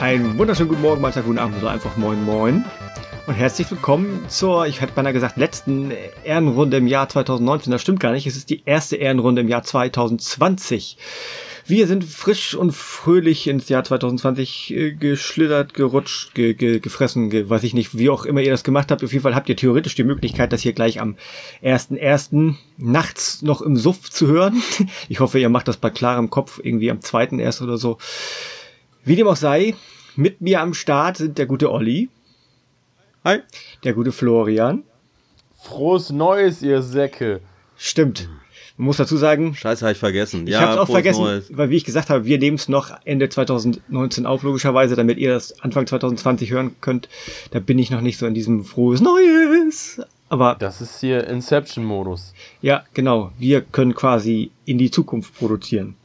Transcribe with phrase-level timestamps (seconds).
[0.00, 2.64] Einen wunderschönen guten Morgen, manchmal guten Abend oder einfach moin moin.
[3.26, 5.92] Und herzlich willkommen zur, ich hätte beinahe gesagt, letzten
[6.22, 7.72] Ehrenrunde im Jahr 2019.
[7.72, 8.26] Das stimmt gar nicht.
[8.26, 10.96] Es ist die erste Ehrenrunde im Jahr 2020.
[11.68, 17.48] Wir sind frisch und fröhlich ins Jahr 2020 äh, geschlittert, gerutscht, ge, ge, gefressen, ge,
[17.48, 19.02] weiß ich nicht, wie auch immer ihr das gemacht habt.
[19.02, 21.16] Auf jeden Fall habt ihr theoretisch die Möglichkeit, das hier gleich am
[21.64, 22.54] 1.1.
[22.76, 24.62] nachts noch im Suff zu hören.
[25.08, 27.62] Ich hoffe, ihr macht das bei klarem Kopf, irgendwie am 2.1.
[27.62, 27.98] oder so.
[29.04, 29.74] Wie dem auch sei,
[30.14, 32.08] mit mir am Start sind der gute Olli.
[33.24, 33.40] Hi.
[33.82, 34.84] Der gute Florian.
[35.60, 37.40] Frohes Neues, ihr Säcke.
[37.76, 38.28] Stimmt.
[38.76, 39.54] Man muss dazu sagen.
[39.54, 40.46] Scheiße, habe ich vergessen.
[40.46, 41.56] Ich ja, hab's auch vergessen, Neues.
[41.56, 45.32] weil wie ich gesagt habe, wir nehmen es noch Ende 2019 auf, logischerweise, damit ihr
[45.32, 47.08] das Anfang 2020 hören könnt.
[47.52, 50.02] Da bin ich noch nicht so in diesem frohes Neues.
[50.28, 50.56] Aber.
[50.58, 52.34] Das ist hier Inception-Modus.
[52.60, 53.32] Ja, genau.
[53.38, 55.96] Wir können quasi in die Zukunft produzieren.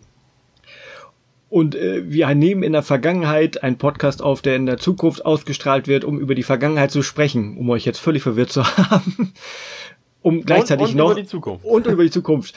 [1.49, 5.89] Und äh, wir nehmen in der Vergangenheit einen Podcast auf, der in der Zukunft ausgestrahlt
[5.89, 9.33] wird, um über die Vergangenheit zu sprechen, um euch jetzt völlig verwirrt zu haben.
[10.21, 11.11] Um gleichzeitig und, und noch.
[11.11, 11.65] Über die Zukunft.
[11.65, 12.55] Und über die Zukunft.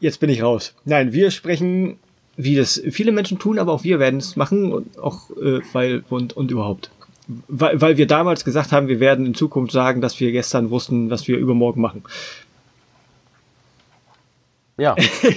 [0.00, 0.74] Jetzt bin ich raus.
[0.84, 1.98] Nein, wir sprechen,
[2.36, 6.04] wie das viele Menschen tun, aber auch wir werden es machen und auch äh, weil
[6.10, 6.90] und, und überhaupt.
[7.48, 11.10] Weil, weil wir damals gesagt haben, wir werden in Zukunft sagen, dass wir gestern wussten,
[11.10, 12.04] was wir übermorgen machen.
[14.76, 14.94] Ja.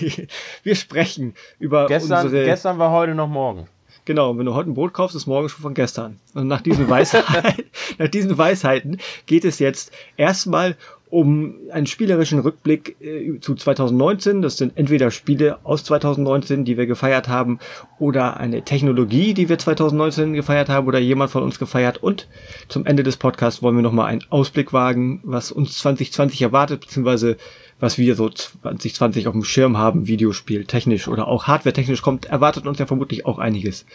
[0.64, 2.46] wir sprechen über gestern, unsere...
[2.46, 3.68] Gestern war heute noch morgen.
[4.06, 6.20] Genau, wenn du heute ein Brot kaufst, ist morgen schon von gestern.
[6.34, 7.66] Und nach diesen, Weisheiten,
[7.98, 10.76] nach diesen Weisheiten geht es jetzt erstmal
[11.10, 14.42] um einen spielerischen Rückblick äh, zu 2019.
[14.42, 17.60] Das sind entweder Spiele aus 2019, die wir gefeiert haben,
[17.98, 21.98] oder eine Technologie, die wir 2019 gefeiert haben, oder jemand von uns gefeiert.
[21.98, 22.28] Und
[22.68, 27.38] zum Ende des Podcasts wollen wir nochmal einen Ausblick wagen, was uns 2020 erwartet, beziehungsweise
[27.80, 32.26] was wir so 2020 auf dem Schirm haben, Videospiel technisch oder auch Hardware technisch kommt,
[32.26, 33.86] erwartet uns ja vermutlich auch einiges.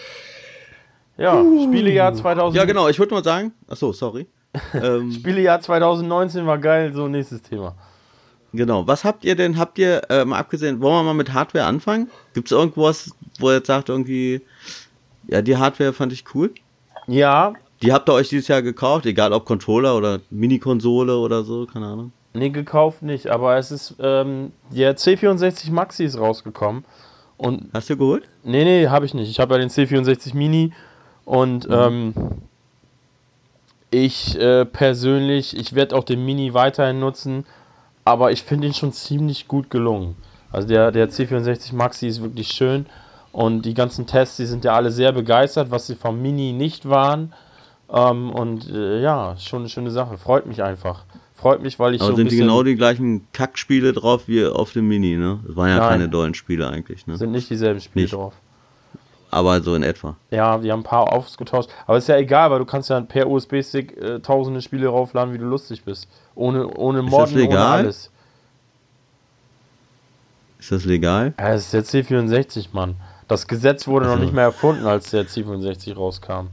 [1.17, 1.69] Ja, uh.
[1.69, 2.57] Spielejahr 2000.
[2.57, 4.27] Ja, genau, ich würde mal sagen, achso, sorry.
[4.75, 7.75] Ähm, Spielejahr 2019 war geil, so nächstes Thema.
[8.53, 11.65] Genau, was habt ihr denn, habt ihr, äh, mal abgesehen, wollen wir mal mit Hardware
[11.65, 12.09] anfangen?
[12.35, 13.11] Gibt es irgendwas,
[13.41, 14.43] wo ihr jetzt sagt, irgendwie,
[15.27, 16.53] ja, die Hardware fand ich cool?
[17.09, 17.55] Ja.
[17.83, 21.87] Die habt ihr euch dieses Jahr gekauft, egal ob Controller oder Mini-Konsole oder so, keine
[21.87, 22.13] Ahnung.
[22.33, 26.85] Nee, gekauft nicht, aber es ist, ähm, der C64 Maxi ist rausgekommen.
[27.37, 28.29] Und Hast du geholt?
[28.45, 29.31] Nee, nee, habe ich nicht.
[29.31, 30.73] Ich habe ja den C64 Mini
[31.25, 31.75] und mhm.
[31.75, 32.15] ähm,
[33.95, 37.45] ich äh, persönlich, ich werde auch den Mini weiterhin nutzen,
[38.05, 40.17] aber ich finde ihn schon ziemlich gut gelungen.
[40.51, 42.87] Also der, der C64 Maxi ist wirklich schön
[43.33, 46.89] und die ganzen Tests, die sind ja alle sehr begeistert, was sie vom Mini nicht
[46.89, 47.33] waren.
[47.93, 50.19] Ähm, und äh, ja, schon eine schöne Sache.
[50.19, 51.05] Freut mich einfach.
[51.35, 54.73] Freut mich, weil ich Aber so sind die genau die gleichen Kackspiele drauf wie auf
[54.73, 55.41] dem Mini, ne?
[55.47, 57.17] Das waren ja Nein, keine dollen Spiele eigentlich, ne?
[57.17, 58.15] Sind nicht dieselben Spiele nicht.
[58.15, 58.35] drauf.
[59.35, 60.15] Aber so in etwa.
[60.31, 61.69] Ja, wir haben ein paar ausgetauscht.
[61.89, 65.39] Aber ist ja egal, weil du kannst ja per USB-Stick äh, tausende Spiele raufladen, wie
[65.39, 66.07] du lustig bist.
[66.37, 67.57] Ohne, ohne Morden, ist das legal?
[67.57, 68.11] ohne alles.
[70.61, 71.35] Ist das legal?
[71.37, 72.95] Ja, das ist der C64, Mann.
[73.27, 74.19] Das Gesetz wurde also.
[74.19, 76.51] noch nicht mehr erfunden, als der C64 rauskam.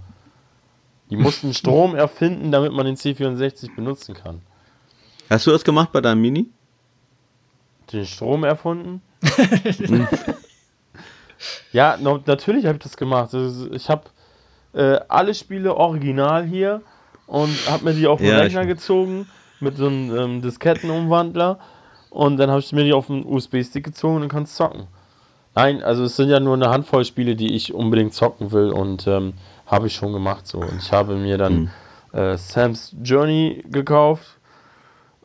[1.11, 4.41] Die mussten Strom erfinden, damit man den C64 benutzen kann.
[5.29, 6.47] Hast du das gemacht bei deinem Mini?
[7.93, 9.03] Den Strom erfunden?
[11.71, 13.33] ja, no, natürlich habe ich das gemacht.
[13.71, 14.03] Ich habe
[14.73, 16.81] äh, alle Spiele original hier
[17.27, 19.27] und habe mir die auf den ja, Rechner gezogen
[19.59, 21.59] mit so einem ähm, Diskettenumwandler
[22.09, 24.87] und dann habe ich mir die auf den USB-Stick gezogen und kann zocken.
[25.55, 29.07] Nein, also es sind ja nur eine Handvoll Spiele, die ich unbedingt zocken will und
[29.07, 29.33] ähm,
[29.65, 30.59] habe ich schon gemacht so.
[30.59, 31.71] Und ich habe mir dann
[32.13, 32.17] mhm.
[32.17, 34.37] äh, Sam's Journey gekauft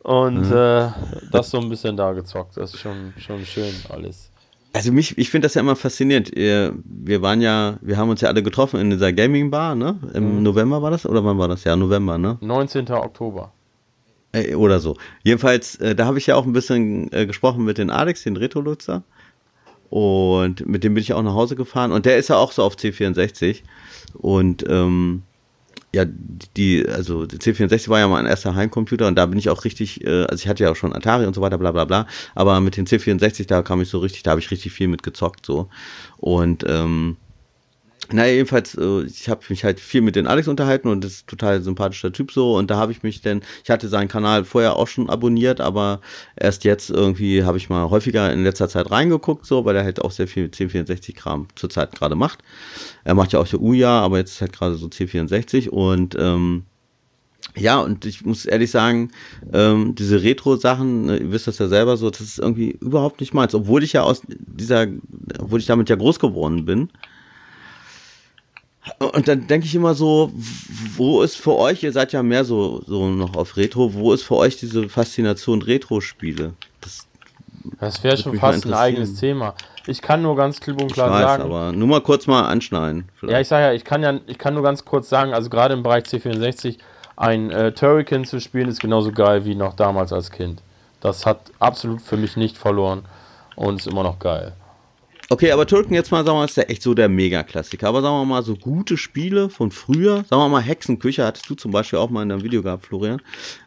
[0.03, 0.55] und mhm.
[0.55, 0.89] äh,
[1.31, 2.57] das so ein bisschen da gezockt.
[2.57, 4.26] Das ist schon, schon schön alles.
[4.73, 6.31] Also mich, ich finde das ja immer faszinierend.
[6.35, 9.97] Wir waren ja, wir haben uns ja alle getroffen in dieser Gaming Bar, ne?
[10.13, 10.43] Im mhm.
[10.43, 11.05] November war das?
[11.05, 11.63] Oder wann war das?
[11.63, 12.37] Ja, November, ne?
[12.41, 12.89] 19.
[12.91, 13.51] Oktober.
[14.33, 14.97] Äh, oder so.
[15.23, 18.37] Jedenfalls, äh, da habe ich ja auch ein bisschen äh, gesprochen mit den Alex, den
[18.37, 19.03] Retro-Lutzer.
[19.89, 21.91] Und mit dem bin ich auch nach Hause gefahren.
[21.91, 23.61] Und der ist ja auch so auf C64.
[24.13, 25.23] Und ähm,
[25.97, 26.05] ja,
[26.55, 30.03] die, also der C64 war ja mein erster Heimcomputer und da bin ich auch richtig,
[30.05, 32.05] äh, also ich hatte ja auch schon Atari und so weiter, bla bla bla,
[32.35, 35.01] aber mit dem C64, da kam ich so richtig, da habe ich richtig viel mit
[35.01, 35.69] gezockt so.
[36.17, 37.17] Und ähm,
[38.11, 41.27] naja, jedenfalls, äh, ich habe mich halt viel mit den Alex unterhalten und das ist
[41.27, 42.55] total sympathischer Typ so.
[42.55, 46.01] Und da habe ich mich denn, ich hatte seinen Kanal vorher auch schon abonniert, aber
[46.35, 50.01] erst jetzt irgendwie habe ich mal häufiger in letzter Zeit reingeguckt, so, weil er halt
[50.01, 52.39] auch sehr viel 1064-Kram zurzeit gerade macht.
[53.03, 56.63] Er macht ja auch der Uja, aber jetzt ist halt gerade so C64 und ähm,
[57.55, 59.11] ja, und ich muss ehrlich sagen,
[59.53, 63.33] ähm, diese Retro-Sachen, ne, ihr wisst das ja selber so, das ist irgendwie überhaupt nicht
[63.33, 64.87] meins, obwohl ich ja aus dieser,
[65.39, 66.89] obwohl ich damit ja groß geworden bin.
[68.99, 70.31] Und dann denke ich immer so,
[70.95, 74.23] wo ist für euch, ihr seid ja mehr so, so noch auf Retro, wo ist
[74.23, 76.53] für euch diese Faszination Retro-Spiele?
[76.81, 77.07] Das,
[77.79, 79.55] das wäre schon fast ein eigenes Thema.
[79.87, 81.43] Ich kann nur ganz klipp und klar ich weiß, sagen.
[81.43, 83.09] aber nur mal kurz mal anschneiden.
[83.15, 83.33] Vielleicht.
[83.33, 85.73] Ja, ich sage ja, ich kann ja, ich kann nur ganz kurz sagen, also gerade
[85.73, 86.77] im Bereich C64,
[87.15, 90.61] ein äh, Turrican zu spielen ist genauso geil wie noch damals als Kind.
[90.99, 93.05] Das hat absolut für mich nicht verloren
[93.55, 94.53] und ist immer noch geil.
[95.29, 97.87] Okay, aber Türken jetzt mal, sagen wir mal, ist ja echt so der Mega-Klassiker.
[97.87, 101.55] Aber sagen wir mal, so gute Spiele von früher, sagen wir mal, Hexenküche hattest du
[101.55, 103.21] zum Beispiel auch mal in deinem Video gehabt, Florian.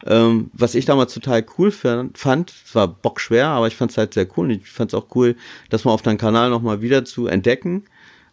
[0.06, 4.14] Ähm, was ich damals total cool fand, es war bockschwer, aber ich fand es halt
[4.14, 4.46] sehr cool.
[4.46, 5.36] Und ich fand es auch cool,
[5.68, 7.84] das mal auf deinem Kanal nochmal wieder zu entdecken.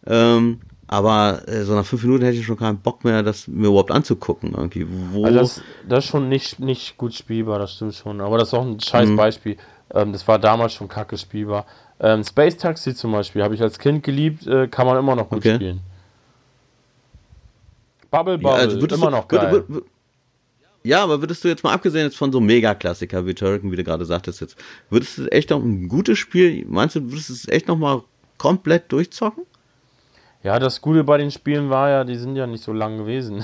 [0.05, 3.67] Ähm, aber äh, so nach fünf Minuten hätte ich schon keinen Bock mehr, das mir
[3.67, 4.53] überhaupt anzugucken.
[4.55, 4.87] Irgendwie.
[5.11, 8.21] Wo also das, das ist schon nicht, nicht gut spielbar, das stimmt schon.
[8.21, 9.15] Aber das ist auch ein scheiß mhm.
[9.17, 9.57] Beispiel.
[9.93, 11.65] Ähm, das war damals schon kacke spielbar.
[11.99, 15.29] Ähm, Space Taxi zum Beispiel habe ich als Kind geliebt, äh, kann man immer noch
[15.29, 15.55] gut okay.
[15.55, 15.79] spielen.
[18.11, 19.51] Bubble Bubble, ja, also immer du, noch geil.
[19.51, 19.85] Würd, würd,
[20.83, 23.83] ja, aber würdest du jetzt mal abgesehen jetzt von so Mega-Klassiker wie Turrican, wie du
[23.83, 24.55] gerade sagtest jetzt,
[24.89, 28.03] würdest du echt noch ein gutes Spiel, meinst du, würdest du es echt noch mal
[28.37, 29.43] komplett durchzocken?
[30.43, 33.43] Ja, das Gute bei den Spielen war ja, die sind ja nicht so lang gewesen.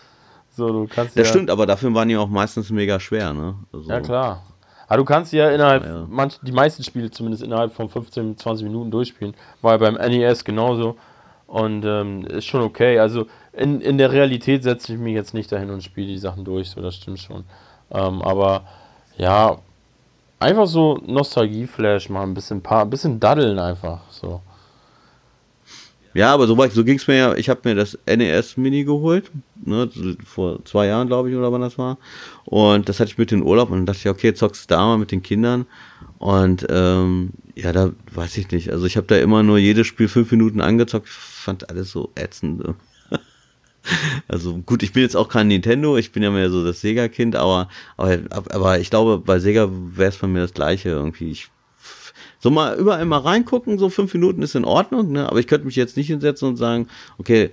[0.50, 3.54] so, du kannst das ja stimmt, aber dafür waren die auch meistens mega schwer, ne?
[3.72, 4.42] Also ja, klar.
[4.92, 6.04] Aber du kannst ja innerhalb, ja.
[6.06, 9.32] Manch, die meisten Spiele zumindest innerhalb von 15, 20 Minuten durchspielen.
[9.62, 10.98] War ja beim NES genauso.
[11.46, 12.98] Und ähm, ist schon okay.
[12.98, 16.44] Also in, in der Realität setze ich mich jetzt nicht dahin und spiele die Sachen
[16.44, 17.44] durch, so das stimmt schon.
[17.90, 18.64] Ähm, aber
[19.16, 19.56] ja,
[20.38, 24.00] einfach so Nostalgie-Flash mal ein bisschen, paar, ein bisschen daddeln einfach.
[24.10, 24.42] So.
[26.14, 27.34] Ja, aber so, so ging es mir ja.
[27.34, 29.30] Ich habe mir das NES Mini geholt,
[29.64, 29.88] ne,
[30.24, 31.98] vor zwei Jahren, glaube ich, oder wann das war.
[32.44, 34.74] Und das hatte ich mit in den Urlaub und dann dachte ich, okay, zockst du
[34.74, 35.66] da mal mit den Kindern.
[36.18, 38.70] Und ähm, ja, da weiß ich nicht.
[38.70, 42.62] Also ich habe da immer nur jedes Spiel fünf Minuten angezockt, fand alles so ätzend.
[44.28, 47.34] Also gut, ich bin jetzt auch kein Nintendo, ich bin ja mehr so das Sega-Kind,
[47.34, 51.32] aber, aber, aber ich glaube, bei Sega wäre es bei mir das gleiche irgendwie.
[51.32, 51.50] Ich
[52.42, 55.28] so mal überall mal reingucken, so fünf Minuten ist in Ordnung, ne?
[55.28, 57.52] aber ich könnte mich jetzt nicht hinsetzen und sagen, okay,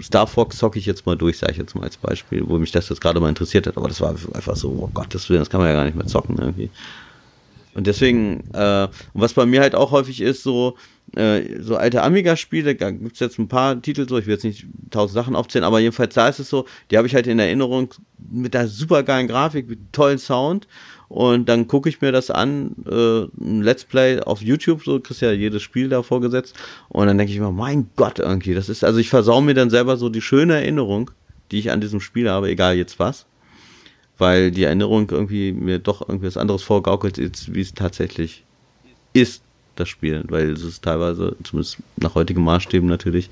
[0.00, 2.70] Star Fox zocke ich jetzt mal durch, sage ich jetzt mal als Beispiel, wo mich
[2.70, 5.60] das jetzt gerade mal interessiert hat, aber das war einfach so, oh Gott, das, kann
[5.60, 6.70] man ja gar nicht mehr zocken irgendwie.
[7.72, 10.76] Und deswegen, äh, was bei mir halt auch häufig ist, so,
[11.16, 14.44] äh, so alte Amiga-Spiele, da gibt es jetzt ein paar Titel, so, ich will jetzt
[14.44, 17.38] nicht tausend Sachen aufzählen, aber jedenfalls da ist es so, die habe ich halt in
[17.38, 17.92] Erinnerung
[18.30, 20.68] mit der super geilen Grafik, mit tollen Sound.
[21.08, 25.22] Und dann gucke ich mir das an, äh, ein Let's Play auf YouTube, so kriegst
[25.22, 26.54] ja jedes Spiel da vorgesetzt.
[26.88, 29.70] Und dann denke ich mir, mein Gott, irgendwie, das ist, also ich versau mir dann
[29.70, 31.10] selber so die schöne Erinnerung,
[31.50, 33.26] die ich an diesem Spiel habe, egal jetzt was,
[34.18, 38.44] weil die Erinnerung irgendwie mir doch irgendwie was anderes vorgaukelt, ist, wie es tatsächlich
[39.12, 39.42] ist,
[39.80, 43.30] das Spiel, weil es ist teilweise, zumindest nach heutigen Maßstäben natürlich,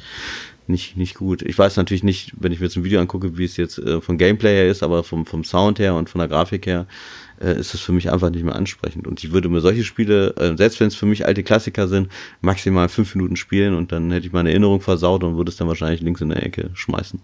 [0.69, 1.43] nicht, nicht gut.
[1.43, 4.01] Ich weiß natürlich nicht, wenn ich mir jetzt ein Video angucke, wie es jetzt äh,
[4.01, 6.87] vom Gameplay her ist, aber vom, vom Sound her und von der Grafik her
[7.41, 9.07] äh, ist es für mich einfach nicht mehr ansprechend.
[9.07, 12.11] Und ich würde mir solche Spiele, äh, selbst wenn es für mich alte Klassiker sind,
[12.41, 15.69] maximal fünf Minuten spielen und dann hätte ich meine Erinnerung versaut und würde es dann
[15.69, 17.21] wahrscheinlich links in der Ecke schmeißen.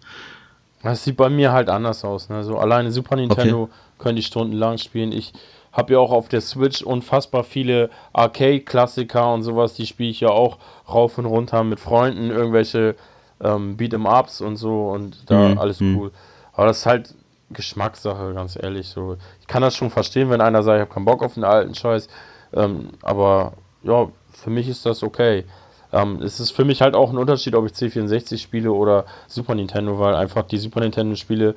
[0.82, 2.28] Das sieht bei mir halt anders aus.
[2.28, 2.44] Ne?
[2.44, 3.72] So alleine Super Nintendo okay.
[3.98, 5.12] können die stundenlang spielen.
[5.12, 5.32] Ich
[5.74, 9.74] habe ja auch auf der Switch unfassbar viele Arcade-Klassiker und sowas.
[9.74, 12.94] Die spiele ich ja auch rauf und runter mit Freunden, irgendwelche
[13.42, 15.58] ähm, Beat'em-Ups und so und da mhm.
[15.58, 15.98] alles mhm.
[15.98, 16.10] cool.
[16.52, 17.14] Aber das ist halt
[17.50, 18.88] Geschmackssache, ganz ehrlich.
[18.88, 21.44] So, ich kann das schon verstehen, wenn einer sagt, ich habe keinen Bock auf den
[21.44, 22.08] alten Scheiß.
[22.54, 25.44] Ähm, aber ja, für mich ist das okay.
[25.92, 29.54] Ähm, es ist für mich halt auch ein Unterschied, ob ich C64 spiele oder Super
[29.54, 31.56] Nintendo, weil einfach die Super Nintendo-Spiele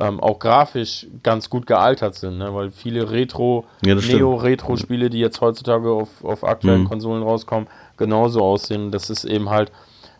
[0.00, 2.54] ähm, auch grafisch ganz gut gealtert sind, ne?
[2.54, 6.88] weil viele Retro, ja, Neo-Retro-Spiele, die jetzt heutzutage auf, auf aktuellen mhm.
[6.88, 8.90] Konsolen rauskommen, genauso aussehen.
[8.90, 9.70] Das ist eben halt,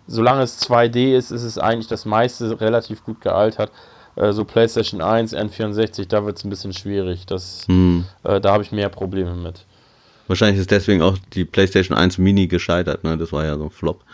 [0.07, 3.73] solange es 2D ist, ist es eigentlich das meiste relativ gut gealtert.
[4.17, 7.25] Äh, so PlayStation 1, N64, da wird es ein bisschen schwierig.
[7.25, 8.05] Das, hm.
[8.25, 9.65] äh, da habe ich mehr Probleme mit.
[10.27, 13.17] Wahrscheinlich ist deswegen auch die PlayStation 1 Mini gescheitert, ne?
[13.17, 14.05] Das war ja so ein Flop.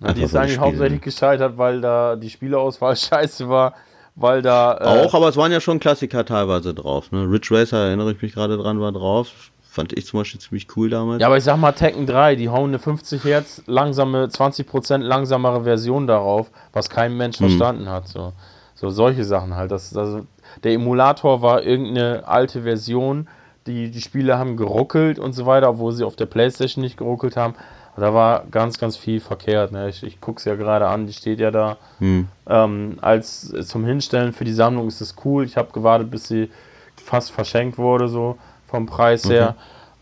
[0.00, 3.74] Ja, die ist eigentlich Spiele, hauptsächlich gescheitert, weil da die Spieleauswahl scheiße war,
[4.14, 4.78] weil da.
[4.80, 7.22] Äh auch, aber es waren ja schon Klassiker teilweise drauf, ne?
[7.30, 9.28] Ridge Racer, erinnere ich mich gerade dran, war drauf.
[9.62, 11.20] fand ich zum Beispiel ziemlich cool damals.
[11.20, 15.64] Ja, aber ich sag mal Tekken 3, die hauen eine 50 Hertz langsame, 20% langsamere
[15.64, 17.48] Version darauf, was kein Mensch hm.
[17.48, 18.08] verstanden hat.
[18.08, 18.32] So.
[18.74, 19.70] so solche Sachen halt.
[19.70, 20.22] Das, das,
[20.62, 23.28] der Emulator war irgendeine alte Version,
[23.66, 27.36] die, die Spiele haben geruckelt und so weiter, obwohl sie auf der Playstation nicht geruckelt
[27.36, 27.54] haben.
[27.96, 29.72] Da war ganz, ganz viel verkehrt.
[29.72, 29.88] Ne?
[29.88, 31.76] Ich, ich gucke es ja gerade an, die steht ja da.
[31.98, 32.26] Hm.
[32.48, 35.44] Ähm, als zum Hinstellen für die Sammlung ist es cool.
[35.44, 36.50] Ich habe gewartet, bis sie
[36.96, 39.34] fast verschenkt wurde, so vom Preis okay.
[39.34, 39.54] her.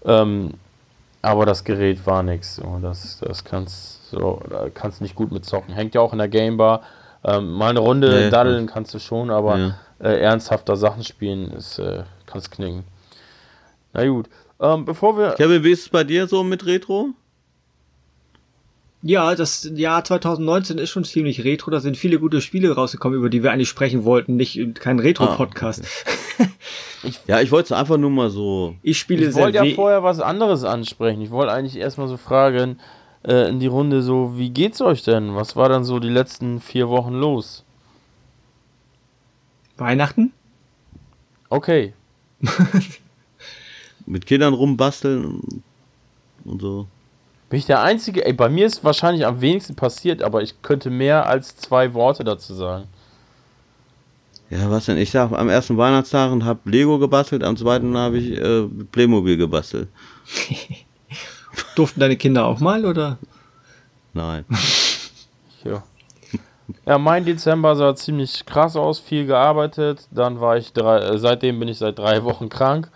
[0.04, 0.54] Ähm,
[1.22, 2.56] aber das Gerät war nichts.
[2.56, 2.78] So.
[2.80, 5.74] Das, das kannst so, da kannst nicht gut mit zocken.
[5.74, 6.82] Hängt ja auch in der Gamebar.
[7.24, 9.74] Ähm, mal eine Runde nee, daddeln kannst du schon, aber ja.
[9.98, 12.84] äh, ernsthafter Sachen spielen ist, äh, kannst knicken.
[13.92, 14.28] Na gut.
[14.58, 15.32] Ähm, bevor wir.
[15.32, 17.10] Kevin, wie ist es bei dir so mit Retro?
[19.02, 21.70] Ja, das Jahr 2019 ist schon ziemlich retro.
[21.70, 24.36] Da sind viele gute Spiele rausgekommen, über die wir eigentlich sprechen wollten.
[24.36, 25.84] Nicht kein Retro-Podcast.
[26.38, 26.44] Ah,
[27.04, 27.14] okay.
[27.26, 28.76] ja, ich wollte einfach nur mal so.
[28.82, 31.22] Ich spiele Ich wollte ja vorher was anderes ansprechen.
[31.22, 32.78] Ich wollte eigentlich erstmal so fragen
[33.22, 35.34] äh, in die Runde so, wie geht's euch denn?
[35.34, 37.64] Was war dann so die letzten vier Wochen los?
[39.78, 40.32] Weihnachten?
[41.48, 41.94] Okay.
[44.06, 45.62] Mit Kindern rumbasteln
[46.44, 46.86] und so.
[47.50, 48.24] Bin ich der Einzige?
[48.24, 52.22] Ey, bei mir ist wahrscheinlich am wenigsten passiert, aber ich könnte mehr als zwei Worte
[52.22, 52.84] dazu sagen.
[54.50, 54.96] Ja, was denn?
[54.96, 59.88] Ich sag am ersten Weihnachtstag hab Lego gebastelt, am zweiten habe ich äh, Playmobil gebastelt.
[61.74, 63.18] Durften deine Kinder auch mal, oder?
[64.14, 64.44] Nein.
[65.64, 65.82] ja.
[66.86, 70.06] Ja, mein Dezember sah ziemlich krass aus, viel gearbeitet.
[70.12, 72.92] Dann war ich drei, äh, seitdem bin ich seit drei Wochen krank.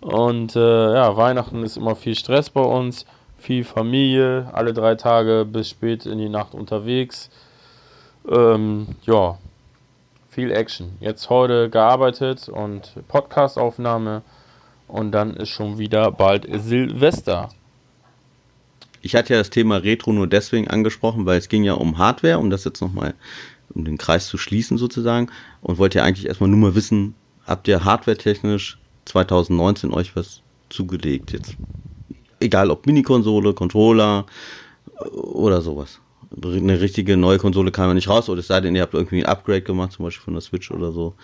[0.00, 3.04] Und äh, ja, Weihnachten ist immer viel Stress bei uns
[3.38, 7.30] viel Familie, alle drei Tage bis spät in die Nacht unterwegs.
[8.28, 9.38] Ähm, ja,
[10.28, 10.92] viel Action.
[11.00, 14.22] Jetzt heute gearbeitet und Podcastaufnahme
[14.86, 17.48] und dann ist schon wieder bald Silvester.
[19.00, 22.38] Ich hatte ja das Thema Retro nur deswegen angesprochen, weil es ging ja um Hardware,
[22.38, 23.14] um das jetzt nochmal,
[23.74, 25.30] um den Kreis zu schließen sozusagen
[25.60, 27.14] und wollte ja eigentlich erstmal nur mal wissen,
[27.46, 31.56] habt ihr hardware-technisch 2019 euch was zugelegt jetzt?
[32.40, 34.26] Egal ob Mini-Konsole, Controller
[35.12, 36.00] oder sowas.
[36.42, 39.22] Eine richtige neue Konsole kam ja nicht raus, oder es sei denn, ihr habt irgendwie
[39.22, 41.14] ein Upgrade gemacht, zum Beispiel von der Switch oder so.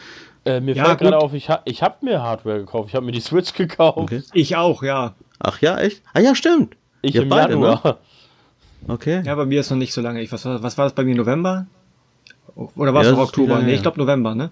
[0.44, 2.88] Äh, mir ja, fällt gerade auf, ich, ha ich habe mir Hardware gekauft.
[2.88, 3.98] Ich habe mir die Switch gekauft.
[3.98, 4.22] Okay.
[4.32, 5.14] Ich auch, ja.
[5.38, 6.02] Ach ja, echt?
[6.12, 6.76] Ah ja, stimmt.
[7.02, 7.80] Ich im beide, Januar.
[7.84, 7.96] Ne?
[8.88, 9.22] Okay.
[9.24, 10.22] Ja, bei mir ist noch nicht so lange.
[10.22, 11.14] Ich, was, was war das bei mir?
[11.14, 11.66] November?
[12.54, 13.56] Oder war es ja, noch Oktober?
[13.56, 14.50] Wieder, nee, ich glaube November, ne?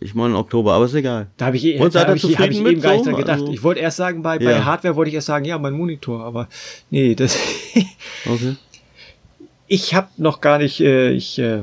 [0.00, 1.28] Ich meine Oktober, aber ist egal.
[1.36, 3.40] Da habe ich, Und da hab ich, hab ich eben gar nicht dran gedacht.
[3.40, 4.50] Also, ich wollte erst sagen, bei, ja.
[4.50, 6.48] bei Hardware wollte ich erst sagen, ja, mein Monitor, aber
[6.90, 7.38] nee, das.
[8.26, 8.56] okay.
[9.66, 11.62] Ich habe noch gar nicht, äh, ich äh,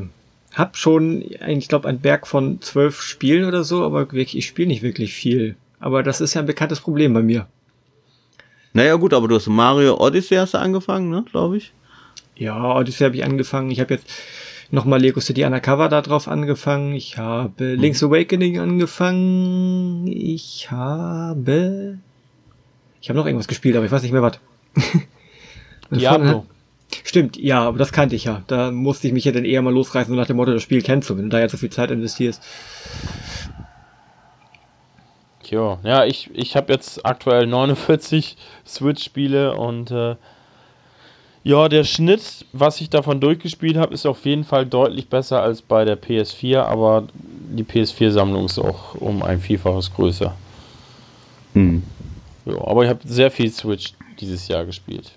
[0.53, 4.69] habe schon, ich glaube, ein Berg von zwölf Spielen oder so, aber wirklich, ich spiele
[4.69, 5.55] nicht wirklich viel.
[5.79, 7.47] Aber das ist ja ein bekanntes Problem bei mir.
[8.73, 11.73] Naja, gut, aber du hast Mario Odyssey hast du angefangen, ne, glaube ich.
[12.35, 13.71] Ja, Odyssey habe ich angefangen.
[13.71, 14.07] Ich habe jetzt
[14.71, 16.95] nochmal Lego City Undercover da drauf angefangen.
[16.95, 17.79] Ich habe mhm.
[17.79, 20.07] Link's Awakening angefangen.
[20.07, 21.99] Ich habe.
[23.01, 24.39] Ich habe noch irgendwas gespielt, aber ich weiß nicht mehr was.
[25.91, 26.45] Diablo.
[27.03, 28.43] Stimmt, ja, aber das kannte ich ja.
[28.47, 30.81] Da musste ich mich ja dann eher mal losreißen, so nach dem Motto, das Spiel
[30.81, 32.43] kennst du, wenn du da jetzt so viel Zeit investierst.
[35.43, 40.15] Tja, ja, ich, ich habe jetzt aktuell 49 Switch-Spiele und äh,
[41.43, 45.61] ja, der Schnitt, was ich davon durchgespielt habe, ist auf jeden Fall deutlich besser als
[45.61, 50.35] bei der PS4, aber die PS4-Sammlung ist auch um ein Vielfaches größer.
[51.53, 51.83] Hm.
[52.45, 55.11] Ja, aber ich habe sehr viel Switch dieses Jahr gespielt.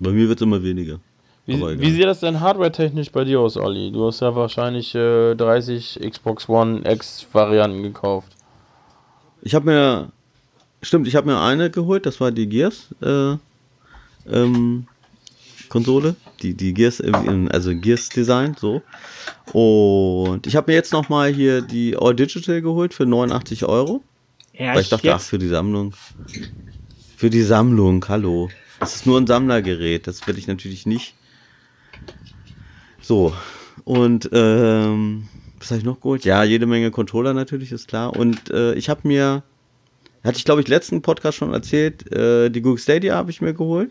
[0.00, 0.98] Bei mir wird es immer weniger.
[1.46, 3.92] Wie, wie, sieht das denn hardware-technisch bei dir aus, Olli?
[3.92, 8.32] Du hast ja wahrscheinlich äh, 30 Xbox One X-Varianten gekauft.
[9.42, 10.08] Ich habe mir,
[10.80, 12.94] stimmt, ich habe mir eine geholt, das war die Gears.
[13.02, 13.36] Äh,
[14.30, 14.86] ähm,
[15.68, 18.82] Konsole, die, die Gears, also Gears Design, so.
[19.52, 24.02] Und ich habe mir jetzt nochmal hier die All Digital geholt für 89 Euro.
[24.52, 25.94] Ja, weil ich dachte, ach, für die Sammlung.
[27.16, 28.50] Für die Sammlung, hallo.
[28.80, 31.14] Das ist nur ein Sammlergerät, das will ich natürlich nicht.
[33.00, 33.34] So,
[33.84, 35.28] und ähm,
[35.58, 36.24] was habe ich noch geholt?
[36.24, 38.16] Ja, jede Menge Controller natürlich, ist klar.
[38.16, 39.42] Und äh, ich habe mir,
[40.22, 43.54] hatte ich glaube ich letzten Podcast schon erzählt, äh, die Google Stadia habe ich mir
[43.54, 43.90] geholt.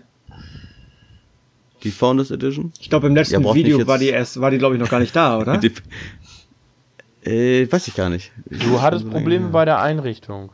[1.83, 2.71] Die Founders Edition?
[2.79, 4.99] Ich glaube, im letzten ja, Video war die erst, war die, glaube ich, noch gar
[4.99, 5.57] nicht da, oder?
[5.57, 5.73] die,
[7.23, 8.31] äh, weiß ich gar nicht.
[8.49, 10.51] Du hattest Probleme bei der Einrichtung.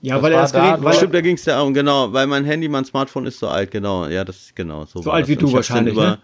[0.00, 2.12] Ja, das weil er das Gerät, da, weil Stimmt, da ging es ja um, genau,
[2.12, 4.06] weil mein Handy, mein Smartphone ist so alt, genau.
[4.06, 5.00] Ja, das ist genau so.
[5.00, 6.18] So alt wie du wahrscheinlich, über, ne?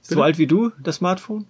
[0.00, 1.46] So alt wie du, das Smartphone?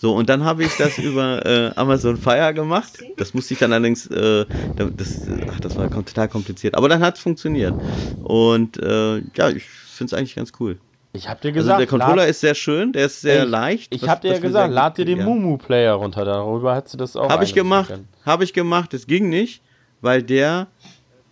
[0.00, 3.04] So, und dann habe ich das über äh, Amazon Fire gemacht.
[3.18, 6.74] Das musste ich dann allerdings, äh, das, ach, das war total kompliziert.
[6.74, 7.76] Aber dann hat es funktioniert.
[8.20, 10.78] Und äh, ja, ich finde es eigentlich ganz cool.
[11.12, 13.94] Ich habe dir gesagt, also der Controller ist sehr schön, der ist sehr ich, leicht.
[13.94, 15.24] Ich habe dir ja gesagt, lad dir den ja.
[15.24, 17.28] Mumu Player runter, darüber hättest du das auch.
[17.28, 17.92] Habe ich gemacht,
[18.24, 19.60] habe ich gemacht, es ging nicht,
[20.00, 20.68] weil der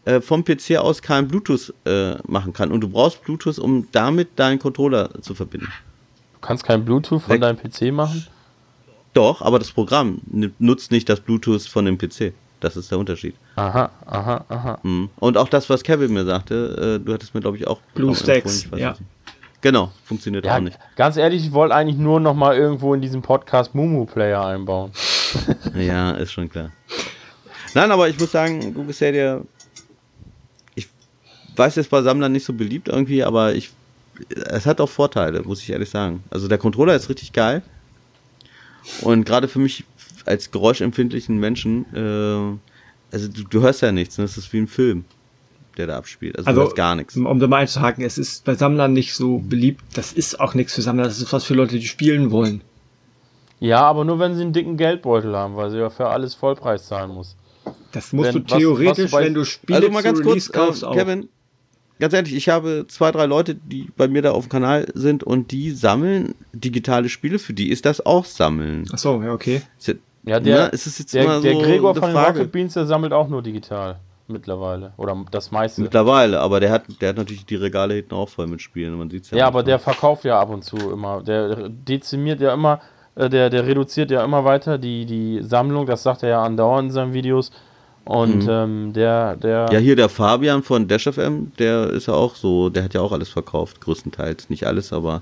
[0.04, 4.38] äh, vom PC aus kein Bluetooth äh, machen kann und du brauchst Bluetooth, um damit
[4.38, 5.72] deinen Controller zu verbinden.
[6.34, 8.26] Du kannst kein Bluetooth von deinem PC machen?
[9.14, 10.20] Doch, aber das Programm
[10.58, 12.32] nutzt nicht das Bluetooth von dem PC.
[12.60, 13.36] Das ist der Unterschied.
[13.56, 14.78] Aha, aha, aha.
[14.82, 15.10] Mhm.
[15.20, 18.68] Und auch das, was Kevin mir sagte, äh, du hattest mir, glaube ich, auch BlueStacks,
[18.76, 18.96] ja.
[19.60, 20.78] Genau, funktioniert ja, auch nicht.
[20.96, 24.92] Ganz ehrlich, ich wollte eigentlich nur noch mal irgendwo in diesem Podcast Mumu Player einbauen.
[25.74, 26.70] ja, ist schon klar.
[27.74, 29.40] Nein, aber ich muss sagen, Google Stadia,
[30.76, 30.88] ich
[31.56, 33.70] weiß, es bei Sammlern nicht so beliebt irgendwie, aber ich,
[34.30, 36.22] es hat auch Vorteile, muss ich ehrlich sagen.
[36.30, 37.62] Also der Controller ist richtig geil.
[39.02, 39.84] Und gerade für mich
[40.24, 44.24] als geräuschempfindlichen Menschen, äh, also du, du, hörst ja nichts, ne?
[44.24, 45.04] das ist wie ein Film
[45.78, 46.36] der da abspielt.
[46.36, 47.16] Also, also gar nichts.
[47.16, 49.80] Um da mal einzuhaken, es ist bei Sammlern nicht so beliebt.
[49.94, 52.62] Das ist auch nichts für Sammler, das ist was für Leute, die spielen wollen.
[53.60, 56.86] Ja, aber nur wenn sie einen dicken Geldbeutel haben, weil sie ja für alles Vollpreis
[56.86, 57.36] zahlen muss.
[57.92, 60.52] Das musst wenn, du theoretisch, was, was du wenn du Spiele also mal ganz kurz,
[60.52, 61.28] kaufst, äh, Kevin,
[61.98, 65.24] ganz ehrlich, ich habe zwei, drei Leute, die bei mir da auf dem Kanal sind
[65.24, 67.38] und die sammeln digitale Spiele.
[67.38, 68.84] Für die ist das auch Sammeln.
[68.92, 69.62] Ach so, ja, okay.
[70.24, 72.86] Ja, der, Na, ist es jetzt der, der so Gregor von den Rocket Beans, der
[72.86, 74.92] sammelt auch nur digital mittlerweile.
[74.96, 75.80] Oder das meiste.
[75.80, 78.96] Mittlerweile, aber der hat, der hat natürlich die Regale hinten auch voll mit Spielen.
[78.98, 81.22] Man sieht's ja, ja aber der verkauft ja ab und zu immer.
[81.22, 82.80] Der dezimiert ja immer,
[83.14, 86.88] äh, der, der reduziert ja immer weiter die, die Sammlung, das sagt er ja andauernd
[86.88, 87.50] in seinen Videos.
[88.08, 88.50] Und mhm.
[88.50, 89.68] ähm, der, der.
[89.70, 93.02] Ja, hier der Fabian von Dash FM, der ist ja auch so, der hat ja
[93.02, 94.48] auch alles verkauft, größtenteils.
[94.48, 95.20] Nicht alles, aber.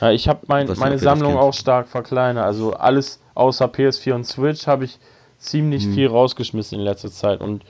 [0.00, 2.44] Ja, ich habe mein, meine Sammlung auch stark verkleinert.
[2.44, 5.00] Also alles außer PS4 und Switch habe ich
[5.38, 5.94] ziemlich mhm.
[5.94, 7.40] viel rausgeschmissen in letzter Zeit.
[7.40, 7.64] Und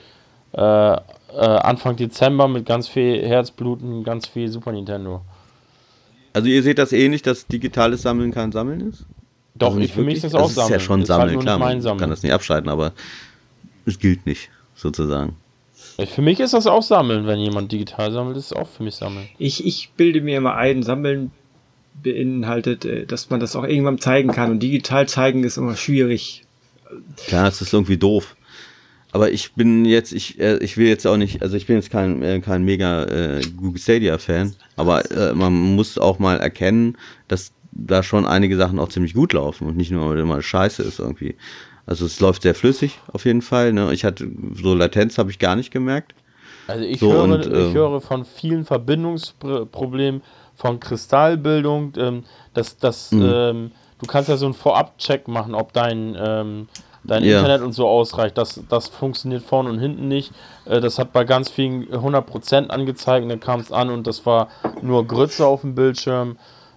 [0.53, 0.99] äh, äh,
[1.33, 5.23] Anfang Dezember mit ganz viel Herzbluten, ganz viel Super Nintendo.
[6.35, 9.07] Also ihr seht das ähnlich, dass digitales Sammeln kein Sammeln ist?
[9.55, 10.57] Doch, also ich, für mich ist das auch Sammeln.
[10.57, 11.99] Das ist ja schon Sammeln, halt klar, Sammeln.
[11.99, 12.93] kann das nicht abschalten, aber
[13.87, 15.37] es gilt nicht, sozusagen.
[16.07, 18.95] Für mich ist das auch Sammeln, wenn jemand digital sammelt, ist es auch für mich
[18.95, 19.29] Sammeln.
[19.39, 21.33] Ich, ich bilde mir immer ein, Sammeln
[22.03, 26.45] beinhaltet, äh, dass man das auch irgendwann zeigen kann und digital zeigen ist immer schwierig.
[27.27, 28.37] Klar, es ist irgendwie doof.
[29.11, 31.91] Aber ich bin jetzt, ich, äh, ich will jetzt auch nicht, also ich bin jetzt
[31.91, 37.53] kein, äh, kein mega äh, Google Stadia-Fan, aber äh, man muss auch mal erkennen, dass
[37.73, 41.37] da schon einige Sachen auch ziemlich gut laufen und nicht nur immer scheiße ist irgendwie.
[41.89, 43.73] Also es läuft sehr flüssig auf jeden Fall.
[43.73, 43.95] Ne?
[43.95, 46.15] Ich hatte so Latenz habe ich gar nicht gemerkt.
[46.67, 50.23] Also ich, so, höre, und, ich ähm, höre von vielen Verbindungsproblemen,
[50.55, 53.33] von Kristallbildung, ähm, dass, dass mhm.
[53.33, 53.71] ähm,
[54.01, 56.69] du kannst ja so einen Vorab-Check machen, ob dein ähm,
[57.05, 57.39] dein ja.
[57.39, 58.37] Internet und so ausreicht.
[58.37, 60.33] Das, das funktioniert vorne und hinten nicht.
[60.67, 64.27] Äh, das hat bei ganz vielen 100% angezeigt und dann kam es an und das
[64.27, 64.49] war
[64.83, 66.37] nur Grütze auf dem Bildschirm.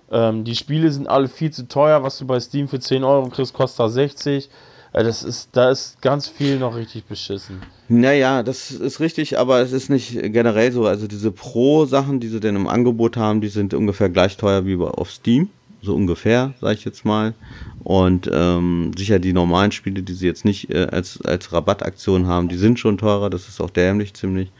[0.09, 2.01] Ähm, die Spiele sind alle viel zu teuer.
[2.01, 4.49] Was du bei Steam für 10 Euro kriegst, kostet da 60.
[4.93, 7.61] Äh, das ist, da ist ganz viel noch richtig beschissen.
[7.87, 10.85] Naja, das ist richtig, aber es ist nicht generell so.
[10.85, 14.75] Also diese Pro-Sachen, die sie denn im Angebot haben, die sind ungefähr gleich teuer wie
[14.77, 15.49] auf Steam
[15.81, 17.33] so ungefähr, sage ich jetzt mal.
[17.79, 22.47] Und ähm, sicher die normalen Spiele, die sie jetzt nicht äh, als, als Rabattaktion haben,
[22.47, 24.51] die sind schon teurer, das ist auch dämlich ziemlich.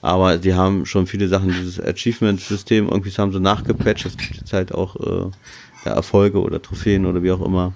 [0.00, 4.52] Aber sie haben schon viele Sachen, dieses Achievement-System, irgendwie haben sie nachgepatcht, es gibt jetzt
[4.52, 7.72] halt auch äh, Erfolge oder Trophäen oder wie auch immer.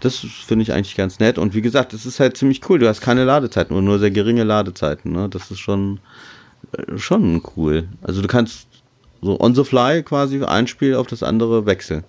[0.00, 1.38] Das finde ich eigentlich ganz nett.
[1.38, 2.78] Und wie gesagt, das ist halt ziemlich cool.
[2.78, 5.12] Du hast keine Ladezeiten oder nur sehr geringe Ladezeiten.
[5.12, 5.28] Ne?
[5.28, 6.00] Das ist schon,
[6.72, 7.88] äh, schon cool.
[8.02, 8.66] Also du kannst
[9.20, 12.04] so on the fly quasi ein Spiel auf das andere wechseln.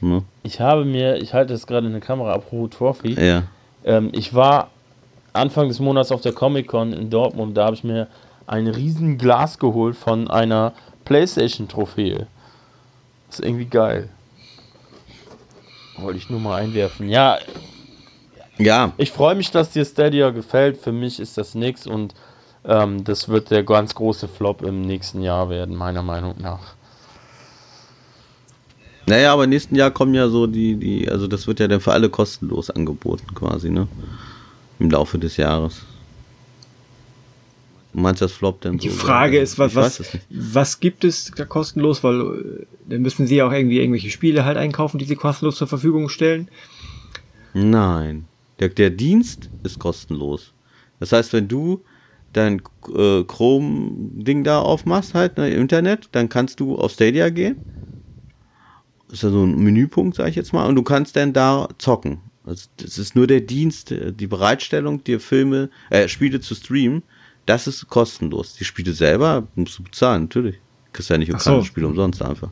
[0.00, 0.22] Ne?
[0.42, 3.14] Ich habe mir, ich halte es gerade in der Kamera ab, Hu Trophy.
[3.14, 3.44] Ja.
[3.84, 4.70] Ähm, ich war
[5.32, 8.08] Anfang des Monats auf der Comic Con in Dortmund, da habe ich mir
[8.46, 10.72] ein riesen Glas geholt von einer
[11.04, 12.26] Playstation-Trophäe.
[13.28, 14.08] Ist irgendwie geil.
[16.00, 17.08] Wollte ich nur mal einwerfen.
[17.08, 17.38] Ja.
[18.58, 18.92] Ja.
[18.98, 20.76] Ich freue mich, dass dir Stadia gefällt.
[20.76, 22.14] Für mich ist das nix und
[22.64, 26.74] ähm, das wird der ganz große Flop im nächsten Jahr werden, meiner Meinung nach.
[29.06, 31.92] Naja, aber nächsten Jahr kommen ja so die, die, also das wird ja dann für
[31.92, 33.88] alle kostenlos angeboten quasi, ne?
[34.78, 35.82] Im Laufe des Jahres.
[37.92, 39.42] Du meinst das Flop denn Die so, Frage oder?
[39.42, 43.80] ist, was, was, was gibt es da kostenlos, weil äh, dann müssen sie auch irgendwie
[43.80, 46.48] irgendwelche Spiele halt einkaufen, die sie kostenlos zur Verfügung stellen.
[47.52, 48.26] Nein.
[48.60, 50.52] Der, der Dienst ist kostenlos.
[51.00, 51.82] Das heißt, wenn du
[52.32, 52.62] dein
[52.94, 57.56] äh, Chrome-Ding da aufmachst, halt, ne, im Internet, dann kannst du auf Stadia gehen
[59.12, 62.20] ist ja so ein Menüpunkt, sag ich jetzt mal, und du kannst dann da zocken.
[62.44, 67.02] Also das ist nur der Dienst, äh, die Bereitstellung, dir Filme, äh, Spiele zu streamen,
[67.50, 68.54] das ist kostenlos.
[68.54, 70.54] Die Spiele selber musst du bezahlen, natürlich.
[70.54, 71.50] Du kriegst ja nicht Ach so.
[71.50, 72.48] keine Spiele umsonst einfach.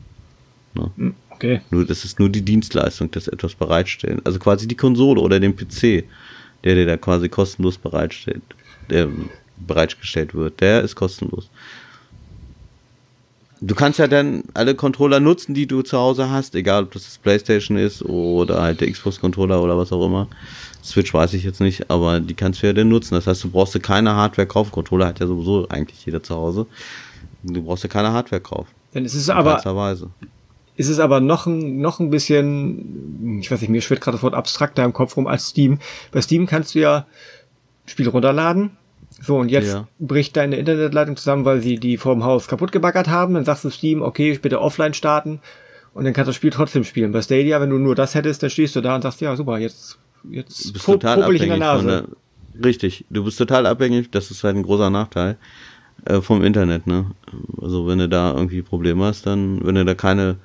[0.75, 1.61] Hm, Okay.
[1.71, 4.19] Nur, das ist nur die Dienstleistung, das etwas bereitstellen.
[4.25, 6.03] Also quasi die Konsole oder den PC,
[6.65, 8.41] der dir da quasi kostenlos bereitstellt,
[8.89, 9.07] der
[9.55, 11.49] bereitgestellt wird, der ist kostenlos.
[13.61, 17.05] Du kannst ja dann alle Controller nutzen, die du zu Hause hast, egal ob das
[17.05, 20.27] das Playstation ist oder halt der Xbox-Controller oder was auch immer.
[20.83, 23.15] Switch weiß ich jetzt nicht, aber die kannst du ja dann nutzen.
[23.15, 24.71] Das heißt, du brauchst dir keine Hardware kaufen.
[24.71, 26.67] Controller hat ja sowieso eigentlich jeder zu Hause.
[27.43, 28.69] Du brauchst dir keine Hardware kaufen.
[28.93, 30.09] Dann ist es aber, Weise.
[30.75, 34.23] ist es aber noch ein, noch ein bisschen, ich weiß nicht, mir schwirrt gerade das
[34.23, 35.79] Wort abstrakter im Kopf rum als Steam.
[36.11, 37.05] Bei Steam kannst du ja
[37.85, 38.71] Spiele runterladen.
[39.21, 39.87] So, und jetzt Ja.
[39.99, 43.33] bricht deine Internetleitung zusammen, weil sie die vorm Haus kaputt gebaggert haben.
[43.33, 45.41] Dann sagst du Steam, okay, bitte offline starten.
[45.93, 47.11] Und dann kannst du das Spiel trotzdem spielen.
[47.11, 49.57] Bei Stadia, wenn du nur das hättest, dann stehst du da und sagst, ja, super,
[49.57, 51.79] jetzt, jetzt Du bist total ich in der abhängig Nase.
[51.79, 55.37] von der, Richtig, du bist total abhängig, das ist halt ein großer Nachteil
[56.05, 57.11] äh, vom Internet, ne?
[57.61, 60.37] Also wenn du da irgendwie Probleme hast, dann, wenn du da keine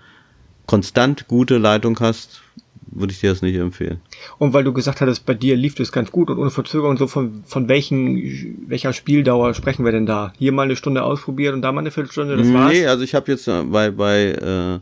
[0.66, 2.42] konstant gute Leitung hast,
[2.86, 4.00] würde ich dir das nicht empfehlen.
[4.38, 7.06] Und weil du gesagt hattest, bei dir lief das ganz gut und ohne Verzögerung, so
[7.06, 10.32] von, von welchen, welcher Spieldauer sprechen wir denn da?
[10.38, 12.72] Hier mal eine Stunde ausprobiert und da mal eine Viertelstunde, das war's?
[12.72, 14.78] Nee, also ich habe jetzt äh, bei, bei äh,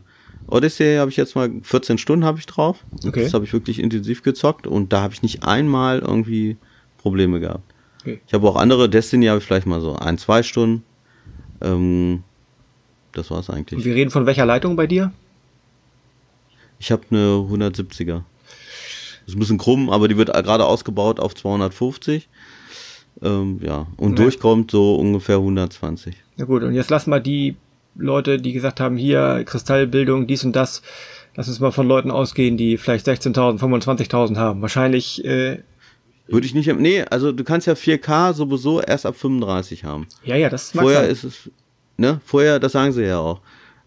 [0.53, 2.85] Odyssey habe ich jetzt mal 14 Stunden habe ich drauf.
[3.05, 3.23] Okay.
[3.23, 6.57] Das habe ich wirklich intensiv gezockt und da habe ich nicht einmal irgendwie
[6.99, 7.73] Probleme gehabt.
[8.01, 8.21] Okay.
[8.27, 10.83] Ich habe auch andere, Destiny habe ich vielleicht mal so ein, zwei Stunden.
[11.61, 12.23] Ähm,
[13.13, 13.79] das war's eigentlich.
[13.79, 15.11] Und wir reden von welcher Leitung bei dir?
[16.77, 18.21] Ich habe eine 170er.
[19.25, 22.29] Ist ein bisschen krumm, aber die wird gerade ausgebaut auf 250.
[23.21, 24.23] Ähm, ja, und Ja.
[24.23, 26.15] durchkommt so ungefähr 120.
[26.37, 27.55] Na gut, und jetzt lass mal die
[27.95, 30.81] Leute, die gesagt haben, hier Kristallbildung, dies und das,
[31.35, 34.61] lass uns mal von Leuten ausgehen, die vielleicht 16.000, 25.000 haben.
[34.61, 35.59] Wahrscheinlich, äh,
[36.27, 36.73] Würde ich nicht.
[36.79, 40.07] Nee, also du kannst ja 4K sowieso erst ab 35 haben.
[40.23, 41.11] ja, ja, das mag Vorher sein.
[41.11, 41.51] ist es,
[41.97, 42.19] ne?
[42.25, 43.41] Vorher, das sagen sie ja auch.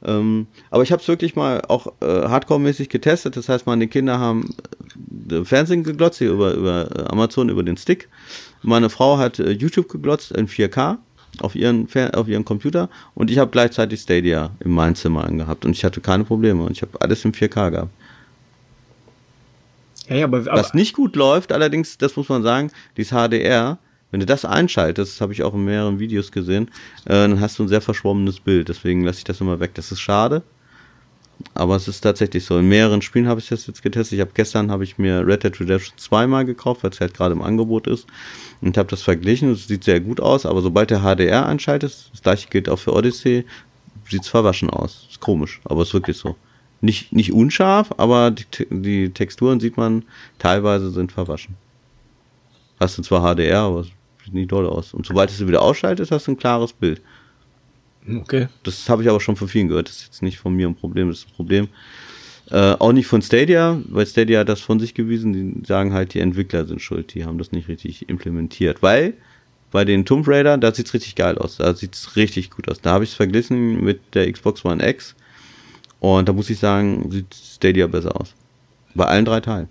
[0.05, 3.37] Ähm, aber ich habe es wirklich mal auch äh, Hardcore-mäßig getestet.
[3.37, 4.55] Das heißt, meine Kinder haben
[5.31, 8.09] äh, Fernsehen geglotzt hier über, über äh, Amazon, über den Stick.
[8.63, 10.99] Meine Frau hat äh, YouTube geglotzt in 4K
[11.41, 15.65] auf ihren, Fer auf ihren Computer und ich habe gleichzeitig Stadia in meinem Zimmer angehabt
[15.65, 17.91] und ich hatte keine Probleme und ich habe alles in 4K gehabt.
[20.09, 23.79] Ja, ja, aber, aber Was nicht gut läuft, allerdings, das muss man sagen, dieses HDR,
[24.11, 26.69] wenn du das einschaltest, das habe ich auch in mehreren Videos gesehen,
[27.07, 28.69] äh, dann hast du ein sehr verschwommenes Bild.
[28.69, 29.73] Deswegen lasse ich das immer weg.
[29.75, 30.43] Das ist schade.
[31.55, 32.59] Aber es ist tatsächlich so.
[32.59, 34.17] In mehreren Spielen habe ich das jetzt getestet.
[34.17, 37.15] Ich habe gestern habe ich mir Red Dead Redemption 2 mal gekauft, weil es halt
[37.15, 38.07] gerade im Angebot ist.
[38.61, 39.53] Und habe das verglichen.
[39.53, 42.95] Es sieht sehr gut aus, aber sobald der HDR einschaltet, das gleiche gilt auch für
[42.95, 43.45] Odyssey,
[44.09, 45.07] sieht es verwaschen aus.
[45.11, 46.37] Ist komisch, aber ist wirklich so.
[46.81, 50.05] Nicht, nicht unscharf, aber die, die Texturen sieht man
[50.39, 51.57] teilweise sind verwaschen.
[52.79, 53.89] Hast du zwar HDR, aber es
[54.25, 54.95] sieht nicht doll aus.
[54.95, 57.01] Und sobald es wieder ausschaltet, hast du ein klares Bild.
[58.09, 58.49] Okay.
[58.63, 59.89] Das habe ich aber schon von vielen gehört.
[59.89, 61.69] Das ist jetzt nicht von mir ein Problem, das ist ein Problem.
[62.51, 65.33] Äh, auch nicht von Stadia, weil Stadia hat das von sich gewiesen.
[65.33, 68.83] Die sagen halt, die Entwickler sind schuld, die haben das nicht richtig implementiert.
[68.83, 69.15] Weil
[69.73, 71.57] bei den Tomb Raider, da sieht's richtig geil aus.
[71.57, 72.81] Da sieht's richtig gut aus.
[72.81, 75.17] Da habe ich es verglichen mit der Xbox One X.
[75.99, 78.35] Und da muss ich sagen, sieht Stadia besser aus.
[78.95, 79.69] Bei allen drei Teilen.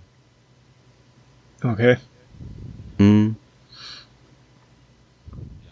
[1.64, 1.98] Okay.
[3.00, 3.38] Mhm.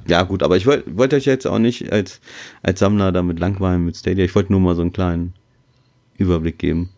[0.08, 2.20] Ja, gut, aber ich wollte wollt euch jetzt auch nicht als,
[2.62, 4.26] als Sammler damit langweilen mit Stadia.
[4.26, 5.34] Ich wollte nur mal so einen kleinen
[6.18, 6.90] Überblick geben.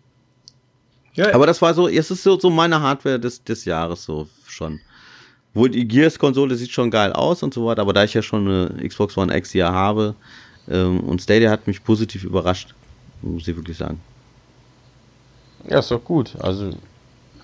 [1.16, 4.28] Ja, Aber das war so, es ist so, so meine Hardware des, des Jahres so
[4.48, 4.82] schon.
[5.54, 8.46] Wohl die Gears-Konsole sieht schon geil aus und so weiter, aber da ich ja schon
[8.46, 10.16] eine Xbox One X hier habe
[10.70, 12.76] ähm, und Stadia hat mich positiv überrascht,
[13.22, 14.02] muss ich wirklich sagen.
[15.70, 16.36] Ja, ist doch gut.
[16.40, 16.72] Also,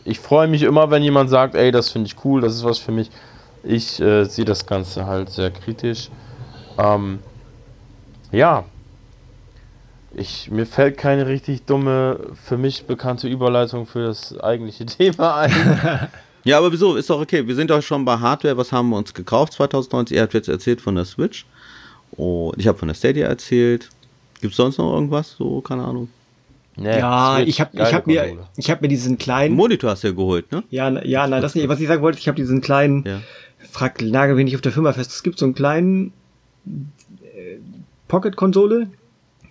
[0.03, 2.77] ich freue mich immer, wenn jemand sagt, ey, das finde ich cool, das ist was
[2.77, 3.09] für mich.
[3.63, 6.09] Ich äh, sehe das Ganze halt sehr kritisch.
[6.77, 7.19] Ähm,
[8.31, 8.65] ja.
[10.13, 16.09] Ich, mir fällt keine richtig dumme, für mich bekannte Überleitung für das eigentliche Thema ein.
[16.43, 16.95] Ja, aber wieso?
[16.95, 17.45] Ist doch okay.
[17.47, 18.57] Wir sind doch schon bei Hardware.
[18.57, 20.17] Was haben wir uns gekauft 2019?
[20.17, 21.45] Ihr habt jetzt erzählt von der Switch.
[22.17, 23.89] Und ich habe von der Stadia erzählt.
[24.41, 25.35] Gibt es sonst noch irgendwas?
[25.37, 26.09] So, keine Ahnung.
[26.77, 29.91] Nee, ja Switch, ich habe ich hab mir, ich hab mir diesen Einen kleinen, Monitor
[29.91, 30.63] hast du ja geholt, ne?
[30.69, 33.19] ja, ja, nein, das nicht, was ich sagen wollte, ich habe diesen kleinen, Ja.
[33.69, 36.13] Frag, nagel mich nicht auf der Firma fest, es gibt so einen kleinen
[36.65, 37.57] äh,
[38.07, 38.87] Pocket-Konsole,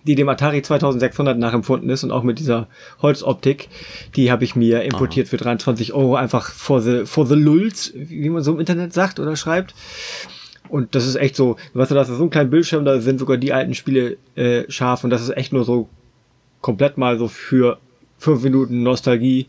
[0.05, 2.67] die dem Atari 2600 nachempfunden ist und auch mit dieser
[3.01, 3.69] Holzoptik,
[4.15, 8.29] die habe ich mir importiert für 23 Euro, einfach for the, for the lulz, wie
[8.29, 9.75] man so im Internet sagt oder schreibt.
[10.69, 13.19] Und das ist echt so, weißt du, das ist so ein kleiner Bildschirm, da sind
[13.19, 15.89] sogar die alten Spiele äh, scharf und das ist echt nur so
[16.61, 17.77] komplett mal so für
[18.17, 19.47] fünf Minuten Nostalgie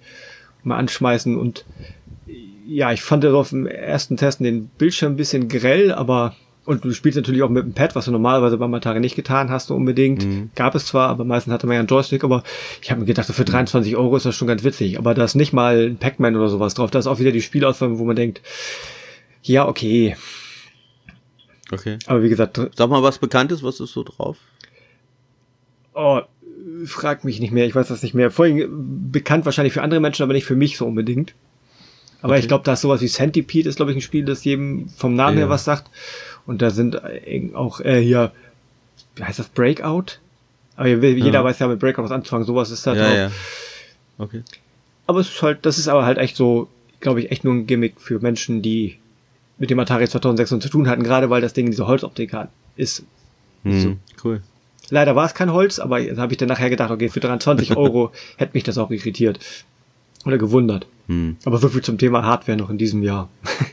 [0.64, 1.64] mal anschmeißen und
[2.66, 6.92] ja, ich fand auf dem ersten Testen den Bildschirm ein bisschen grell, aber und du
[6.92, 9.74] spielst natürlich auch mit dem Pad, was du normalerweise beim Atari nicht getan hast, so
[9.74, 10.24] unbedingt.
[10.24, 10.50] Mhm.
[10.54, 12.44] Gab es zwar, aber meistens hatte man ja einen Joystick, aber
[12.80, 14.96] ich habe mir gedacht, so für 23 Euro ist das schon ganz witzig.
[14.98, 16.92] Aber da ist nicht mal ein Pac-Man oder sowas drauf.
[16.92, 18.42] Da ist auch wieder die Spielauswahl, wo man denkt,
[19.42, 20.16] ja, okay.
[21.72, 21.98] Okay.
[22.06, 22.60] Aber wie gesagt.
[22.76, 24.36] Sag mal was Bekanntes, was ist so drauf?
[25.94, 26.20] Oh,
[26.84, 28.30] frag mich nicht mehr, ich weiß das nicht mehr.
[28.30, 31.34] Vorhin bekannt wahrscheinlich für andere Menschen, aber nicht für mich so unbedingt.
[32.22, 32.40] Aber okay.
[32.40, 35.14] ich glaube, da ist sowas wie Centipede, ist glaube ich ein Spiel, das jedem vom
[35.14, 35.44] Namen ja.
[35.44, 35.90] her was sagt.
[36.46, 37.02] Und da sind
[37.54, 38.32] auch äh, hier,
[39.16, 40.18] wie heißt das, Breakout?
[40.76, 41.44] Aber jeder ja.
[41.44, 43.16] weiß ja mit Breakout was anzufangen, sowas ist da ja, drauf.
[43.16, 43.30] Ja.
[44.18, 44.42] Okay.
[45.06, 46.68] Aber es ist halt, das ist aber halt echt so,
[47.00, 48.98] glaube ich, echt nur ein Gimmick für Menschen, die
[49.58, 52.48] mit dem Atari 2600 zu tun hatten, gerade weil das Ding diese Holzoptik hat.
[52.76, 53.04] Ist.
[53.64, 53.96] Hm, so.
[54.24, 54.42] Cool.
[54.90, 57.76] Leider war es kein Holz, aber da habe ich dann nachher gedacht, okay, für 23
[57.76, 59.38] Euro hätte mich das auch irritiert.
[60.24, 60.86] Oder gewundert.
[61.08, 61.36] Hm.
[61.44, 63.28] Aber so viel zum Thema Hardware noch in diesem Jahr.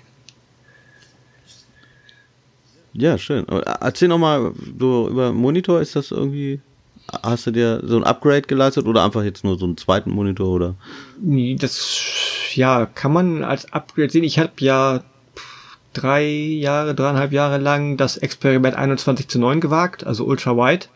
[2.94, 3.46] Ja, schön.
[3.48, 6.60] Erzähl nochmal, so über Monitor, ist das irgendwie,
[7.24, 10.48] hast du dir so ein Upgrade geleistet oder einfach jetzt nur so einen zweiten Monitor
[10.50, 10.76] oder?
[11.60, 12.02] Das,
[12.56, 14.24] ja, kann man als Upgrade sehen.
[14.24, 15.04] Ich habe ja
[15.94, 20.88] drei Jahre, dreieinhalb Jahre lang das Experiment 21 zu 9 gewagt, also Ultra Wide.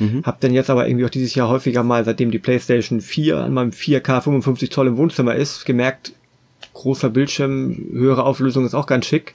[0.00, 0.22] Mhm.
[0.24, 3.54] Hab dann jetzt aber irgendwie auch dieses Jahr häufiger mal, seitdem die PlayStation 4 an
[3.54, 6.12] meinem 4K 55 Zoll im Wohnzimmer ist, gemerkt,
[6.72, 9.34] großer Bildschirm, höhere Auflösung ist auch ganz schick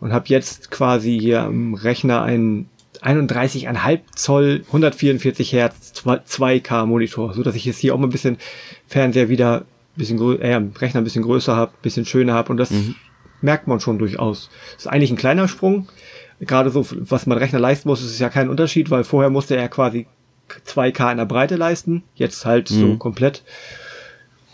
[0.00, 2.68] und habe jetzt quasi hier am Rechner einen
[3.02, 8.38] 31,5 Zoll 144 Hertz 2K Monitor, so dass ich jetzt hier auch mal ein bisschen
[8.86, 9.64] Fernseher wieder ein
[9.96, 12.94] bisschen äh, Rechner ein bisschen größer habe, ein bisschen schöner habe und das mhm.
[13.40, 14.50] merkt man schon durchaus.
[14.74, 15.88] Das ist eigentlich ein kleiner Sprung.
[16.46, 19.68] Gerade so, was man Rechner leisten muss, ist ja kein Unterschied, weil vorher musste er
[19.68, 20.06] quasi
[20.66, 22.80] 2K in der Breite leisten, jetzt halt mhm.
[22.80, 23.42] so komplett.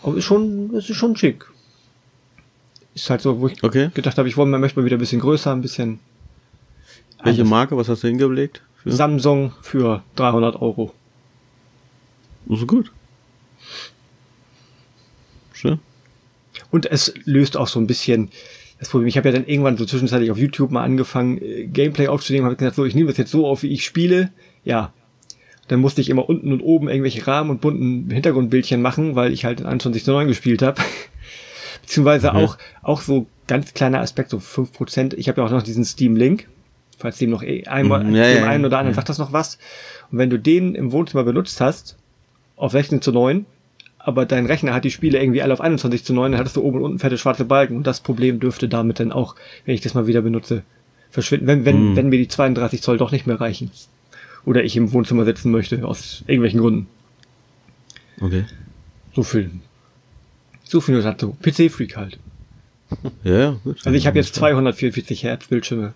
[0.03, 1.45] Aber ist schon, ist schon schick.
[2.93, 3.89] Ist halt so, wo ich okay.
[3.93, 5.99] gedacht habe, ich wollte, man möchte mal wieder ein bisschen größer, ein bisschen.
[7.23, 7.49] Welche anders.
[7.49, 8.61] Marke, was hast du hingelegt?
[8.83, 8.91] Für?
[8.91, 10.93] Samsung für 300 Euro.
[12.47, 12.91] So gut.
[15.53, 15.79] Schön.
[16.71, 18.29] Und es löst auch so ein bisschen
[18.79, 19.07] das Problem.
[19.07, 22.55] Ich habe ja dann irgendwann so zwischenzeitlich auf YouTube mal angefangen, äh, Gameplay aufzunehmen, habe
[22.55, 24.31] gesagt, so, ich nehme das jetzt so auf, wie ich spiele.
[24.63, 24.93] Ja.
[25.67, 29.45] Dann musste ich immer unten und oben irgendwelche Rahmen und bunten Hintergrundbildchen machen, weil ich
[29.45, 30.81] halt in 21 zu 9 gespielt habe.
[31.81, 32.37] Beziehungsweise mhm.
[32.37, 35.13] auch, auch so ganz kleiner Aspekt, so 5%.
[35.15, 36.47] Ich habe ja auch noch diesen Steam Link,
[36.97, 38.15] falls dem noch eh einmal, mhm.
[38.15, 38.95] ja, dem ja, einen oder anderen ja.
[38.95, 39.59] sagt das noch was.
[40.11, 41.97] Und wenn du den im Wohnzimmer benutzt hast,
[42.55, 43.45] auf 16 zu 9,
[43.99, 46.63] aber dein Rechner hat die Spiele irgendwie alle auf 21 zu 9, dann hattest du
[46.63, 49.35] oben und unten fette schwarze Balken und das Problem dürfte damit dann auch,
[49.65, 50.63] wenn ich das mal wieder benutze,
[51.11, 51.95] verschwinden, wenn, wenn, mhm.
[51.95, 53.71] wenn mir die 32 Zoll doch nicht mehr reichen.
[54.45, 56.87] Oder ich im Wohnzimmer sitzen möchte, aus irgendwelchen Gründen.
[58.21, 58.45] Okay.
[59.13, 59.51] So viel
[60.69, 61.35] so viel nur dazu.
[61.41, 62.19] PC-Freak halt.
[63.23, 63.79] Ja, ja, gut.
[63.85, 65.93] Also ich habe jetzt 244 Hertz Bildschirme.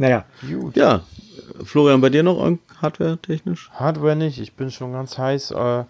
[0.00, 0.24] Naja.
[0.40, 0.76] Gut.
[0.76, 1.02] Ja.
[1.62, 3.70] Florian, bei dir noch Hardware-technisch?
[3.74, 4.40] Hardware nicht.
[4.40, 5.84] Ich bin schon ganz heiß äh,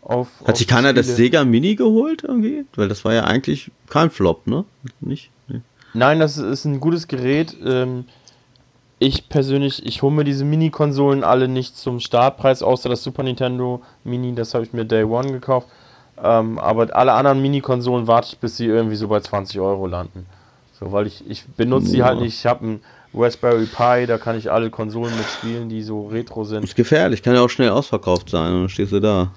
[0.00, 0.28] auf.
[0.46, 2.64] Hat sich keiner das Sega Mini geholt irgendwie?
[2.74, 4.64] Weil das war ja eigentlich kein Flop, ne?
[5.00, 5.30] Nicht?
[5.46, 5.60] Nee.
[5.92, 7.54] Nein, das ist ein gutes Gerät.
[7.62, 8.06] Ähm,
[8.98, 13.82] ich persönlich, ich hole mir diese Mini-Konsolen alle nicht zum Startpreis, außer das Super Nintendo
[14.04, 15.68] Mini, das habe ich mir Day One gekauft.
[16.22, 20.24] Ähm, aber alle anderen Mini-Konsolen warte ich, bis sie irgendwie so bei 20 Euro landen.
[20.78, 22.38] So, weil ich, ich benutze sie halt nicht.
[22.38, 22.80] Ich habe einen
[23.12, 26.64] Raspberry Pi, da kann ich alle Konsolen mitspielen, die so retro sind.
[26.64, 29.32] Ist gefährlich, kann ja auch schnell ausverkauft sein und dann stehst du da.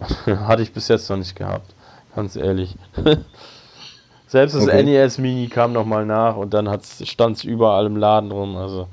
[0.26, 1.74] Hatte ich bis jetzt noch nicht gehabt,
[2.14, 2.76] ganz ehrlich.
[4.26, 4.82] Selbst das okay.
[4.82, 8.56] NES Mini kam nochmal nach und dann stand es überall im Laden rum.
[8.56, 8.88] Also.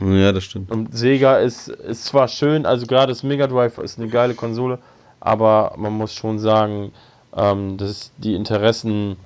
[0.00, 0.72] Ja, das stimmt.
[0.72, 4.80] Und Sega ist, ist zwar schön, also gerade das Mega Drive ist eine geile Konsole,
[5.20, 6.90] aber man muss schon sagen,
[7.36, 9.16] ähm, dass die Interessen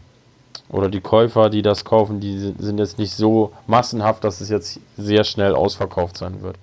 [0.71, 4.81] oder die Käufer, die das kaufen, die sind, jetzt nicht so massenhaft, dass es jetzt
[4.97, 6.57] sehr schnell ausverkauft sein wird.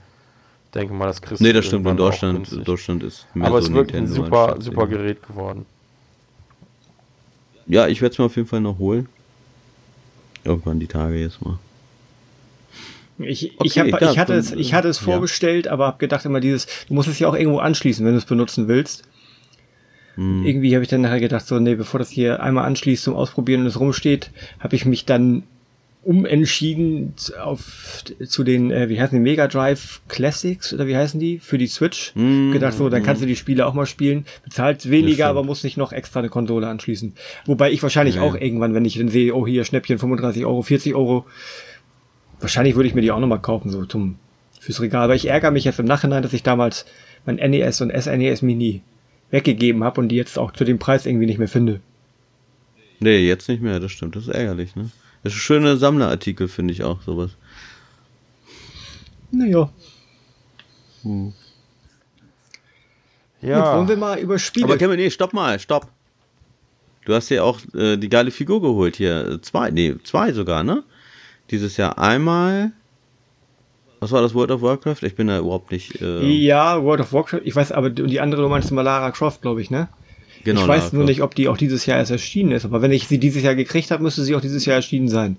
[0.65, 3.69] Ich denke mal, das kriegst Nee, das stimmt, in Deutschland, Deutschland ist mehr Aber so
[3.69, 5.65] es wird ein super, super Gerät geworden
[7.67, 9.07] ja, ich werde es mir auf jeden Fall noch holen.
[10.43, 11.57] Irgendwann die Tage jetzt mal.
[13.17, 15.71] Ich, okay, ich, hab, ich, hatte es, ich hatte es vorgestellt, ja.
[15.71, 18.25] aber habe gedacht immer dieses, du musst es ja auch irgendwo anschließen, wenn du es
[18.25, 19.03] benutzen willst.
[20.15, 20.45] Hm.
[20.45, 23.61] Irgendwie habe ich dann nachher gedacht, so, nee, bevor das hier einmal anschließt zum Ausprobieren
[23.61, 25.43] und es rumsteht, habe ich mich dann
[26.05, 31.39] umentschieden auf zu den, äh, wie heißen die, Mega Drive Classics oder wie heißen die,
[31.39, 32.11] für die Switch.
[32.13, 35.63] Mm, Gedacht so, dann kannst du die Spiele auch mal spielen, bezahlst weniger, aber musst
[35.63, 37.13] nicht noch extra eine Konsole anschließen.
[37.45, 38.21] Wobei ich wahrscheinlich ja.
[38.21, 41.25] auch irgendwann, wenn ich dann sehe, oh hier Schnäppchen 35 Euro, 40 Euro,
[42.39, 44.19] wahrscheinlich würde ich mir die auch nochmal kaufen, so zum
[44.59, 45.05] fürs Regal.
[45.05, 46.85] Aber ich ärgere mich jetzt im Nachhinein, dass ich damals
[47.25, 48.83] mein NES und SNES Mini
[49.31, 51.81] weggegeben habe und die jetzt auch zu dem Preis irgendwie nicht mehr finde.
[52.99, 54.15] Nee, jetzt nicht mehr, das stimmt.
[54.15, 54.89] Das ist ärgerlich, ne?
[55.23, 57.31] Das ist ein schöner Sammlerartikel, finde ich auch, sowas.
[59.31, 59.69] Naja.
[61.01, 61.33] Hm.
[63.41, 63.59] Ja.
[63.59, 64.65] Gut, wollen wir mal über Spiele.
[64.65, 65.87] Aber Kevin, nee, stopp mal, stopp.
[67.05, 69.39] Du hast ja auch äh, die geile Figur geholt hier.
[69.41, 70.83] Zwei, nee, zwei sogar, ne?
[71.51, 72.71] Dieses Jahr einmal.
[73.99, 74.97] Was war das World of Warcraft?
[75.01, 76.01] Ich bin da überhaupt nicht.
[76.01, 77.41] Äh ja, World of Warcraft.
[77.43, 79.87] Ich weiß, aber die andere du meinst mal Lara Croft, glaube ich, ne?
[80.43, 80.61] Genau.
[80.61, 81.09] Ich weiß nur Croft.
[81.09, 82.65] nicht, ob die auch dieses Jahr erst erschienen ist.
[82.65, 85.37] Aber wenn ich sie dieses Jahr gekriegt habe, müsste sie auch dieses Jahr erschienen sein.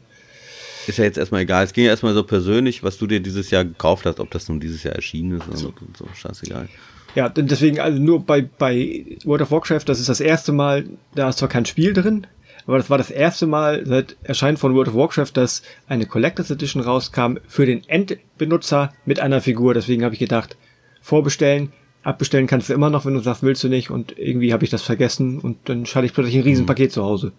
[0.87, 1.65] Ist ja jetzt erstmal egal.
[1.65, 4.49] Es ging ja erstmal so persönlich, was du dir dieses Jahr gekauft hast, ob das
[4.49, 6.69] nun dieses Jahr erschienen ist oder so, so scheißegal.
[7.17, 11.31] Ja, deswegen, also nur bei, bei World of Warcraft, das ist das erste Mal, da
[11.31, 12.27] ist zwar kein Spiel drin,
[12.67, 16.51] aber das war das erste Mal seit Erscheinen von World of Warcraft, dass eine Collectors
[16.51, 19.73] Edition rauskam für den Endbenutzer mit einer Figur.
[19.73, 20.57] Deswegen habe ich gedacht,
[21.01, 23.91] vorbestellen, abbestellen kannst du immer noch, wenn du sagst, willst du nicht.
[23.91, 26.95] Und irgendwie habe ich das vergessen und dann schalte ich plötzlich ein Riesenpaket mhm.
[26.95, 27.33] zu Hause.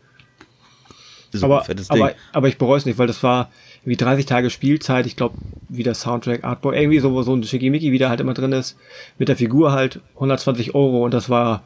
[1.42, 3.52] Aber, aber, aber ich bereue es nicht, weil das war
[3.84, 5.36] wie 30 Tage Spielzeit, ich glaube,
[5.68, 8.78] wie der Soundtrack, Artboy, irgendwie so, so ein Schickimicki, wie der halt immer drin ist,
[9.18, 11.64] mit der Figur halt 120 Euro und das war,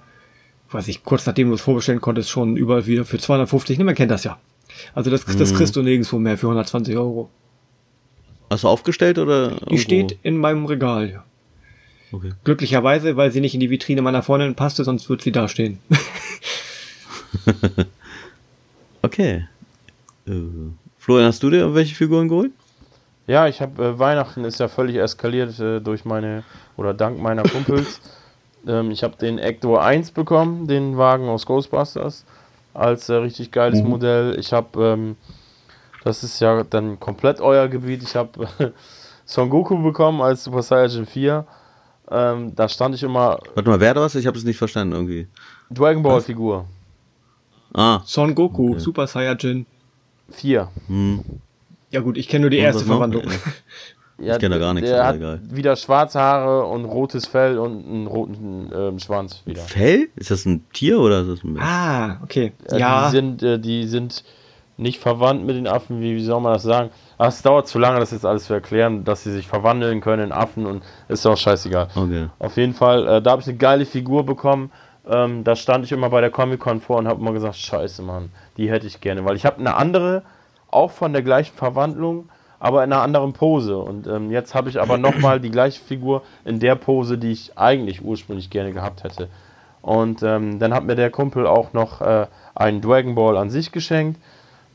[0.73, 3.95] weiß ich, kurz nachdem du es vorbestellen konntest, schon überall wieder für 250, ne, man
[3.95, 4.39] kennt das ja.
[4.93, 5.57] Also das, das mhm.
[5.57, 7.29] kriegst du nirgendwo mehr für 120 Euro.
[8.49, 9.49] Hast du aufgestellt oder?
[9.49, 9.77] Die irgendwo?
[9.77, 11.23] steht in meinem Regal, ja.
[12.11, 12.33] Okay.
[12.43, 15.79] Glücklicherweise, weil sie nicht in die Vitrine meiner Freundin passte, sonst würde sie da stehen.
[19.01, 19.47] okay.
[20.27, 20.33] Äh,
[20.97, 22.51] Florian, hast du dir welche Figuren geholt?
[23.27, 26.43] Ja, ich habe äh, Weihnachten ist ja völlig eskaliert äh, durch meine
[26.75, 28.01] oder dank meiner Kumpels.
[28.67, 32.25] ähm, ich habe den Ector 1 bekommen, den Wagen aus Ghostbusters,
[32.73, 33.89] als äh, richtig geiles mhm.
[33.89, 34.39] Modell.
[34.39, 35.15] Ich habe, ähm,
[36.03, 38.03] das ist ja dann komplett euer Gebiet.
[38.03, 38.47] Ich habe
[39.25, 41.45] Son Goku bekommen als Super Saiyan 4.
[42.09, 43.39] Ähm, da stand ich immer.
[43.55, 44.15] Warte mal, wer was?
[44.15, 45.27] Ich habe es nicht verstanden irgendwie.
[45.69, 46.65] Dragon Ball Figur.
[47.73, 48.01] Ah.
[48.05, 48.79] Son Goku, okay.
[48.79, 49.65] Super Saiyajin.
[50.29, 50.69] Vier.
[50.87, 51.23] Hm.
[51.89, 53.23] Ja gut, ich kenne nur die und erste Verwandlung.
[54.21, 54.89] Ja, ich kenne da gar nichts.
[54.89, 55.39] Der hat egal.
[55.43, 59.61] wieder schwarze Haare und rotes Fell und einen roten ähm, Schwanz wieder.
[59.61, 60.09] Fell?
[60.15, 61.65] Ist das ein Tier oder ist das ein Mensch?
[61.65, 62.53] Ah, okay.
[62.71, 63.05] Äh, ja.
[63.05, 64.23] Die sind, äh, die sind
[64.77, 66.89] nicht verwandt mit den Affen, wie, wie soll man das sagen?
[67.17, 70.23] Aber es dauert zu lange, das jetzt alles zu erklären, dass sie sich verwandeln können
[70.23, 71.89] in Affen und ist auch scheißegal.
[71.95, 72.29] Okay.
[72.39, 74.71] Auf jeden Fall, äh, da habe ich eine geile Figur bekommen.
[75.07, 78.31] Ähm, da stand ich immer bei der Comic-Con vor und habe immer gesagt, scheiße, Mann,
[78.57, 79.25] die hätte ich gerne.
[79.25, 80.23] Weil ich habe eine andere,
[80.69, 82.29] auch von der gleichen Verwandlung,
[82.61, 83.75] aber in einer anderen Pose.
[83.79, 87.57] Und ähm, jetzt habe ich aber nochmal die gleiche Figur in der Pose, die ich
[87.57, 89.29] eigentlich ursprünglich gerne gehabt hätte.
[89.81, 93.71] Und ähm, dann hat mir der Kumpel auch noch äh, einen Dragon Ball an sich
[93.71, 94.21] geschenkt.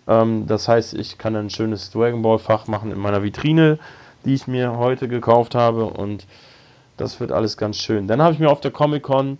[0.08, 3.78] Ähm, das heißt, ich kann ein schönes Dragon Ball Fach machen in meiner Vitrine,
[4.24, 5.84] die ich mir heute gekauft habe.
[5.84, 6.26] Und
[6.96, 8.08] das wird alles ganz schön.
[8.08, 9.38] Dann habe ich mir auf der Comic Con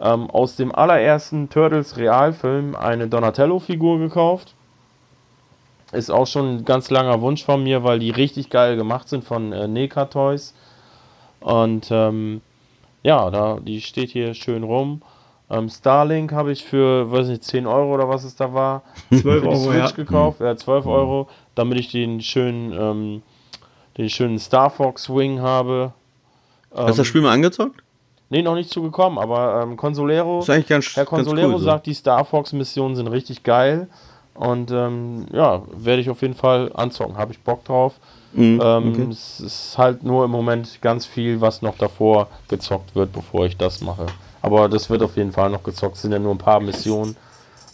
[0.00, 4.54] ähm, aus dem allerersten Turtles Realfilm eine Donatello-Figur gekauft.
[5.92, 9.24] Ist auch schon ein ganz langer Wunsch von mir, weil die richtig geil gemacht sind
[9.24, 10.54] von äh, Neka Toys.
[11.40, 12.40] Und ähm,
[13.02, 15.02] ja, da, die steht hier schön rum.
[15.50, 19.44] Ähm, Starlink habe ich für, weiß nicht, 10 Euro oder was es da war, 12
[19.44, 19.90] Euro Switch ja.
[19.90, 23.22] gekauft, ja, 12 Euro, damit ich den schönen, ähm,
[23.98, 25.92] den schönen Star Fox Wing habe.
[26.74, 27.82] Hast du das Spiel mal angezockt?
[28.30, 31.90] Nee, noch nicht zugekommen, aber ähm, Consolero, ganz, Herr Consolero cool, sagt, so.
[31.90, 33.88] die Star Fox-Missionen sind richtig geil.
[34.34, 37.94] Und ähm, ja, werde ich auf jeden Fall anzocken, habe ich Bock drauf.
[38.32, 39.08] Mhm, ähm, okay.
[39.10, 43.56] Es ist halt nur im Moment ganz viel, was noch davor gezockt wird, bevor ich
[43.56, 44.06] das mache.
[44.40, 47.16] Aber das wird auf jeden Fall noch gezockt, es sind ja nur ein paar Missionen.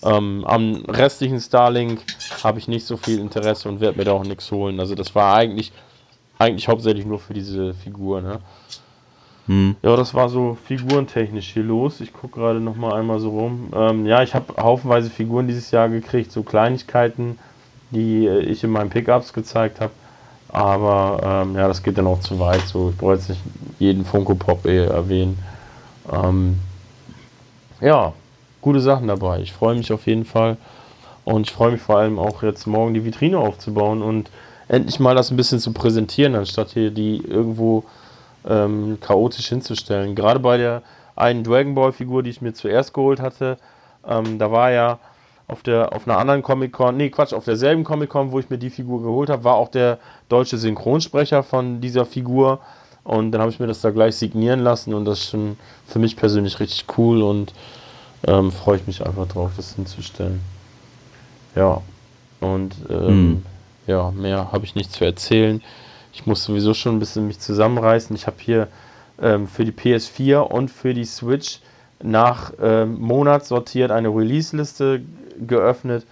[0.02, 2.02] Ähm, am restlichen Starlink
[2.42, 4.78] habe ich nicht so viel Interesse und werde mir da auch nichts holen.
[4.80, 5.72] Also das war eigentlich,
[6.38, 8.20] eigentlich hauptsächlich nur für diese Figur.
[8.20, 8.40] Ne?
[9.48, 9.76] Hm.
[9.82, 12.00] Ja, das war so figurentechnisch hier los.
[12.00, 13.70] Ich gucke gerade noch mal einmal so rum.
[13.74, 17.38] Ähm, ja, ich habe haufenweise Figuren dieses Jahr gekriegt, so Kleinigkeiten,
[17.90, 19.92] die äh, ich in meinen Pickups gezeigt habe.
[20.50, 22.60] Aber ähm, ja, das geht dann auch zu weit.
[22.60, 23.40] So, ich brauche jetzt nicht
[23.78, 25.38] jeden Funko Pop eh erwähnen.
[26.12, 26.58] Ähm,
[27.80, 28.12] ja,
[28.60, 29.40] gute Sachen dabei.
[29.40, 30.58] Ich freue mich auf jeden Fall.
[31.24, 34.30] Und ich freue mich vor allem auch jetzt morgen die Vitrine aufzubauen und
[34.68, 37.84] endlich mal das ein bisschen zu präsentieren, anstatt hier die irgendwo
[38.48, 40.14] ähm, chaotisch hinzustellen.
[40.14, 40.82] Gerade bei der
[41.14, 43.58] einen Dragon Ball Figur, die ich mir zuerst geholt hatte,
[44.06, 44.98] ähm, da war ja
[45.46, 48.50] auf der auf einer anderen Comic Con, nee Quatsch, auf derselben Comic Con, wo ich
[48.50, 49.98] mir die Figur geholt habe, war auch der
[50.28, 52.60] deutsche Synchronsprecher von dieser Figur
[53.04, 55.56] und dann habe ich mir das da gleich signieren lassen und das ist schon
[55.86, 57.54] für mich persönlich richtig cool und
[58.26, 60.40] ähm, freue ich mich einfach drauf, das hinzustellen.
[61.54, 61.80] Ja
[62.40, 63.42] und ähm, hm.
[63.86, 65.62] ja mehr habe ich nicht zu erzählen.
[66.18, 68.14] Ich muss sowieso schon ein bisschen mich zusammenreißen.
[68.16, 68.66] Ich habe hier
[69.22, 71.60] ähm, für die PS4 und für die Switch
[72.02, 75.02] nach ähm, Monat sortiert eine Release-Liste
[75.46, 76.04] geöffnet,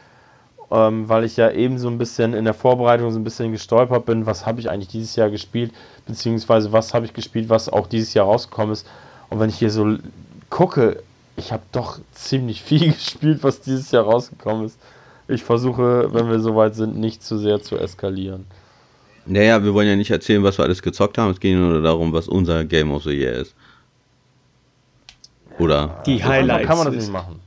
[0.71, 4.07] ähm, weil ich ja eben so ein bisschen in der Vorbereitung so ein bisschen gestolpert
[4.07, 5.73] bin, was habe ich eigentlich dieses Jahr gespielt,
[6.07, 8.87] beziehungsweise was habe ich gespielt, was auch dieses Jahr rausgekommen ist.
[9.29, 9.97] Und wenn ich hier so
[10.51, 11.03] gucke,
[11.35, 14.79] ich habe doch ziemlich viel gespielt, was dieses Jahr rausgekommen ist.
[15.27, 18.47] Ich versuche, wenn wir soweit sind, nicht zu sehr zu eskalieren.
[19.27, 21.31] Naja, wir wollen ja nicht erzählen, was wir alles gezockt haben.
[21.33, 23.55] Es geht nur darum, was unser Game of the Year ist.
[25.59, 26.03] Oder?
[26.07, 26.67] Die Highlights.
[26.67, 27.41] Kann man das nicht machen.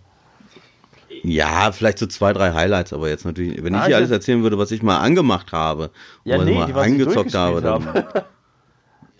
[1.24, 4.58] Ja, vielleicht so zwei, drei Highlights, aber jetzt natürlich, wenn ich hier alles erzählen würde,
[4.58, 5.92] was ich mal angemacht habe,
[6.24, 8.06] ja, was nee, ich mal die, was angezockt habe, dann.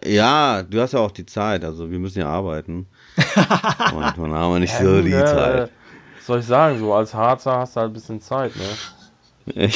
[0.06, 2.88] Ja, du hast ja auch die Zeit, also wir müssen ja arbeiten.
[3.94, 5.72] Und dann haben wir nicht Ja, so die ne, Zeit.
[6.16, 6.80] Was soll ich sagen?
[6.80, 9.70] So als Harzer hast du halt ein bisschen Zeit, ne?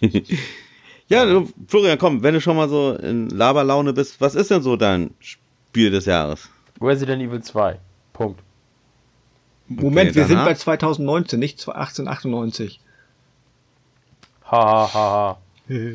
[1.10, 4.62] ja, du, Florian, komm, wenn du schon mal so in Laberlaune bist, was ist denn
[4.62, 6.48] so dein Spiel des Jahres?
[6.80, 7.78] Resident Evil 2.
[8.14, 8.40] Punkt.
[9.68, 12.80] Moment, Okay, wir sind bei 2019, nicht 1898.
[14.50, 15.38] Ha, ha, ha,
[15.70, 15.86] ha.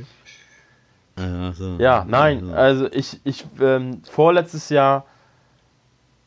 [1.18, 5.06] Also, Ja, nein, also- also ich, ich, ähm, vorletztes Jahr,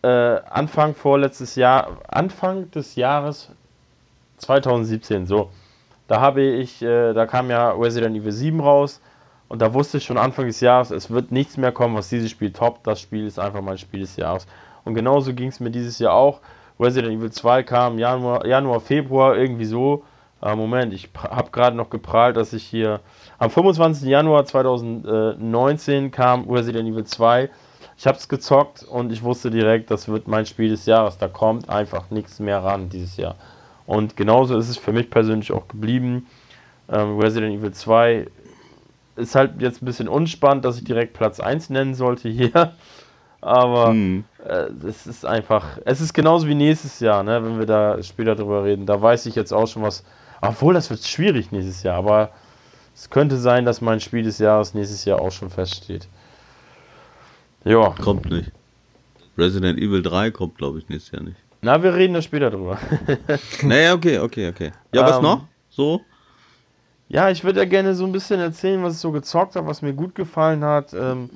[0.03, 3.49] äh, Anfang vorletztes Jahr, Anfang des Jahres
[4.39, 5.51] 2017, so,
[6.09, 9.00] da habe ich, äh, da kam ja Resident Evil 7 raus
[9.48, 12.30] und da wusste ich schon Anfang des Jahres, es wird nichts mehr kommen, was dieses
[12.30, 14.46] Spiel toppt, das Spiel ist einfach mein Spiel des Jahres.
[14.84, 16.40] Und genauso ging es mir dieses Jahr auch.
[16.80, 20.02] Resident Evil 2 kam Januar, Januar Februar, irgendwie so.
[20.40, 23.00] Äh, Moment, ich habe gerade noch geprahlt, dass ich hier
[23.38, 24.09] am 25.
[24.09, 27.50] Januar 2019 kam Resident Evil 2.
[27.98, 31.18] Ich habe es gezockt und ich wusste direkt, das wird mein Spiel des Jahres.
[31.18, 33.34] Da kommt einfach nichts mehr ran dieses Jahr.
[33.89, 36.26] Und genauso ist es für mich persönlich auch geblieben.
[36.91, 38.26] Ähm, Resident Evil 2
[39.16, 42.74] ist halt jetzt ein bisschen unspannend, dass ich direkt Platz 1 nennen sollte hier.
[43.41, 44.24] Aber Hm.
[44.45, 48.34] äh, es ist einfach, es ist genauso wie nächstes Jahr, ne, wenn wir da später
[48.36, 48.84] drüber reden.
[48.84, 50.05] Da weiß ich jetzt auch schon was.
[50.43, 52.30] Obwohl, das wird schwierig nächstes Jahr, aber
[52.95, 56.09] es könnte sein, dass mein Spiel des Jahres nächstes Jahr auch schon feststeht.
[57.64, 58.53] Ja, Kommt nicht.
[59.39, 61.39] Resident Evil 3 kommt, glaube ich, nächstes Jahr nicht.
[61.61, 62.78] Na, wir reden da später drüber.
[63.62, 64.72] Naja, okay, okay, okay.
[64.92, 65.48] Ja, was Ähm, noch?
[65.68, 66.00] So?
[67.09, 69.80] ja, ich würde ja gerne so ein bisschen erzählen, was ich so gezockt habe, was
[69.80, 70.92] mir gut gefallen hat.
[70.92, 71.30] Ähm,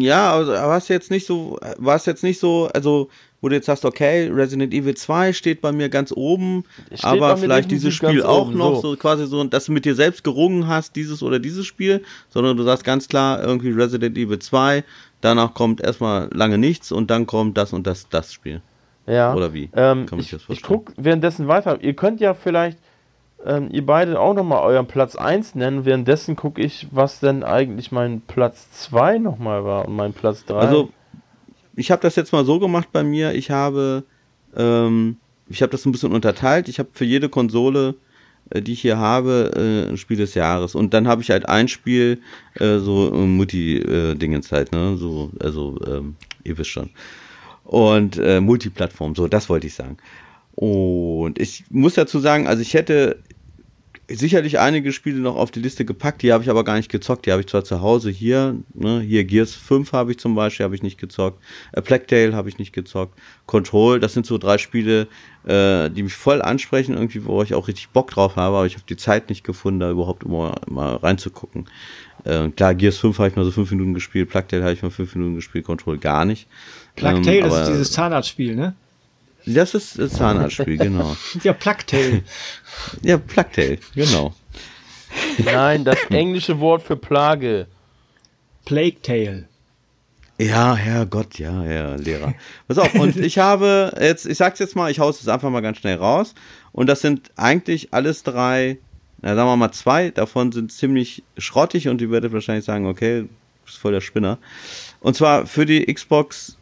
[0.00, 3.08] Ja, also war es jetzt nicht so, war es jetzt nicht so, also
[3.40, 6.64] wo du jetzt sagst, okay, Resident Evil 2 steht bei mir ganz oben,
[7.02, 8.90] aber vielleicht dieses Spiel auch oben, noch, so.
[8.92, 8.96] so.
[8.96, 12.62] quasi so, dass du mit dir selbst gerungen hast, dieses oder dieses Spiel, sondern du
[12.64, 14.84] sagst ganz klar irgendwie Resident Evil 2,
[15.20, 18.60] danach kommt erstmal lange nichts und dann kommt das und das, das Spiel.
[19.06, 19.34] Ja.
[19.34, 19.70] Oder wie?
[19.74, 21.82] Ähm, Kann man sich ich das ich gucke währenddessen weiter.
[21.82, 22.78] Ihr könnt ja vielleicht,
[23.44, 25.84] ähm, ihr beide auch nochmal euren Platz 1 nennen.
[25.84, 30.54] Währenddessen gucke ich, was denn eigentlich mein Platz 2 nochmal war und mein Platz 3.
[30.54, 30.90] Also,
[31.74, 33.32] ich habe das jetzt mal so gemacht bei mir.
[33.34, 34.04] Ich habe,
[34.56, 35.16] ähm,
[35.48, 36.68] ich habe das ein bisschen unterteilt.
[36.68, 37.96] Ich habe für jede Konsole,
[38.50, 40.76] äh, die ich hier habe, äh, ein Spiel des Jahres.
[40.76, 42.20] Und dann habe ich halt ein Spiel,
[42.54, 44.96] äh, so äh, Multi-Dingens halt, ne?
[44.96, 46.90] So, also, ähm, ihr wisst schon.
[47.72, 49.96] Und äh, Multiplattform, so, das wollte ich sagen.
[50.54, 53.22] Und ich muss dazu sagen, also ich hätte
[54.08, 57.24] sicherlich einige Spiele noch auf die Liste gepackt, die habe ich aber gar nicht gezockt.
[57.24, 60.64] Die habe ich zwar zu Hause hier, ne, hier Gears 5 habe ich zum Beispiel,
[60.64, 61.42] habe ich nicht gezockt.
[61.72, 63.18] Tale habe ich nicht gezockt.
[63.46, 65.08] Control, das sind so drei Spiele,
[65.46, 68.74] äh, die mich voll ansprechen, irgendwie, wo ich auch richtig Bock drauf habe, aber ich
[68.74, 71.70] habe die Zeit nicht gefunden, da überhaupt mal, mal reinzugucken.
[72.24, 74.82] Äh, klar, Gears 5 habe ich mal so fünf Minuten gespielt, Plague Tale habe ich
[74.82, 76.46] mal fünf Minuten gespielt, Control gar nicht.
[76.94, 78.74] Plague Ähm, das ist dieses Zahnarztspiel, ne?
[79.44, 81.16] Das ist das Zahnarztspiel, genau.
[81.42, 82.22] Ja, Plague Tale.
[83.02, 84.34] Ja, Plague Tale, genau.
[85.44, 87.66] Nein, das englische Wort für Plage.
[88.64, 89.48] Plague Tale.
[90.38, 92.34] Ja, Herrgott, ja, ja, Lehrer.
[92.66, 95.60] Pass auf, und ich habe jetzt, ich sag's jetzt mal, ich hau's es einfach mal
[95.60, 96.34] ganz schnell raus.
[96.72, 98.78] Und das sind eigentlich alles drei,
[99.22, 103.22] na, sagen wir mal zwei, davon sind ziemlich schrottig und ihr werdet wahrscheinlich sagen, okay,
[103.22, 103.28] du
[103.64, 104.38] bist voll der Spinner.
[105.00, 106.56] Und zwar für die Xbox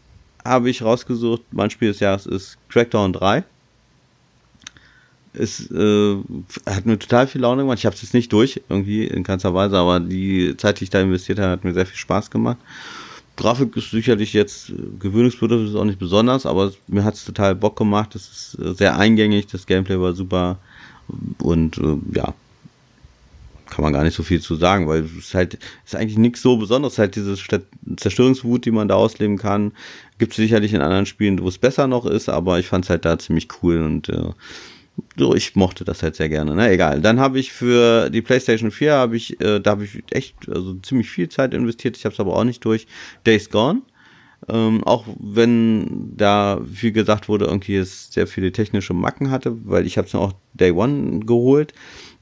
[0.44, 3.44] habe ich rausgesucht, mein Spiel des Jahres ist Crackdown 3.
[5.32, 6.16] Es äh,
[6.66, 7.78] hat mir total viel Laune gemacht.
[7.78, 10.90] Ich habe es jetzt nicht durch, irgendwie in keinster Weise, aber die Zeit, die ich
[10.90, 12.58] da investiert habe, hat mir sehr viel Spaß gemacht.
[13.36, 17.54] Grafik ist sicherlich jetzt äh, gewöhnungsbedürftig, ist auch nicht besonders, aber mir hat es total
[17.54, 18.14] Bock gemacht.
[18.14, 20.58] Es ist äh, sehr eingängig, das Gameplay war super
[21.38, 22.34] und äh, ja,
[23.70, 26.42] kann man gar nicht so viel zu sagen, weil es ist halt ist eigentlich nichts
[26.42, 26.98] so Besonderes.
[26.98, 27.36] Halt diese
[27.96, 29.72] Zerstörungswut, die man da ausleben kann.
[30.18, 32.90] Gibt es sicherlich in anderen Spielen, wo es besser noch ist, aber ich fand es
[32.90, 34.32] halt da ziemlich cool und äh,
[35.16, 36.54] so, ich mochte das halt sehr gerne.
[36.54, 37.00] Na, egal.
[37.00, 40.74] Dann habe ich für die PlayStation 4 habe ich, äh, da habe ich echt also
[40.74, 41.96] ziemlich viel Zeit investiert.
[41.96, 42.86] Ich habe es aber auch nicht durch.
[43.24, 43.82] Days Gone.
[44.48, 49.86] Ähm, auch wenn da viel gesagt wurde, irgendwie es sehr viele technische Macken hatte, weil
[49.86, 51.74] ich habe es auch Day One geholt.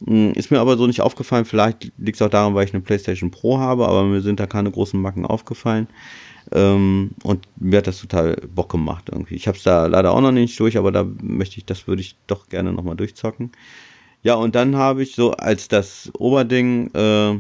[0.04, 1.44] Hm, ist mir aber so nicht aufgefallen.
[1.44, 4.46] Vielleicht liegt es auch daran, weil ich eine PlayStation Pro habe, aber mir sind da
[4.46, 5.88] keine großen Macken aufgefallen.
[6.52, 9.34] Ähm, und mir hat das total Bock gemacht irgendwie.
[9.34, 12.02] Ich habe es da leider auch noch nicht durch, aber da möchte ich, das würde
[12.02, 13.52] ich doch gerne nochmal durchzocken.
[14.22, 17.38] Ja, und dann habe ich so als das Oberding, äh,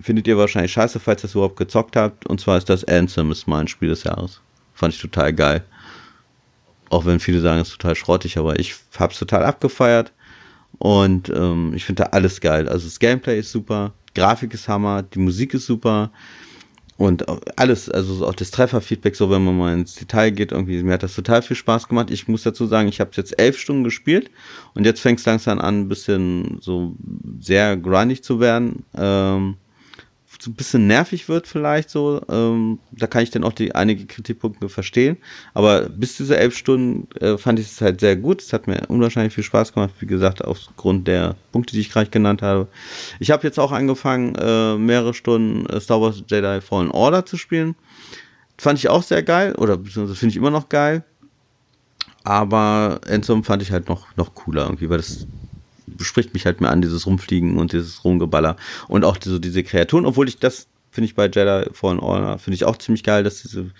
[0.00, 2.26] findet ihr wahrscheinlich scheiße, falls ihr das überhaupt gezockt habt.
[2.26, 4.40] Und zwar ist das Anthem, ist mein Spiel des Jahres.
[4.74, 5.64] Fand ich total geil.
[6.90, 10.12] Auch wenn viele sagen, es ist total schrottig, aber ich habe es total abgefeiert.
[10.78, 12.68] Und ähm, ich finde da alles geil.
[12.68, 16.10] Also das Gameplay ist super, Grafik ist Hammer, die Musik ist super.
[16.96, 17.24] Und
[17.58, 21.02] alles, also auch das Trefferfeedback, so wenn man mal ins Detail geht, irgendwie, mir hat
[21.02, 22.10] das total viel Spaß gemacht.
[22.10, 24.30] Ich muss dazu sagen, ich habe jetzt elf Stunden gespielt
[24.74, 26.94] und jetzt fängt es langsam an, ein bisschen so
[27.40, 28.84] sehr grindig zu werden.
[28.94, 29.56] Ähm,
[30.42, 32.20] so ein bisschen nervig wird vielleicht so.
[32.28, 35.18] Ähm, da kann ich dann auch die einige Kritikpunkte verstehen.
[35.54, 38.42] Aber bis diese elf Stunden äh, fand ich es halt sehr gut.
[38.42, 42.10] Es hat mir unwahrscheinlich viel Spaß gemacht, wie gesagt, aufgrund der Punkte, die ich gerade
[42.10, 42.66] genannt habe.
[43.20, 47.36] Ich habe jetzt auch angefangen, äh, mehrere Stunden äh, Star Wars Jedi Fallen Order zu
[47.36, 47.76] spielen.
[48.58, 51.04] Fand ich auch sehr geil, oder beziehungsweise finde ich immer noch geil.
[52.24, 55.28] Aber Endzone fand ich halt noch, noch cooler irgendwie, weil das
[55.86, 58.56] bespricht mich halt mehr an, dieses Rumfliegen und dieses Rumgeballer.
[58.88, 62.54] Und auch so diese Kreaturen, obwohl ich das, finde ich bei Jedi Fallen Order, finde
[62.54, 63.70] ich auch ziemlich geil, dass diese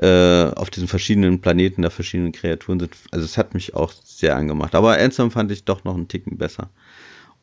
[0.00, 2.94] äh, auf diesen verschiedenen Planeten da verschiedene Kreaturen sind.
[3.10, 4.74] Also es hat mich auch sehr angemacht.
[4.74, 6.70] Aber Ansem fand ich doch noch einen Ticken besser.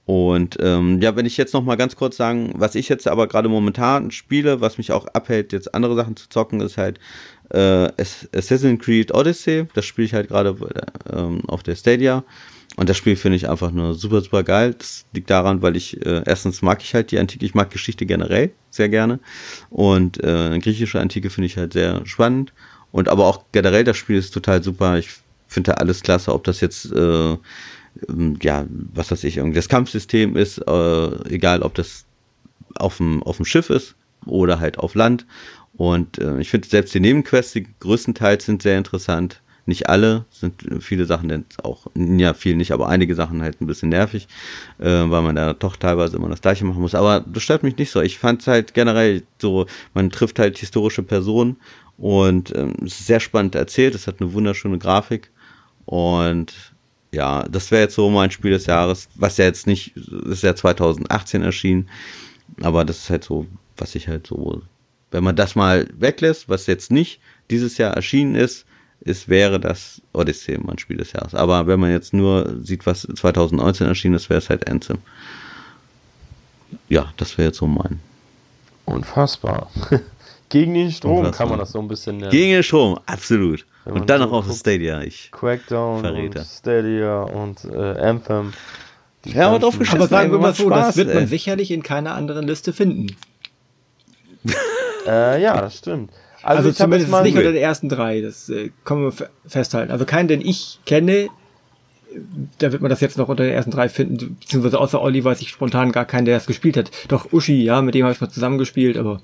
[0.05, 3.27] Und ähm, ja, wenn ich jetzt noch mal ganz kurz sagen, was ich jetzt aber
[3.27, 6.97] gerade momentan spiele, was mich auch abhält, jetzt andere Sachen zu zocken, ist halt
[7.49, 7.89] äh,
[8.33, 9.67] Assassin's Creed Odyssey.
[9.73, 10.55] Das spiele ich halt gerade
[11.11, 12.23] äh, auf der Stadia.
[12.77, 14.75] Und das Spiel finde ich einfach nur super, super geil.
[14.77, 18.05] Das liegt daran, weil ich, äh, erstens mag ich halt die Antike, ich mag Geschichte
[18.05, 19.19] generell sehr gerne.
[19.71, 22.53] Und äh, griechische Antike finde ich halt sehr spannend.
[22.91, 24.99] Und aber auch generell, das Spiel ist total super.
[24.99, 25.09] Ich
[25.47, 27.37] finde da alles klasse, ob das jetzt, äh,
[28.09, 32.05] ähm, ja, was weiß ich, irgendwie das Kampfsystem ist, äh, egal ob das
[32.75, 33.95] auf dem, Schiff ist
[34.27, 35.25] oder halt auf Land.
[35.77, 39.41] Und äh, ich finde selbst die Nebenquests, die größtenteils sind sehr interessant.
[39.67, 43.67] Nicht alle, sind viele Sachen denn auch, ja, viel nicht, aber einige Sachen halt ein
[43.67, 44.27] bisschen nervig,
[44.79, 46.95] äh, weil man da doch teilweise immer das Gleiche machen muss.
[46.95, 48.01] Aber das stört mich nicht so.
[48.01, 51.57] Ich fand es halt generell so, man trifft halt historische Personen
[51.97, 53.93] und ähm, es ist sehr spannend erzählt.
[53.93, 55.31] Es hat eine wunderschöne Grafik
[55.85, 56.53] und
[57.11, 60.55] ja, das wäre jetzt so mein Spiel des Jahres, was ja jetzt nicht, ist ja
[60.55, 61.89] 2018 erschienen,
[62.61, 64.61] aber das ist halt so, was ich halt so,
[65.11, 68.66] wenn man das mal weglässt, was jetzt nicht dieses Jahr erschienen ist,
[69.07, 71.35] ist, wäre das Odyssey mein Spiel des Jahres.
[71.35, 74.99] Aber wenn man jetzt nur sieht, was 2019 erschienen ist, wäre es halt Anthem.
[76.89, 77.99] Ja, das wäre jetzt so mein.
[78.85, 79.69] Unfassbar.
[80.49, 81.37] Gegen den Strom Unfassbar.
[81.37, 82.31] kann man das so ein bisschen nennen.
[82.31, 83.65] Gegen den Strom, absolut.
[83.85, 85.01] Und dann so noch auf Stadia.
[85.01, 86.39] Ich Crackdown, Verräter.
[86.39, 88.53] Und Stadia und äh, Anthem.
[89.25, 91.27] Ja, aber drauf Aber sagen wir mal so, Spaß, das wird man ey.
[91.27, 93.15] sicherlich in keiner anderen Liste finden.
[95.05, 96.11] äh, ja, das stimmt.
[96.47, 99.91] Also, also zumindest nicht unter den ersten drei, das äh, können wir festhalten.
[99.91, 101.27] Also keinen, den ich kenne,
[102.57, 105.41] da wird man das jetzt noch unter den ersten drei finden, beziehungsweise außer Olli weiß
[105.41, 106.89] ich spontan gar keinen, der das gespielt hat.
[107.09, 109.21] Doch Uschi, ja, mit dem habe ich mal zusammengespielt, aber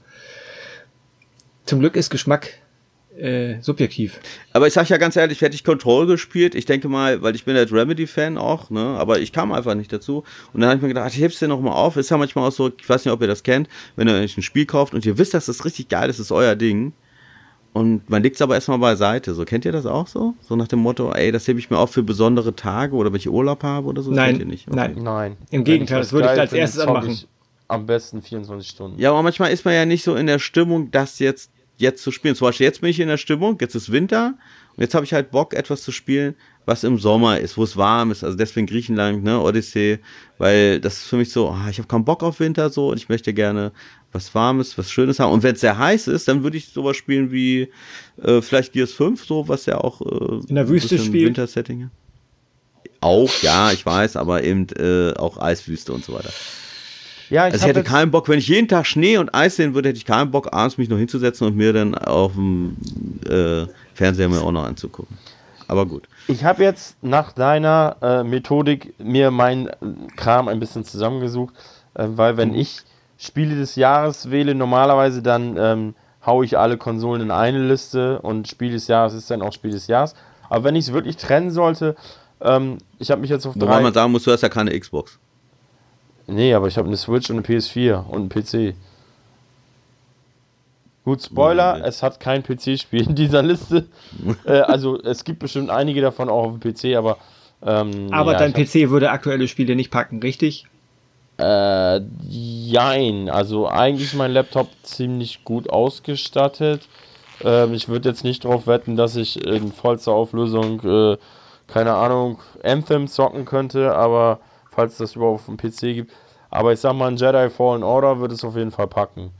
[1.63, 2.49] zum Glück ist Geschmack
[3.17, 4.19] äh, subjektiv.
[4.51, 7.45] Aber ich sag ja ganz ehrlich, hätte ich Control gespielt, ich denke mal, weil ich
[7.45, 10.25] bin halt Remedy-Fan auch, ne, aber ich kam einfach nicht dazu.
[10.51, 11.95] Und dann habe ich mir gedacht, ich heb's dir nochmal auf.
[11.95, 14.35] Ist ja manchmal auch so, ich weiß nicht, ob ihr das kennt, wenn ihr euch
[14.35, 16.91] ein Spiel kauft und ihr wisst, dass das richtig geil ist, das ist euer Ding
[17.73, 19.33] und man legt es aber erstmal beiseite.
[19.33, 20.35] So, kennt ihr das auch so?
[20.41, 23.19] So nach dem Motto, ey, das hebe ich mir auf für besondere Tage oder wenn
[23.19, 24.11] ich Urlaub habe oder so?
[24.11, 24.67] Nein, nicht.
[24.67, 24.75] Okay.
[24.77, 25.37] nein, nein.
[25.49, 27.17] Im Gegenteil, das würde ich als erstes anmachen.
[27.67, 28.99] Am besten 24 Stunden.
[28.99, 32.11] Ja, aber manchmal ist man ja nicht so in der Stimmung, das jetzt, jetzt zu
[32.11, 32.35] spielen.
[32.35, 34.35] Zum Beispiel jetzt bin ich in der Stimmung, jetzt ist Winter
[34.75, 37.77] und jetzt habe ich halt Bock, etwas zu spielen, was im Sommer ist, wo es
[37.77, 38.23] warm ist.
[38.23, 39.99] Also deswegen Griechenland, ne, Odyssey,
[40.37, 42.97] weil das ist für mich so, oh, ich habe keinen Bock auf Winter so und
[42.97, 43.71] ich möchte gerne
[44.11, 45.31] was Warmes, was Schönes haben.
[45.31, 47.69] Und wenn es sehr heiß ist, dann würde ich sowas spielen wie
[48.21, 51.27] äh, vielleicht Gears 5, so was ja auch äh, in der Wüste spielt.
[51.27, 51.89] Wintersetting.
[53.01, 56.31] Auch, ja, ich weiß, aber eben äh, auch Eiswüste und so weiter.
[57.33, 59.73] Ja, ich, also ich hätte keinen Bock, wenn ich jeden Tag Schnee und Eis sehen
[59.73, 62.77] würde, hätte ich keinen Bock, abends mich noch hinzusetzen und mir dann auf dem
[63.27, 63.65] äh,
[63.95, 65.17] Fernseher mir auch noch anzugucken.
[65.67, 66.03] Aber gut.
[66.27, 69.71] Ich habe jetzt nach deiner äh, Methodik mir meinen
[70.15, 71.55] Kram ein bisschen zusammengesucht,
[71.95, 72.55] äh, weil wenn mhm.
[72.55, 72.81] ich
[73.17, 78.47] Spiele des Jahres wähle, normalerweise dann ähm, haue ich alle Konsolen in eine Liste und
[78.47, 80.13] Spiel des Jahres ist dann auch Spiel des Jahres.
[80.49, 81.95] Aber wenn ich es wirklich trennen sollte,
[82.45, 83.61] Ähm, ich habe mich jetzt auf drei.
[83.61, 85.17] Wobei man sagen muss, du hast ja keine Xbox.
[86.27, 88.75] Nee, aber ich habe eine Switch und eine PS4 und einen PC.
[91.03, 93.87] Gut, Spoiler, ja, es hat kein PC-Spiel in dieser Liste.
[94.45, 97.17] äh, also es gibt bestimmt einige davon auch auf dem PC, aber.
[97.61, 100.65] Ähm, aber ja, dein PC würde aktuelle Spiele nicht packen, richtig?
[101.37, 103.29] Äh, jein.
[103.29, 106.87] Also eigentlich ist mein Laptop ziemlich gut ausgestattet.
[107.43, 111.17] Ähm, ich würde jetzt nicht darauf wetten, dass ich in vollster Auflösung, äh,
[111.67, 114.39] keine Ahnung, Anthem zocken könnte, aber
[114.75, 116.13] falls es das überhaupt auf dem PC gibt.
[116.49, 119.31] Aber ich sag mal, ein Jedi Fallen Order würde es auf jeden Fall packen.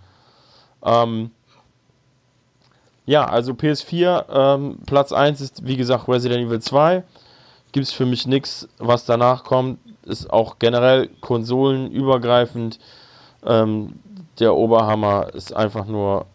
[0.83, 1.31] Ähm,
[3.05, 7.03] ja, also PS4, ähm, Platz 1 ist wie gesagt Resident Evil 2.
[7.71, 9.79] Gibt es für mich nichts, was danach kommt.
[10.03, 12.79] Ist auch generell konsolenübergreifend.
[13.45, 13.99] Ähm,
[14.39, 16.25] der Oberhammer ist einfach nur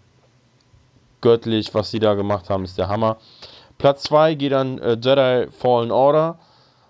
[1.20, 3.16] göttlich, was sie da gemacht haben, ist der Hammer.
[3.78, 6.38] Platz 2 geht dann äh, Jedi Fallen Order.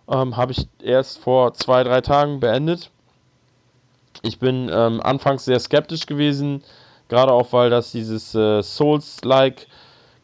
[0.08, 2.90] Ähm, Habe ich erst vor zwei, drei Tagen beendet.
[4.22, 6.62] Ich bin ähm, anfangs sehr skeptisch gewesen,
[7.08, 9.66] Gerade auch, weil das dieses äh, Souls-like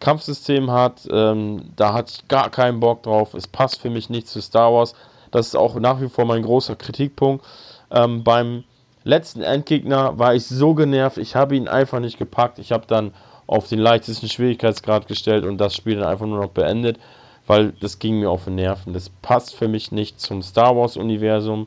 [0.01, 1.09] Kampfsystem hat.
[1.11, 3.33] Ähm, da hatte ich gar keinen Bock drauf.
[3.35, 4.95] Es passt für mich nicht zu Star Wars.
[5.31, 7.45] Das ist auch nach wie vor mein großer Kritikpunkt.
[7.91, 8.65] Ähm, beim
[9.03, 12.59] letzten Endgegner war ich so genervt, ich habe ihn einfach nicht gepackt.
[12.59, 13.13] Ich habe dann
[13.47, 16.99] auf den leichtesten Schwierigkeitsgrad gestellt und das Spiel dann einfach nur noch beendet,
[17.47, 18.93] weil das ging mir auf den Nerven.
[18.93, 21.67] Das passt für mich nicht zum Star Wars-Universum.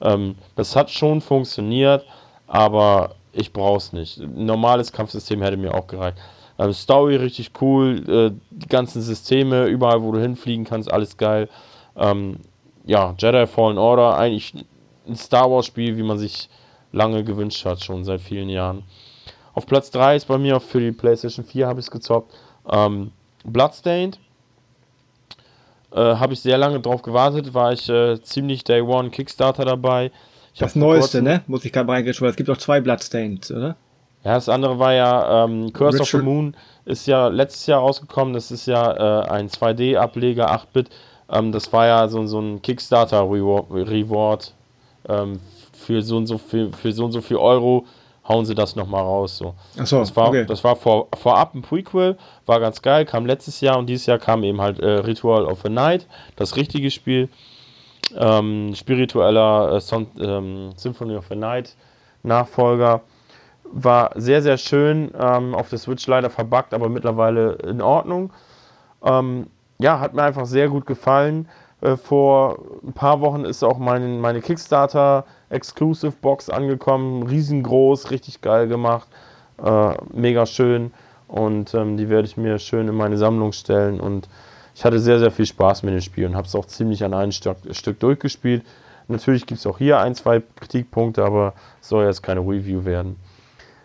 [0.00, 2.04] Ähm, das hat schon funktioniert,
[2.46, 4.18] aber ich brauche es nicht.
[4.18, 6.18] Ein normales Kampfsystem hätte mir auch gereicht.
[6.58, 11.48] Ähm, Story richtig cool, äh, die ganzen Systeme, überall wo du hinfliegen kannst, alles geil.
[11.96, 12.38] Ähm,
[12.84, 14.54] ja, Jedi Fallen Order, eigentlich
[15.06, 16.48] ein Star Wars Spiel, wie man sich
[16.92, 18.84] lange gewünscht hat, schon seit vielen Jahren.
[19.54, 22.34] Auf Platz 3 ist bei mir für die PlayStation 4 habe ich es gezockt.
[22.68, 23.12] Ähm,
[23.44, 24.18] Bloodstained.
[25.94, 30.10] Äh, habe ich sehr lange drauf gewartet, war ich äh, ziemlich Day One Kickstarter dabei.
[30.52, 31.42] Ich das Neueste, ne?
[31.46, 33.76] Muss ich gerade reingehen, es gibt auch zwei Bloodstains, oder?
[34.24, 36.14] Ja, das andere war ja ähm, Curse Richard.
[36.14, 38.34] of the Moon ist ja letztes Jahr rausgekommen.
[38.34, 40.90] Das ist ja äh, ein 2D-Ableger, 8-Bit.
[41.30, 44.54] Ähm, das war ja so, so ein Kickstarter-Reward
[45.08, 45.40] ähm,
[45.72, 47.84] für so und so viel, für so und so viel Euro
[48.26, 49.36] hauen sie das nochmal raus.
[49.36, 49.54] So.
[49.84, 50.46] So, das war, okay.
[50.46, 52.16] das war vor, vorab ein Prequel,
[52.46, 55.60] war ganz geil, kam letztes Jahr und dieses Jahr kam eben halt äh, Ritual of
[55.62, 56.06] the Night,
[56.36, 57.28] das richtige Spiel
[58.16, 61.76] ähm, spiritueller äh, Son ähm, Symphony of the Night
[62.22, 63.02] Nachfolger.
[63.64, 65.10] War sehr, sehr schön.
[65.18, 68.32] Ähm, auf der Switch leider verbuggt, aber mittlerweile in Ordnung.
[69.02, 69.48] Ähm,
[69.78, 71.48] ja, hat mir einfach sehr gut gefallen.
[71.84, 77.24] Äh, vor ein paar Wochen ist auch mein, meine Kickstarter Exclusive Box angekommen.
[77.24, 79.06] Riesengroß, richtig geil gemacht.
[79.62, 80.92] Äh, mega schön.
[81.28, 84.28] Und ähm, die werde ich mir schön in meine Sammlung stellen und
[84.74, 87.14] ich hatte sehr, sehr viel Spaß mit dem Spiel und habe es auch ziemlich an
[87.14, 88.64] einem Stück, Stück durchgespielt.
[89.06, 93.16] Natürlich gibt es auch hier ein, zwei Kritikpunkte, aber soll jetzt keine Review werden.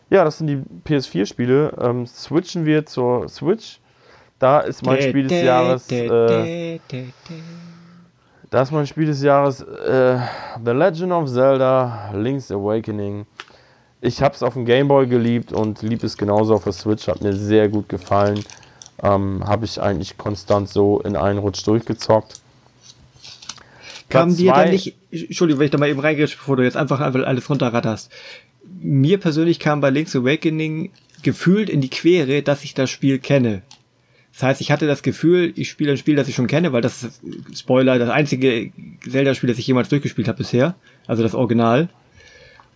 [0.09, 1.73] Ja, das sind die PS4-Spiele.
[1.79, 3.79] Ähm, switchen wir zur Switch.
[4.39, 5.91] Da ist mein Spiel des Jahres.
[5.91, 6.79] Äh,
[8.49, 10.19] da ist mein Spiel des Jahres äh,
[10.63, 13.25] The Legend of Zelda Link's Awakening.
[14.01, 17.07] Ich habe es auf dem Game Boy geliebt und liebe es genauso auf der Switch.
[17.07, 18.43] Hat mir sehr gut gefallen
[19.03, 22.41] ähm, habe ich eigentlich konstant so in einen Rutsch durchgezockt.
[24.09, 26.99] Kam dir dann nicht, Entschuldigung, wenn ich da mal eben reingehe, bevor du jetzt einfach
[26.99, 28.11] alles runterratterst.
[28.81, 30.91] Mir persönlich kam bei Link's Awakening
[31.21, 33.61] gefühlt in die Quere, dass ich das Spiel kenne.
[34.39, 36.81] Das heißt, ich hatte das Gefühl, ich spiele ein Spiel, das ich schon kenne, weil
[36.81, 37.21] das ist,
[37.53, 38.71] Spoiler, das einzige
[39.05, 40.75] Zelda-Spiel, das ich jemals durchgespielt habe bisher.
[41.07, 41.89] Also das Original.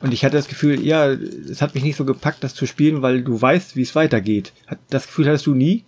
[0.02, 3.02] Und ich hatte das Gefühl, ja, es hat mich nicht so gepackt, das zu spielen,
[3.02, 4.52] weil du weißt, wie es weitergeht.
[4.90, 5.86] Das Gefühl hattest du nie?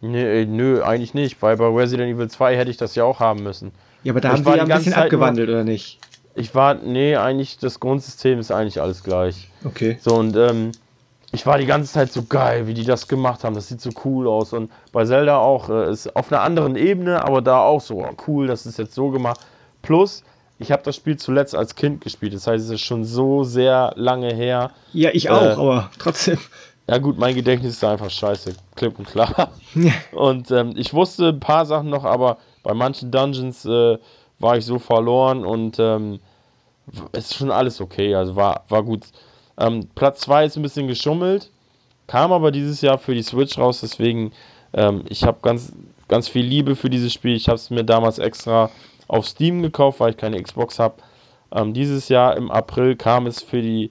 [0.00, 3.44] Nee, nö, eigentlich nicht, weil bei Resident Evil 2 hätte ich das ja auch haben
[3.44, 3.70] müssen.
[4.02, 6.00] Ja, aber da ich haben wir ja ein bisschen Zeit abgewandelt, oder nicht?
[6.34, 9.48] Ich war, nee, eigentlich, das Grundsystem ist eigentlich alles gleich.
[9.62, 9.98] Okay.
[10.00, 10.72] So, und ähm,
[11.32, 13.54] ich war die ganze Zeit so geil, wie die das gemacht haben.
[13.54, 14.52] Das sieht so cool aus.
[14.52, 18.16] Und bei Zelda auch, äh, ist auf einer anderen Ebene, aber da auch so, oh,
[18.26, 19.40] cool, das ist jetzt so gemacht.
[19.80, 20.22] Plus,
[20.58, 22.34] ich habe das Spiel zuletzt als Kind gespielt.
[22.34, 24.70] Das heißt, es ist schon so sehr lange her.
[24.92, 26.38] Ja, ich auch, äh, aber trotzdem.
[26.88, 29.52] Ja gut, mein Gedächtnis ist einfach scheiße, klipp und klar.
[30.12, 33.98] Und ähm, ich wusste ein paar Sachen noch, aber bei manchen Dungeons äh,
[34.40, 36.18] war ich so verloren und ähm,
[37.12, 39.04] ist schon alles okay, also war, war gut.
[39.58, 41.50] Ähm, Platz 2 ist ein bisschen geschummelt,
[42.06, 44.32] kam aber dieses Jahr für die Switch raus, deswegen
[44.74, 45.72] ähm, ich habe ganz,
[46.08, 47.36] ganz viel Liebe für dieses Spiel.
[47.36, 48.70] Ich habe es mir damals extra
[49.08, 50.96] auf Steam gekauft, weil ich keine Xbox habe.
[51.52, 53.90] Ähm, dieses Jahr im April kam es für die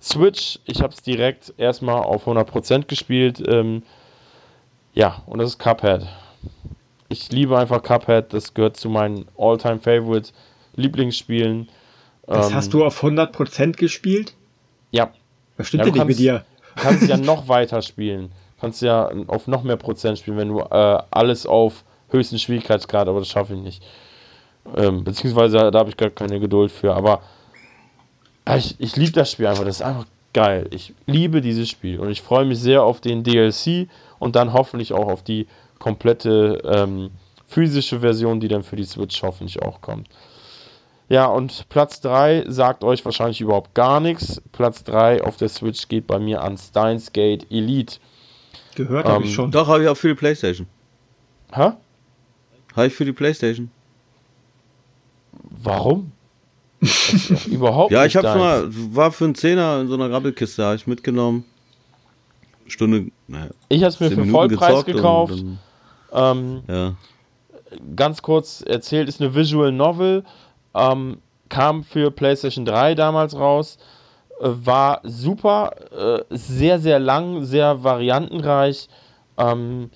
[0.00, 3.42] Switch, ich habe es direkt erstmal auf 100% gespielt.
[3.46, 3.82] Ähm,
[4.94, 6.06] ja, und das ist Cuphead.
[7.08, 10.32] ich liebe einfach Cuphead, das gehört zu meinen All-Time Favorite
[10.76, 11.68] Lieblingsspielen.
[12.26, 14.34] Das ähm, hast du auf 100% gespielt?
[14.90, 15.10] Ja.
[15.56, 16.44] Was stimmt ja, denn nicht mit dir?
[16.76, 18.28] Du kannst ja noch weiter spielen.
[18.28, 23.08] Du kannst ja auf noch mehr Prozent spielen, wenn du äh, alles auf höchsten Schwierigkeitsgrad,
[23.08, 23.82] aber das schaffe ich nicht.
[24.76, 26.94] Ähm, beziehungsweise da habe ich gar keine Geduld für.
[26.94, 27.22] Aber
[28.56, 29.64] ich, ich liebe das Spiel einfach.
[29.64, 30.68] Das ist einfach geil.
[30.70, 34.92] Ich liebe dieses Spiel und ich freue mich sehr auf den DLC und dann hoffentlich
[34.92, 35.46] auch auf die
[35.78, 37.10] komplette ähm,
[37.46, 40.08] physische Version, die dann für die Switch hoffentlich auch kommt.
[41.08, 44.42] Ja, und Platz 3 sagt euch wahrscheinlich überhaupt gar nichts.
[44.52, 47.98] Platz 3 auf der Switch geht bei mir an Steins Gate Elite.
[48.74, 49.50] Gehört ähm, habe ich schon.
[49.50, 50.66] Doch, habe ich auch für die Playstation.
[51.52, 51.72] Hä?
[52.76, 53.70] Habe ich für die Playstation.
[55.62, 56.12] Warum?
[57.46, 60.76] überhaupt Ja, ich habe schon mal, war für einen Zehner in so einer Rabbelkiste, habe
[60.76, 61.44] ich mitgenommen.
[62.66, 63.10] Stunde.
[63.26, 65.42] Naja, ich habe es mir für Vollpreis gekauft.
[66.10, 66.94] Dann, ähm, ja.
[67.96, 70.24] Ganz kurz erzählt, ist eine Visual Novel.
[70.74, 73.78] Ähm, kam für PlayStation 3 damals raus.
[74.40, 75.72] Äh, war super.
[75.92, 78.88] Äh, sehr, sehr lang, sehr variantenreich.
[79.36, 79.90] Ähm,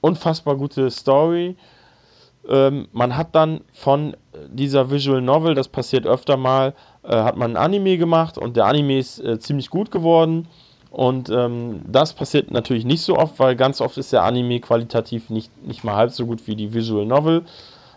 [0.00, 1.56] unfassbar gute Story.
[2.48, 4.16] Ähm, man hat dann von
[4.48, 8.66] dieser Visual Novel, das passiert öfter mal, äh, hat man ein Anime gemacht und der
[8.66, 10.46] Anime ist äh, ziemlich gut geworden.
[10.90, 15.28] Und ähm, das passiert natürlich nicht so oft, weil ganz oft ist der Anime qualitativ
[15.28, 17.42] nicht, nicht mal halb so gut wie die Visual Novel.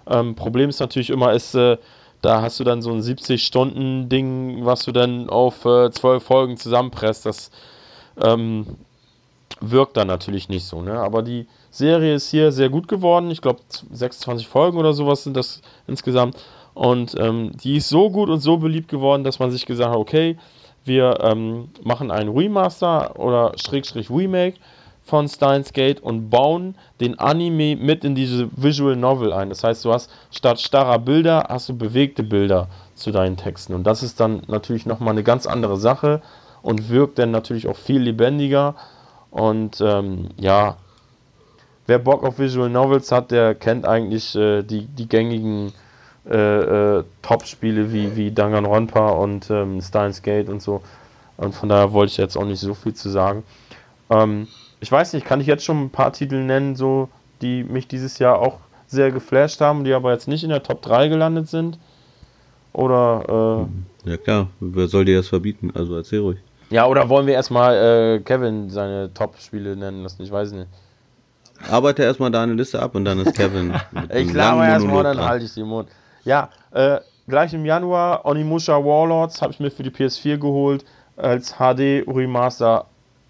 [0.07, 1.77] Ähm, Problem ist natürlich immer, ist, äh,
[2.21, 7.25] da hast du dann so ein 70-Stunden-Ding, was du dann auf äh, 12 Folgen zusammenpresst.
[7.25, 7.51] Das
[8.21, 8.65] ähm,
[9.61, 10.81] wirkt dann natürlich nicht so.
[10.81, 10.99] Ne?
[10.99, 13.31] Aber die Serie ist hier sehr gut geworden.
[13.31, 13.59] Ich glaube,
[13.91, 16.37] 26 Folgen oder sowas sind das insgesamt.
[16.73, 19.97] Und ähm, die ist so gut und so beliebt geworden, dass man sich gesagt hat,
[19.97, 20.37] okay,
[20.85, 24.57] wir ähm, machen ein Remaster oder Schrägstrich Remake
[25.09, 29.49] von Steins Gate und bauen den Anime mit in diese Visual Novel ein.
[29.49, 33.73] Das heißt, du hast statt starrer Bilder, hast du bewegte Bilder zu deinen Texten.
[33.73, 36.21] Und das ist dann natürlich nochmal eine ganz andere Sache
[36.61, 38.75] und wirkt dann natürlich auch viel lebendiger.
[39.31, 40.77] Und ähm, ja,
[41.87, 45.73] wer Bock auf Visual Novels hat, der kennt eigentlich äh, die, die gängigen
[46.29, 50.81] äh, äh, Top-Spiele wie, wie Danganronpa und ähm, Steins Gate und so.
[51.37, 53.43] Und von daher wollte ich jetzt auch nicht so viel zu sagen.
[54.09, 54.47] Ähm,
[54.79, 57.09] ich weiß nicht, kann ich jetzt schon ein paar Titel nennen, so
[57.41, 60.81] die mich dieses Jahr auch sehr geflasht haben, die aber jetzt nicht in der Top
[60.81, 61.77] 3 gelandet sind?
[62.73, 63.67] Oder
[64.05, 65.71] äh, Ja klar, wer soll dir das verbieten?
[65.73, 66.39] Also erzähl ruhig.
[66.69, 70.21] Ja, oder wollen wir erstmal äh, Kevin seine Top-Spiele nennen lassen?
[70.21, 70.67] Ich weiß nicht.
[71.69, 73.73] Arbeite erstmal deine Liste ab und dann ist Kevin.
[74.13, 75.89] ich glaube erstmal, dann halte ich den Mund.
[76.23, 80.85] Ja, äh, gleich im Januar Onimusha Warlords habe ich mir für die PS4 geholt.
[81.17, 82.85] Als HD Remaster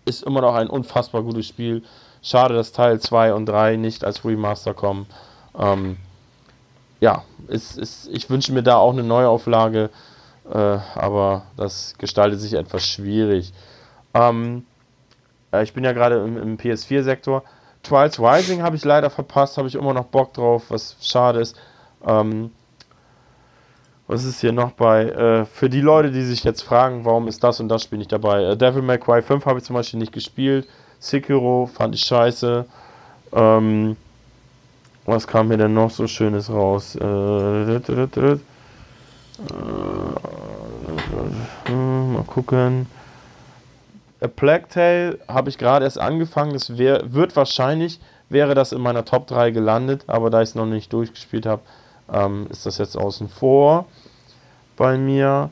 [0.10, 1.84] ist immer noch ein unfassbar gutes Spiel.
[2.22, 5.08] Schade, dass Teil 2 und 3 nicht als Remaster kommen.
[5.58, 5.98] Ähm,
[7.00, 9.90] ja, ist, ist, ich wünsche mir da auch eine Neuauflage,
[10.52, 13.54] äh, aber das gestaltet sich etwas schwierig.
[14.14, 14.66] Ähm,
[15.54, 17.44] äh, ich bin ja gerade im, im PS4-Sektor.
[17.84, 21.56] Trials Rising habe ich leider verpasst, habe ich immer noch Bock drauf, was schade ist.
[22.06, 22.52] Ähm,
[24.10, 25.04] was ist hier noch bei?
[25.04, 28.12] Äh, für die Leute, die sich jetzt fragen, warum ist das und das Spiel nicht
[28.12, 28.44] dabei?
[28.44, 30.68] Äh, Devil May Cry 5 habe ich zum Beispiel nicht gespielt.
[30.98, 32.66] Sekiro fand ich scheiße.
[33.34, 33.96] Ähm,
[35.06, 36.96] was kam mir denn noch so Schönes raus?
[36.96, 38.50] Äh, äh
[41.72, 42.88] mal gucken.
[44.22, 46.54] A Plague Tale habe ich gerade erst angefangen.
[46.54, 48.00] Das wär, wird wahrscheinlich,
[48.30, 51.62] wäre das in meiner Top 3 gelandet, aber da ich es noch nicht durchgespielt habe,
[52.12, 53.86] ähm, ist das jetzt außen vor
[54.80, 55.52] bei mir.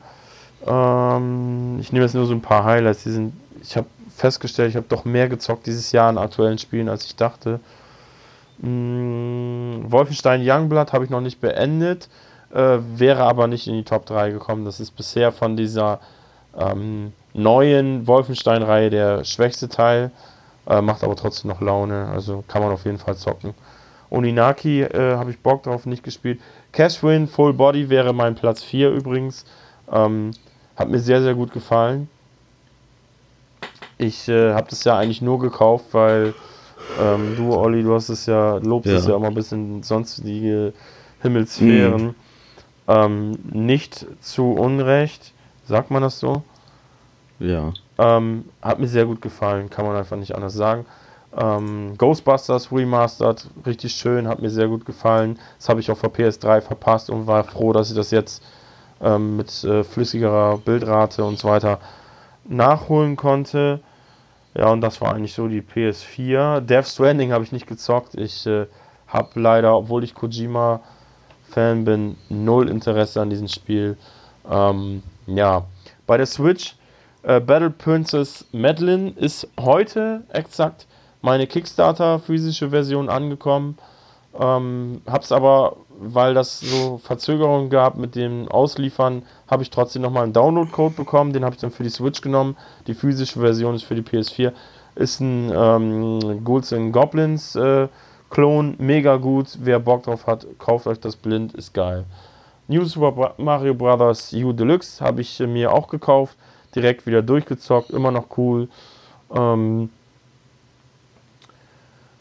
[0.66, 3.04] Ähm, ich nehme jetzt nur so ein paar Highlights.
[3.04, 6.88] Die sind, ich habe festgestellt, ich habe doch mehr gezockt dieses Jahr in aktuellen Spielen,
[6.88, 7.60] als ich dachte.
[8.60, 12.08] Hm, Wolfenstein Youngblood habe ich noch nicht beendet,
[12.52, 14.64] äh, wäre aber nicht in die Top 3 gekommen.
[14.64, 16.00] Das ist bisher von dieser
[16.58, 20.10] ähm, neuen Wolfenstein-Reihe der schwächste Teil,
[20.66, 23.54] äh, macht aber trotzdem noch Laune, also kann man auf jeden Fall zocken.
[24.10, 26.40] Oninaki äh, habe ich Bock drauf, nicht gespielt.
[26.72, 29.44] Cashwin Full Body wäre mein Platz 4 übrigens.
[29.90, 30.32] Ähm,
[30.76, 32.08] hat mir sehr, sehr gut gefallen.
[33.96, 36.34] Ich äh, habe das ja eigentlich nur gekauft, weil
[37.00, 38.98] ähm, du, Olli, du hast es ja, lobst ja.
[38.98, 40.72] es ja immer ein bisschen sonstige
[41.20, 42.02] Himmelsphären.
[42.02, 42.14] Mhm.
[42.86, 45.34] Ähm, nicht zu Unrecht,
[45.66, 46.42] sagt man das so?
[47.38, 47.72] Ja.
[47.98, 50.86] Ähm, hat mir sehr gut gefallen, kann man einfach nicht anders sagen.
[51.38, 55.38] Ähm, Ghostbusters Remastered, richtig schön, hat mir sehr gut gefallen.
[55.58, 58.42] Das habe ich auf der PS3 verpasst und war froh, dass ich das jetzt
[59.00, 61.78] ähm, mit äh, flüssigerer Bildrate und so weiter
[62.44, 63.80] nachholen konnte.
[64.54, 66.60] Ja, und das war eigentlich so die PS4.
[66.60, 68.16] Death Stranding habe ich nicht gezockt.
[68.16, 68.66] Ich äh,
[69.06, 73.96] Hab leider, obwohl ich Kojima-Fan bin, null Interesse an diesem Spiel.
[74.50, 75.66] Ähm, ja,
[76.08, 76.74] bei der Switch
[77.22, 80.88] äh, Battle Princess Madeline ist heute exakt
[81.22, 83.78] meine Kickstarter physische Version angekommen.
[84.38, 90.24] Ähm, hab's aber, weil das so Verzögerungen gab mit dem Ausliefern, habe ich trotzdem nochmal
[90.24, 91.32] einen Download-Code bekommen.
[91.32, 92.56] Den habe ich dann für die Switch genommen.
[92.86, 94.52] Die physische Version ist für die PS4.
[94.94, 97.88] Ist ein ähm, Ghouls and Goblins äh,
[98.30, 99.58] Klon, mega gut.
[99.60, 102.04] Wer Bock drauf hat, kauft euch das blind, ist geil.
[102.66, 104.32] New Super Mario Bros.
[104.34, 106.36] U Deluxe habe ich äh, mir auch gekauft.
[106.74, 108.68] Direkt wieder durchgezockt, immer noch cool.
[109.34, 109.88] Ähm,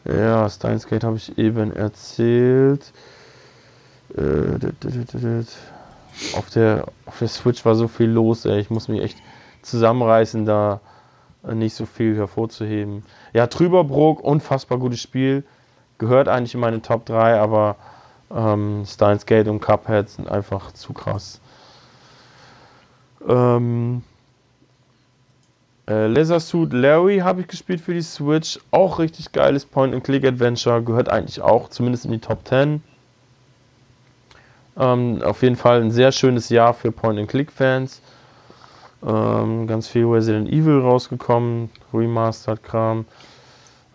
[0.08, 2.94] ja, Steins Gate habe ich eben erzählt.
[4.16, 4.58] Äh,
[6.34, 8.60] auf der, auf der Switch war so viel los, ey.
[8.60, 9.18] Ich muss mich echt
[9.62, 10.80] zusammenreißen, da
[11.44, 13.04] nicht so viel hervorzuheben.
[13.34, 15.44] Ja, Trüberbrook, unfassbar gutes Spiel.
[15.98, 17.76] Gehört eigentlich in meine Top 3, aber
[18.34, 21.40] ähm, Steins Gate und Cuphead sind einfach zu krass.
[23.28, 24.04] Ähm,
[25.88, 28.60] äh, Laser Suit Larry habe ich gespielt für die Switch.
[28.72, 30.84] Auch richtig geiles Point-and-Click-Adventure.
[30.84, 32.84] Gehört eigentlich auch zumindest in die Top 10.
[34.78, 38.02] Ähm, auf jeden Fall ein sehr schönes Jahr für Point-and-Click-Fans.
[39.06, 41.70] Ähm, ganz viel Resident Evil rausgekommen.
[41.94, 43.06] Remastered-Kram.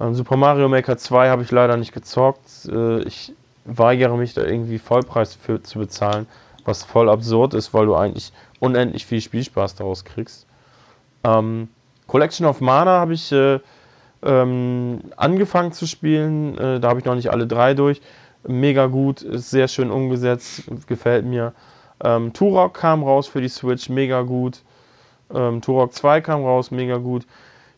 [0.00, 2.66] Ähm, Super Mario Maker 2 habe ich leider nicht gezockt.
[2.70, 3.34] Äh, ich
[3.64, 6.26] weigere mich da irgendwie Vollpreis für zu bezahlen.
[6.64, 10.46] Was voll absurd ist, weil du eigentlich unendlich viel Spielspaß daraus kriegst.
[11.24, 11.68] Ähm,
[12.12, 13.58] Collection of Mana habe ich äh,
[14.22, 16.58] ähm, angefangen zu spielen.
[16.58, 18.02] Äh, da habe ich noch nicht alle drei durch.
[18.46, 21.54] Mega gut, ist sehr schön umgesetzt, gefällt mir.
[22.04, 24.60] Ähm, Turok kam raus für die Switch, mega gut.
[25.34, 27.26] Ähm, Turok 2 kam raus, mega gut.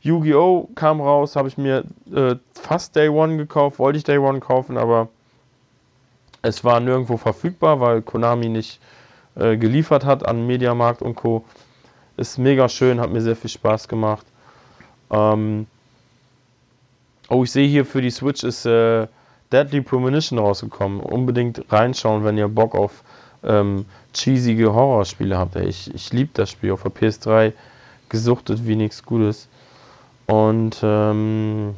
[0.01, 0.68] Yu-Gi-Oh!
[0.74, 4.76] kam raus, habe ich mir äh, fast Day One gekauft, wollte ich Day One kaufen,
[4.78, 5.11] aber
[6.43, 8.80] es war nirgendwo verfügbar, weil Konami nicht
[9.37, 11.45] äh, geliefert hat an Mediamarkt und Co.
[12.17, 14.27] Ist mega schön, hat mir sehr viel Spaß gemacht.
[15.11, 15.67] Ähm
[17.29, 19.07] oh, ich sehe hier für die Switch ist äh,
[19.53, 21.01] Deadly Premonition rausgekommen.
[21.01, 23.03] Unbedingt reinschauen, wenn ihr Bock auf
[23.43, 25.57] ähm, cheesige Horrorspiele habt.
[25.57, 27.53] Ich, ich liebe das Spiel auf der PS3
[28.09, 29.49] gesuchtet wie nichts Gutes.
[30.27, 31.75] Und ähm,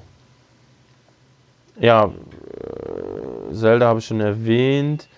[1.80, 5.08] ja, äh, Zelda habe ich schon erwähnt.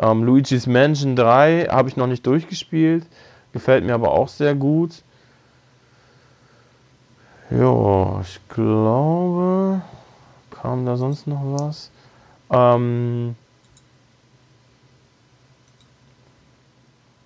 [0.00, 3.06] Ähm, Luigi's Mansion 3 habe ich noch nicht durchgespielt.
[3.54, 5.02] Gefällt mir aber auch sehr gut.
[7.50, 9.80] Ja, ich glaube,
[10.50, 11.90] kam da sonst noch was?
[12.50, 13.36] Ähm,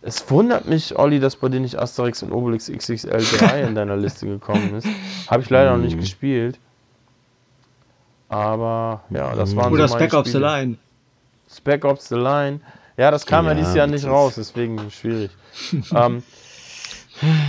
[0.03, 3.97] es wundert mich, Olli, dass bei dir nicht Asterix und Obelix XXL 3 in deiner
[3.97, 4.87] Liste gekommen ist.
[5.29, 6.01] Habe ich leider noch nicht mhm.
[6.01, 6.59] gespielt.
[8.29, 10.77] Aber ja, das waren Oder so Spec Ops The Line.
[11.51, 12.61] Spec Ops The Line.
[12.99, 15.31] Ja, das kam ja, ja dieses Jahr nicht raus, deswegen schwierig.
[15.95, 16.25] ähm,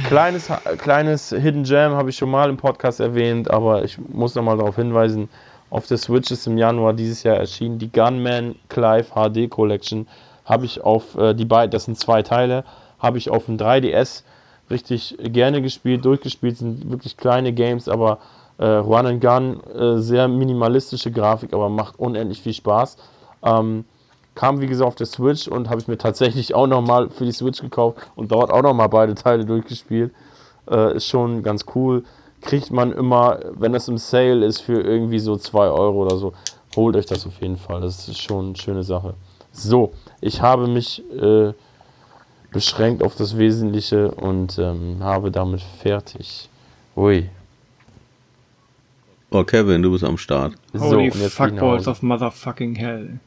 [0.08, 0.47] kleines,
[0.78, 4.76] kleines Hidden Gem habe ich schon mal im Podcast erwähnt, aber ich muss nochmal darauf
[4.76, 5.28] hinweisen,
[5.72, 10.08] auf der Switch ist im Januar dieses Jahr erschienen die Gunman Clive HD Collection.
[10.45, 12.64] Habe ich auf äh, die beiden, das sind zwei Teile,
[13.00, 14.22] habe ich auf dem 3DS
[14.70, 18.20] richtig gerne gespielt, durchgespielt, sind wirklich kleine Games, aber
[18.60, 22.97] äh, Run and Gun, äh, sehr minimalistische Grafik, aber macht unendlich viel Spaß.
[23.43, 23.86] Ähm,
[24.40, 27.34] Kam wie gesagt auf der Switch und habe ich mir tatsächlich auch nochmal für die
[27.34, 30.14] Switch gekauft und dort auch nochmal beide Teile durchgespielt.
[30.72, 32.06] Äh, ist schon ganz cool.
[32.40, 36.32] Kriegt man immer, wenn das im Sale ist, für irgendwie so 2 Euro oder so.
[36.78, 37.82] Holt euch das auf jeden Fall.
[37.82, 39.16] Das ist schon eine schöne Sache.
[39.52, 41.52] So, ich habe mich äh,
[42.54, 46.48] beschränkt auf das Wesentliche und ähm, habe damit fertig.
[46.96, 47.30] Ui.
[49.32, 50.54] Oh, Kevin, du bist am Start.
[50.80, 53.20] Holy so, fuckballs of motherfucking hell.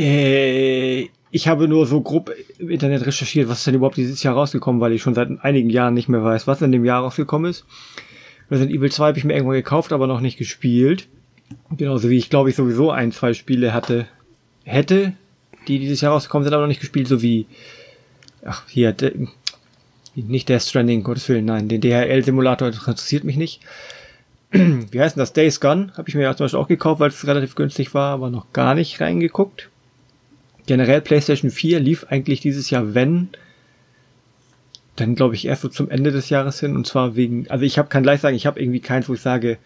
[0.00, 4.34] Äh, ich habe nur so grob im Internet recherchiert, was ist denn überhaupt dieses Jahr
[4.34, 7.50] rausgekommen, weil ich schon seit einigen Jahren nicht mehr weiß, was in dem Jahr rausgekommen
[7.50, 7.66] ist.
[8.50, 11.06] Resident Evil 2 habe ich mir irgendwann gekauft, aber noch nicht gespielt.
[11.76, 14.06] Genauso wie ich glaube ich sowieso ein, zwei Spiele hatte,
[14.64, 15.12] hätte,
[15.68, 17.46] die dieses Jahr rausgekommen sind, aber noch nicht gespielt, so wie,
[18.42, 19.28] ach, hier, de,
[20.14, 23.60] nicht der Stranding, Gottes Willen, nein, den DHL-Simulator interessiert mich nicht.
[24.50, 25.34] Wie heißt denn das?
[25.34, 28.14] Days Gone habe ich mir ja zum Beispiel auch gekauft, weil es relativ günstig war,
[28.14, 29.68] aber noch gar nicht reingeguckt
[30.66, 33.28] generell PlayStation 4 lief eigentlich dieses Jahr, wenn,
[34.96, 37.78] dann glaube ich erst so zum Ende des Jahres hin und zwar wegen, also ich
[37.78, 39.58] habe kann gleich sagen, ich habe irgendwie keins, wo ich sage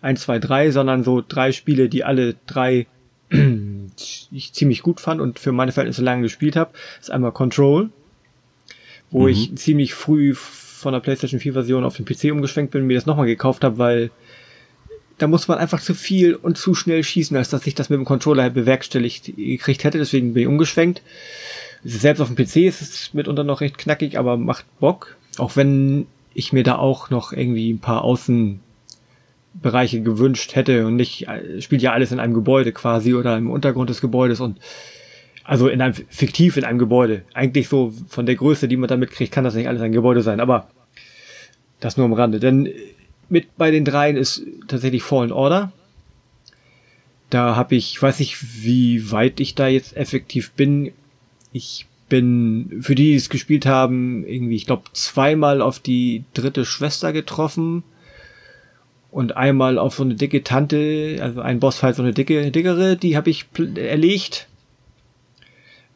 [0.00, 2.86] 1, 2, 3, sondern so drei Spiele, die alle drei
[4.30, 6.70] ich ziemlich gut fand und für meine Verhältnisse lange gespielt habe.
[7.00, 7.90] ist einmal Control,
[9.10, 9.28] wo mhm.
[9.28, 13.06] ich ziemlich früh von der PlayStation 4 Version auf den PC umgeschwenkt bin, mir das
[13.06, 14.10] nochmal gekauft habe, weil
[15.18, 17.98] da muss man einfach zu viel und zu schnell schießen, als dass ich das mit
[17.98, 19.98] dem Controller bewerkstelligt gekriegt hätte.
[19.98, 21.02] Deswegen bin ich umgeschwenkt.
[21.84, 25.16] Selbst auf dem PC ist es mitunter noch recht knackig, aber macht Bock.
[25.36, 28.60] Auch wenn ich mir da auch noch irgendwie ein paar Außenbereiche
[30.02, 33.90] gewünscht hätte und nicht, äh, spielt ja alles in einem Gebäude quasi oder im Untergrund
[33.90, 34.58] des Gebäudes und
[35.42, 37.22] also in einem fiktiv in einem Gebäude.
[37.34, 40.22] Eigentlich so von der Größe, die man da mitkriegt, kann das nicht alles ein Gebäude
[40.22, 40.68] sein, aber
[41.80, 42.38] das nur am Rande.
[42.38, 42.68] Denn
[43.28, 45.72] mit bei den dreien ist tatsächlich Fallen Order.
[47.30, 50.92] Da habe ich, ich weiß nicht, wie weit ich da jetzt effektiv bin.
[51.52, 56.64] Ich bin, für die, die es gespielt haben, irgendwie, ich glaube, zweimal auf die dritte
[56.64, 57.82] Schwester getroffen
[59.10, 63.16] und einmal auf so eine dicke Tante, also ein Bossfight, so eine dicke, dickere, die
[63.16, 64.48] habe ich erlegt.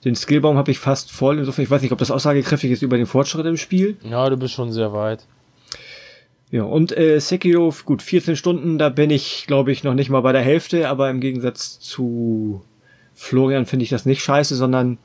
[0.05, 2.97] Den Skillbaum habe ich fast voll, insofern, ich weiß nicht, ob das aussagekräftig ist über
[2.97, 3.97] den Fortschritt im Spiel.
[4.03, 5.27] Ja, du bist schon sehr weit.
[6.53, 10.21] Ja, und äh, Sekiro, gut, 14 Stunden, da bin ich, glaube ich, noch nicht mal
[10.21, 12.63] bei der Hälfte, aber im Gegensatz zu
[13.15, 14.99] Florian finde ich das nicht scheiße, sondern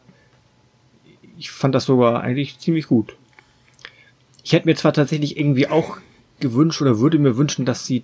[1.38, 3.16] ich fand das sogar eigentlich ziemlich gut.
[4.44, 6.00] Ich hätte mir zwar tatsächlich irgendwie auch
[6.42, 8.04] gewünscht oder würde mir wünschen, dass sie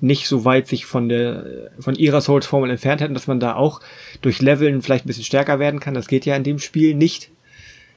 [0.00, 3.56] nicht so weit sich von der von ihrer Souls Formel entfernt hätten, dass man da
[3.56, 3.80] auch
[4.20, 5.94] durch Leveln vielleicht ein bisschen stärker werden kann.
[5.94, 7.30] Das geht ja in dem Spiel nicht.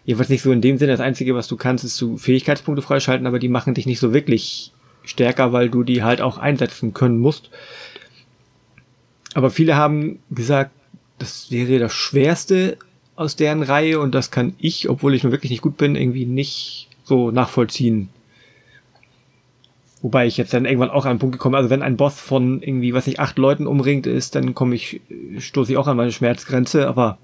[0.06, 0.92] Jedenfalls nicht so in dem Sinne.
[0.92, 4.14] Das Einzige, was du kannst, ist du Fähigkeitspunkte freischalten, aber die machen dich nicht so
[4.14, 4.72] wirklich
[5.04, 7.50] stärker, weil du die halt auch einsetzen können musst.
[9.34, 10.72] Aber viele haben gesagt,
[11.20, 12.78] das wäre das Schwerste
[13.16, 16.26] aus deren Reihe und das kann ich, obwohl ich nur wirklich nicht gut bin, irgendwie
[16.26, 18.10] nicht so nachvollziehen.
[20.02, 22.64] Wobei ich jetzt dann irgendwann auch an einen Punkt gekommen, also wenn ein Boss von
[22.64, 25.02] irgendwie, was ich, acht Leuten umringt ist, dann komme ich,
[25.38, 27.20] stoße ich auch an meine Schmerzgrenze, aber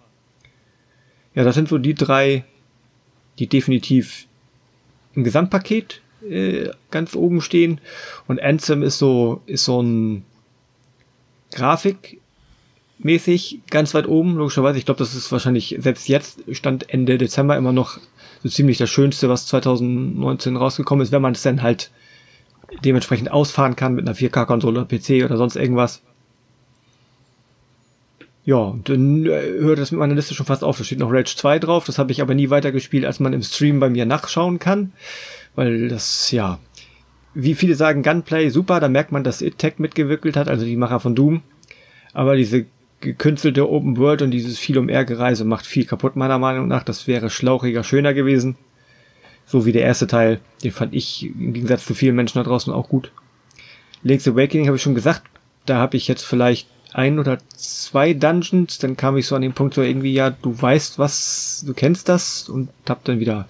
[1.34, 2.46] ja, das sind so die drei
[3.40, 4.28] die definitiv
[5.14, 7.80] im Gesamtpaket äh, ganz oben stehen.
[8.28, 10.24] Und Anthem ist so, ist so ein
[11.52, 14.78] Grafikmäßig ganz weit oben, logischerweise.
[14.78, 18.00] Ich glaube, das ist wahrscheinlich selbst jetzt, Stand Ende Dezember, immer noch
[18.44, 21.92] so ziemlich das Schönste, was 2019 rausgekommen ist, wenn man es dann halt
[22.84, 26.02] dementsprechend ausfahren kann mit einer 4K-Konsole oder PC oder sonst irgendwas.
[28.48, 30.78] Ja, dann äh, hört das mit meiner Liste schon fast auf.
[30.78, 31.84] Da steht noch Rage 2 drauf.
[31.84, 34.94] Das habe ich aber nie weitergespielt, als man im Stream bei mir nachschauen kann.
[35.56, 36.58] Weil das, ja,
[37.34, 41.02] wie viele sagen, Gunplay super, da merkt man, dass It-Tech mitgewirkelt hat, also die Macher
[41.02, 41.42] von Doom.
[42.14, 42.66] Aber diese
[43.02, 46.84] gekünstelte Open World und dieses viel um Gereise macht viel kaputt, meiner Meinung nach.
[46.84, 48.56] Das wäre schlauchiger, schöner gewesen.
[49.46, 50.40] So wie der erste Teil.
[50.64, 53.12] Den fand ich im Gegensatz zu vielen Menschen da draußen auch gut.
[54.04, 55.24] Link's Awakening habe ich schon gesagt.
[55.66, 59.54] Da habe ich jetzt vielleicht ein oder zwei Dungeons, dann kam ich so an den
[59.54, 63.48] Punkt so irgendwie, ja, du weißt was, du kennst das und hab dann wieder.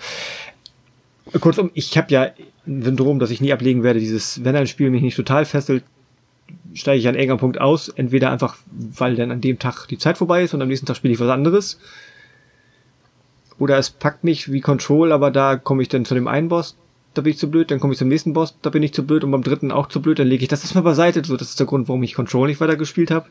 [1.40, 2.32] Kurzum, ich habe ja
[2.66, 5.84] ein Syndrom, dass ich nie ablegen werde, dieses, wenn ein Spiel mich nicht total fesselt,
[6.74, 10.18] steige ich an irgendeinem Punkt aus, entweder einfach, weil dann an dem Tag die Zeit
[10.18, 11.80] vorbei ist und am nächsten Tag spiele ich was anderes.
[13.60, 16.78] Oder es packt mich wie Control, aber da komme ich dann zu dem einen Boss,
[17.18, 19.06] da bin ich zu blöd, dann komme ich zum nächsten Boss, da bin ich zu
[19.06, 21.24] blöd und beim dritten auch zu blöd, dann lege ich das erstmal beiseite.
[21.26, 23.28] So, das ist der Grund, warum ich Control nicht weiter gespielt habe.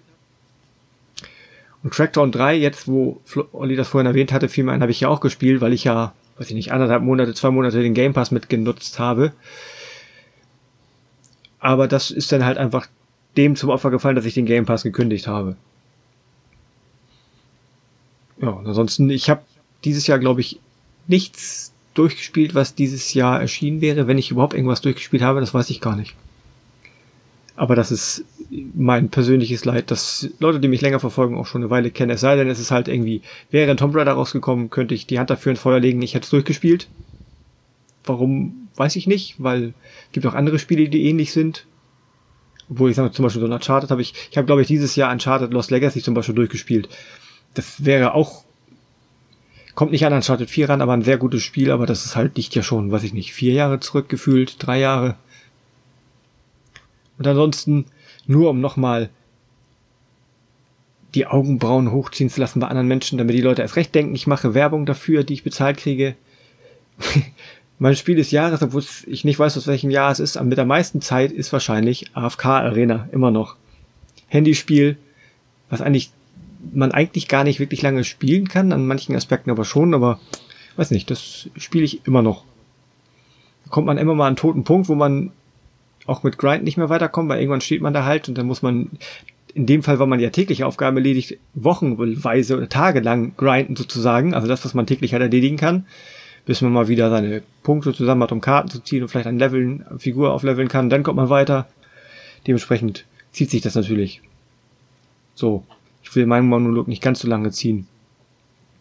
[1.83, 3.21] Und Crackdown 3, jetzt wo
[3.53, 6.49] Olli das vorhin erwähnt hatte, vielmehr habe ich ja auch gespielt, weil ich ja, weiß
[6.49, 9.33] ich nicht, anderthalb Monate, zwei Monate den Game Pass mitgenutzt habe.
[11.61, 12.89] Aber das ist dann halt einfach
[13.37, 15.57] dem zum Opfer gefallen, dass ich den Game Pass gekündigt habe.
[18.41, 19.43] Ja, ansonsten, ich habe
[19.85, 20.59] dieses Jahr, glaube ich,
[21.07, 24.07] nichts durchgespielt, was dieses Jahr erschienen wäre.
[24.07, 26.15] Wenn ich überhaupt irgendwas durchgespielt habe, das weiß ich gar nicht.
[27.57, 31.71] Aber das ist mein persönliches Leid, dass Leute, die mich länger verfolgen, auch schon eine
[31.71, 32.11] Weile kennen.
[32.11, 35.19] Es sei denn, es ist halt irgendwie, wäre ein Tomb Raider rausgekommen, könnte ich die
[35.19, 36.89] Hand dafür ins Feuer legen, ich hätte es durchgespielt.
[38.05, 39.73] Warum, weiß ich nicht, weil
[40.07, 41.67] es gibt auch andere Spiele, die ähnlich sind.
[42.69, 44.95] Obwohl ich sage, zum Beispiel so ein Uncharted habe ich, ich habe glaube ich dieses
[44.95, 46.89] Jahr Uncharted Lost Legacy zum Beispiel durchgespielt.
[47.55, 48.45] Das wäre auch
[49.77, 52.39] Kommt nicht an Uncharted 4 ran, aber ein sehr gutes Spiel, aber das ist halt,
[52.39, 55.17] liegt ja schon, weiß ich nicht, vier Jahre zurückgefühlt, drei Jahre.
[57.19, 57.85] Und ansonsten,
[58.27, 59.11] nur um nochmal
[61.15, 64.27] die Augenbrauen hochziehen zu lassen bei anderen Menschen, damit die Leute erst recht denken, ich
[64.27, 66.17] mache Werbung dafür, die ich bezahlt kriege.
[67.79, 70.65] mein Spiel des Jahres, obwohl ich nicht weiß, aus welchem Jahr es ist, mit der
[70.65, 73.57] meisten Zeit ist wahrscheinlich AFK Arena, immer noch.
[74.29, 74.97] Handyspiel,
[75.69, 76.13] was eigentlich
[76.73, 80.21] man eigentlich gar nicht wirklich lange spielen kann, an manchen Aspekten aber schon, aber
[80.77, 82.45] weiß nicht, das spiele ich immer noch.
[83.65, 85.33] Da kommt man immer mal an einen toten Punkt, wo man
[86.07, 88.63] auch mit Grind nicht mehr weiterkommt, weil irgendwann steht man da halt und dann muss
[88.63, 88.91] man,
[89.55, 94.47] in dem Fall, weil man ja tägliche Aufgaben erledigt, wochenweise oder tagelang grinden sozusagen, also
[94.47, 95.87] das, was man täglich halt erledigen kann,
[96.45, 99.39] bis man mal wieder seine Punkte zusammen hat, um Karten zu ziehen und vielleicht ein
[99.39, 101.67] Leveln, Figur aufleveln kann, dann kommt man weiter.
[102.47, 104.23] Dementsprechend zieht sich das natürlich.
[105.35, 105.65] So,
[106.17, 107.87] will meinen Monolog nicht ganz so lange ziehen.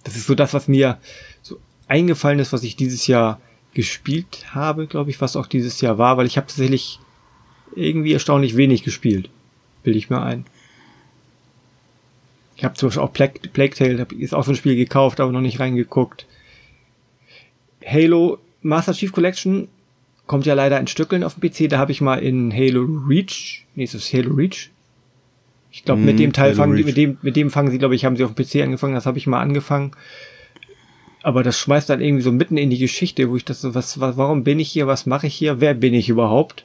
[0.03, 0.97] Das ist so das, was mir
[1.41, 3.39] so eingefallen ist, was ich dieses Jahr
[3.73, 6.99] gespielt habe, glaube ich, was auch dieses Jahr war, weil ich habe tatsächlich
[7.75, 9.29] irgendwie erstaunlich wenig gespielt.
[9.83, 10.45] Bilde ich mir ein.
[12.55, 15.31] Ich habe zum Beispiel auch Plague, Plague Tale, ist auch so ein Spiel gekauft, aber
[15.31, 16.25] noch nicht reingeguckt.
[17.85, 19.67] Halo Master Chief Collection
[20.25, 21.69] kommt ja leider in Stückeln auf dem PC.
[21.69, 24.71] Da habe ich mal in Halo Reach, nee, ist das Halo Reach?
[25.75, 26.85] Ich glaube, mm, mit dem Teil Halo fangen, Reach.
[26.85, 28.95] mit dem, mit dem fangen sie, glaube ich, haben sie auf dem PC angefangen.
[28.95, 29.91] Das habe ich mal angefangen.
[31.21, 33.99] Aber das schmeißt dann irgendwie so mitten in die Geschichte, wo ich das so, was,
[33.99, 36.63] was warum bin ich hier, was mache ich hier, wer bin ich überhaupt?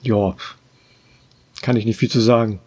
[0.00, 0.34] Ja,
[1.60, 2.58] kann ich nicht viel zu sagen.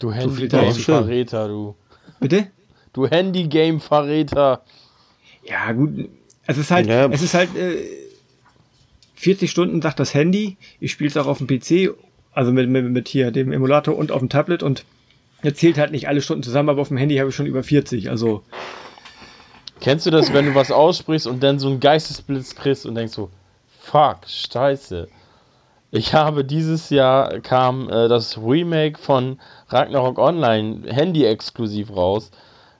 [0.00, 1.76] Du Handy-Game-Verräter, du.
[2.20, 2.48] Bitte?
[2.92, 4.64] Du Handy-Game-Verräter.
[5.44, 6.10] Ja, gut.
[6.46, 7.06] Es ist halt, ja.
[7.06, 8.03] es ist halt, äh,
[9.24, 10.58] 40 Stunden sagt das Handy.
[10.80, 11.96] Ich spiele es auch auf dem PC,
[12.32, 14.84] also mit, mit, mit hier dem Emulator und auf dem Tablet und
[15.40, 17.62] er zählt halt nicht alle Stunden zusammen, aber auf dem Handy habe ich schon über
[17.62, 18.42] 40, also.
[19.80, 23.14] Kennst du das, wenn du was aussprichst und dann so einen Geistesblitz kriegst und denkst
[23.14, 23.30] so,
[23.80, 25.08] fuck, scheiße.
[25.90, 32.30] Ich habe dieses Jahr kam äh, das Remake von Ragnarok Online Handy exklusiv raus.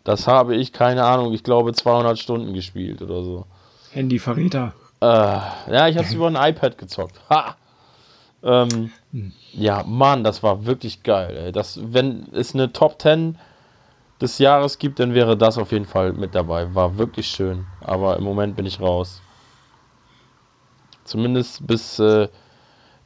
[0.05, 3.47] Das habe ich, keine Ahnung, ich glaube 200 Stunden gespielt oder so.
[3.93, 4.75] Handy-Verräter.
[5.05, 7.21] Äh, ja, ich habe es über ein iPad gezockt.
[7.29, 7.57] Ha!
[8.43, 9.33] Ähm, hm.
[9.53, 11.37] Ja, Mann, das war wirklich geil.
[11.37, 11.53] Ey.
[11.53, 13.39] Das, wenn es eine Top 10
[14.21, 16.75] des Jahres gibt, dann wäre das auf jeden Fall mit dabei.
[16.75, 17.67] War wirklich schön.
[17.81, 19.21] Aber im Moment bin ich raus.
[21.05, 22.29] Zumindest bis äh,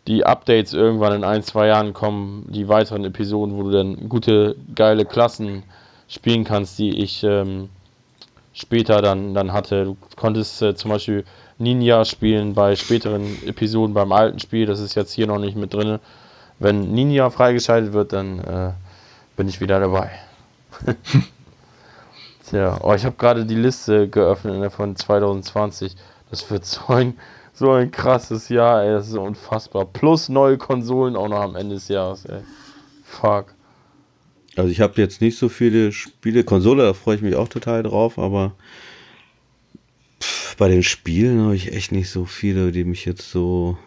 [0.06, 4.56] die Updates irgendwann in ein, zwei Jahren kommen, die weiteren Episoden, wo du dann gute,
[4.74, 5.64] geile Klassen
[6.06, 7.70] spielen kannst, die ich ähm,
[8.52, 9.84] später dann, dann hatte.
[9.84, 11.24] Du konntest äh, zum Beispiel
[11.58, 15.74] Ninja spielen bei späteren Episoden beim alten Spiel, das ist jetzt hier noch nicht mit
[15.74, 15.98] drin.
[16.58, 18.72] Wenn Ninja freigeschaltet wird, dann äh,
[19.36, 20.10] bin ich wieder dabei.
[22.48, 25.96] Tja, oh, ich habe gerade die Liste geöffnet von 2020.
[26.30, 27.14] Das wird so ein
[27.58, 28.92] so ein krasses Jahr, ey.
[28.92, 29.84] Das ist unfassbar.
[29.84, 32.40] Plus neue Konsolen auch noch am Ende des Jahres, ey.
[33.04, 33.54] Fuck.
[34.56, 36.44] Also ich habe jetzt nicht so viele Spiele.
[36.44, 38.52] Konsole, da freue ich mich auch total drauf, aber
[40.58, 43.78] bei den Spielen habe ich echt nicht so viele, die mich jetzt so.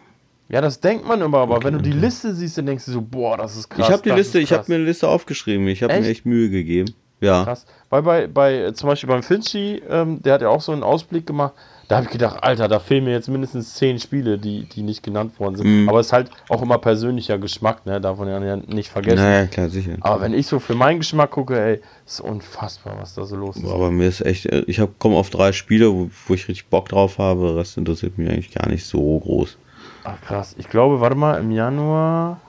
[0.48, 1.66] Ja, das denkt man immer, aber okay.
[1.66, 3.86] wenn du die Liste siehst, dann denkst du so, boah, das ist krass.
[3.86, 5.68] Ich habe die Liste, ich habe mir eine Liste aufgeschrieben.
[5.68, 6.94] Ich habe mir echt Mühe gegeben.
[7.22, 7.44] Ja.
[7.44, 7.64] Krass.
[7.88, 11.26] Weil bei, bei zum Beispiel beim Finchi, ähm, der hat ja auch so einen Ausblick
[11.26, 11.52] gemacht.
[11.86, 15.02] Da habe ich gedacht, Alter, da fehlen mir jetzt mindestens zehn Spiele, die, die nicht
[15.02, 15.82] genannt worden sind.
[15.82, 15.88] Mhm.
[15.88, 18.00] Aber es ist halt auch immer persönlicher Geschmack, ne?
[18.00, 19.22] Darf man ja nicht vergessen.
[19.22, 19.96] Naja, klar, sicher.
[20.00, 23.56] Aber wenn ich so für meinen Geschmack gucke, ey, ist unfassbar, was da so los
[23.56, 23.70] ist.
[23.70, 27.18] Aber mir ist echt, ich komme auf drei Spiele, wo, wo, ich richtig Bock drauf
[27.18, 27.48] habe.
[27.48, 29.58] Der Rest interessiert mich eigentlich gar nicht so groß.
[30.04, 30.56] Ach krass.
[30.58, 32.40] Ich glaube, warte mal, im Januar.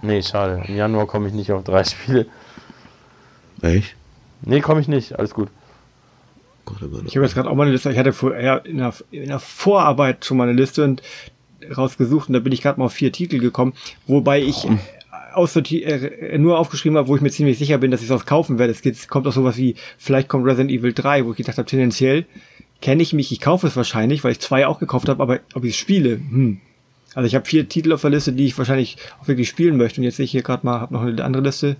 [0.00, 0.62] Nee, schade.
[0.66, 2.26] Im Januar komme ich nicht auf drei Spiele.
[3.60, 3.97] Echt?
[4.42, 5.18] Nee, komme ich nicht.
[5.18, 5.48] Alles gut.
[7.06, 9.38] Ich habe jetzt gerade auch mal eine Liste, ich hatte vorher in der, in der
[9.38, 11.02] Vorarbeit schon mal eine Liste und
[11.76, 13.72] rausgesucht und da bin ich gerade mal auf vier Titel gekommen,
[14.06, 14.76] wobei ich oh.
[15.40, 18.72] äh, nur aufgeschrieben habe, wo ich mir ziemlich sicher bin, dass ich es kaufen werde.
[18.72, 21.66] Es geht, kommt auch sowas wie, vielleicht kommt Resident Evil 3, wo ich gedacht habe,
[21.66, 22.26] tendenziell
[22.80, 25.64] kenne ich mich, ich kaufe es wahrscheinlich, weil ich zwei auch gekauft habe, aber ob
[25.64, 26.60] ich es spiele, hm.
[27.14, 30.00] Also ich habe vier Titel auf der Liste, die ich wahrscheinlich auch wirklich spielen möchte
[30.00, 31.76] und jetzt sehe ich hier gerade mal, habe noch eine andere Liste,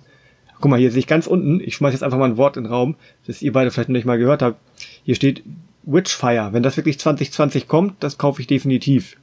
[0.61, 2.63] Guck mal, hier sehe ich ganz unten, ich schmeiße jetzt einfach mal ein Wort in
[2.63, 2.95] den Raum,
[3.27, 4.59] das ihr beide vielleicht noch nicht mal gehört habt.
[5.03, 5.43] Hier steht
[5.83, 6.49] Witchfire.
[6.51, 9.17] Wenn das wirklich 2020 kommt, das kaufe ich definitiv.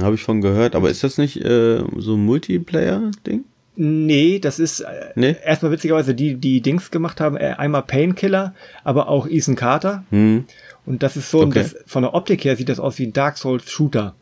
[0.00, 3.44] Habe ich von gehört, aber ist das nicht äh, so ein Multiplayer-Ding?
[3.74, 5.34] Nee, das ist äh, nee?
[5.44, 10.04] erstmal witzigerweise die, die Dings gemacht haben, äh, einmal Painkiller, aber auch Ethan Carter.
[10.10, 10.44] Hm.
[10.84, 11.60] Und das ist so, okay.
[11.60, 14.14] das, von der Optik her sieht das aus wie ein Dark Souls Shooter.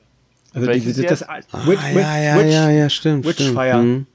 [0.52, 3.24] Also diese, das, das ah, Witch, ja, ja, Witch, ja, ja, stimmt.
[3.24, 3.70] Witchfire.
[3.70, 3.82] Stimmt.
[3.82, 4.06] Hm.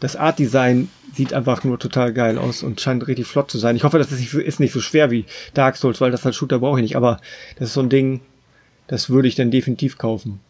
[0.00, 3.76] Das Art Design sieht einfach nur total geil aus und scheint richtig flott zu sein.
[3.76, 5.24] Ich hoffe, das ist nicht, ist nicht so schwer wie
[5.54, 7.20] Dark Souls, weil das halt Shooter brauche ich nicht, aber
[7.58, 8.20] das ist so ein Ding,
[8.86, 10.40] das würde ich dann definitiv kaufen.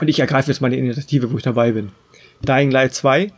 [0.00, 1.90] Und ich ergreife jetzt meine Initiative, wo ich dabei bin.
[2.46, 3.32] Dying Light 2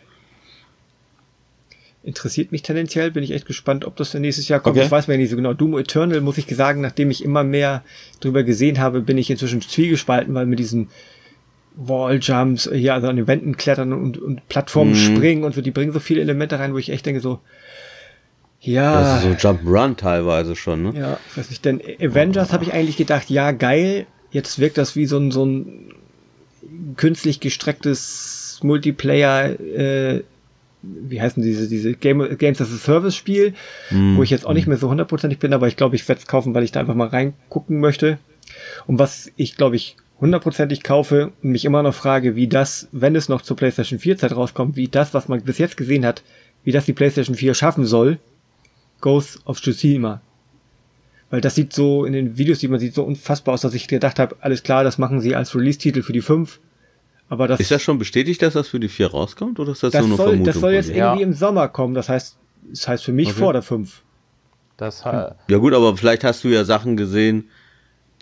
[2.04, 4.76] interessiert mich tendenziell, bin ich echt gespannt, ob das dann nächstes Jahr kommt.
[4.76, 4.86] Okay.
[4.86, 5.54] Ich weiß mir nicht so genau.
[5.54, 7.84] Doom Eternal, muss ich sagen, nachdem ich immer mehr
[8.20, 10.88] drüber gesehen habe, bin ich inzwischen zwiegespalten, weil mit diesen
[11.76, 14.96] Walljumps, hier also an den Wänden klettern und, und Plattformen mhm.
[15.16, 17.40] springen und so, die bringen so viele Elemente rein, wo ich echt denke so,
[18.60, 19.00] ja.
[19.00, 20.92] Das ist so Jump-Run teilweise schon, ne?
[20.96, 22.52] Ja, ich weiß nicht, denn Avengers oh.
[22.52, 25.94] habe ich eigentlich gedacht, ja, geil, jetzt wirkt das wie so ein, so ein
[26.96, 30.22] künstlich gestrecktes Multiplayer, äh,
[30.82, 33.54] wie heißen diese, diese Game, Games as a Service Spiel,
[33.90, 34.16] mm.
[34.16, 36.26] wo ich jetzt auch nicht mehr so hundertprozentig bin, aber ich glaube, ich werde es
[36.26, 38.18] kaufen, weil ich da einfach mal reingucken möchte.
[38.86, 43.16] Und was ich, glaube ich, hundertprozentig kaufe und mich immer noch frage, wie das, wenn
[43.16, 46.22] es noch zur PlayStation 4 Zeit rauskommt, wie das, was man bis jetzt gesehen hat,
[46.62, 48.18] wie das die PlayStation 4 schaffen soll,
[49.00, 50.20] Ghost of Tsushima.
[51.28, 53.88] Weil das sieht so in den Videos, die man sieht, so unfassbar aus, dass ich
[53.88, 56.60] gedacht habe, alles klar, das machen sie als Release-Titel für die 5.
[57.28, 59.92] Aber das, ist das schon bestätigt, dass das für die 4 rauskommt oder ist das,
[59.92, 60.52] das nur eine soll, Vermutung?
[60.52, 61.26] Das soll jetzt irgendwie ja.
[61.26, 62.36] im Sommer kommen, das heißt,
[62.70, 63.38] das heißt für mich okay.
[63.38, 64.02] vor der 5.
[64.76, 67.48] Das ja gut, aber vielleicht hast du ja Sachen gesehen,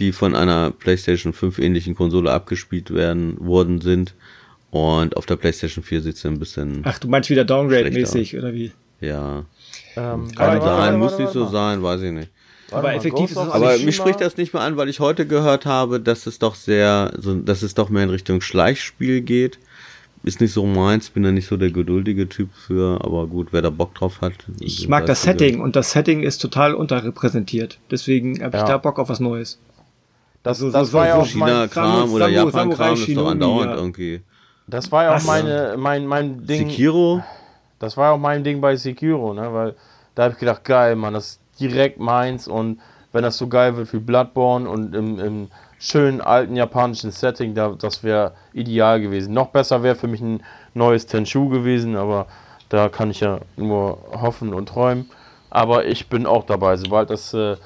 [0.01, 4.15] die von einer PlayStation 5 ähnlichen Konsole abgespielt werden worden sind
[4.71, 6.83] und auf der PlayStation 4 sieht es ein bisschen.
[6.85, 8.73] Ach, du meinst wieder Downgrade-mäßig oder wie?
[9.01, 9.45] Ja.
[9.97, 12.31] Ähm, Kann sein, muss nicht so sein, weiß ich nicht.
[12.71, 15.67] Aber effektiv ist es Aber mich spricht das nicht mehr an, weil ich heute gehört
[15.67, 19.59] habe, dass es doch sehr, so, dass es doch mehr in Richtung Schleichspiel geht.
[20.23, 23.63] Ist nicht so meins, bin da nicht so der geduldige Typ für, aber gut, wer
[23.63, 24.35] da Bock drauf hat.
[24.61, 27.79] Ich mag das Setting und das Setting ist total unterrepräsentiert.
[27.91, 28.69] Deswegen habe ich ja.
[28.69, 29.59] da Bock auf was Neues.
[30.43, 33.77] Das, so, das so, war ja auch China-Kram oder Japan-Kram ist doch andauernd ja.
[33.77, 34.23] irgendwie.
[34.67, 36.71] Das war ja auch meine, mein, mein Ding.
[36.71, 37.23] Sekiro?
[37.79, 39.53] Das war ja auch mein Ding bei Sekiro, ne?
[39.53, 39.75] Weil
[40.15, 42.81] da habe ich gedacht, geil, Mann, das ist direkt meins und
[43.13, 45.49] wenn das so geil wird wie Bloodborne und im, im
[45.79, 49.35] schönen alten japanischen Setting, da, das wäre ideal gewesen.
[49.35, 50.43] Noch besser wäre für mich ein
[50.75, 52.27] neues Tenchu gewesen, aber
[52.69, 55.11] da kann ich ja nur hoffen und träumen.
[55.49, 56.77] Aber ich bin auch dabei.
[56.77, 57.57] Sobald das äh,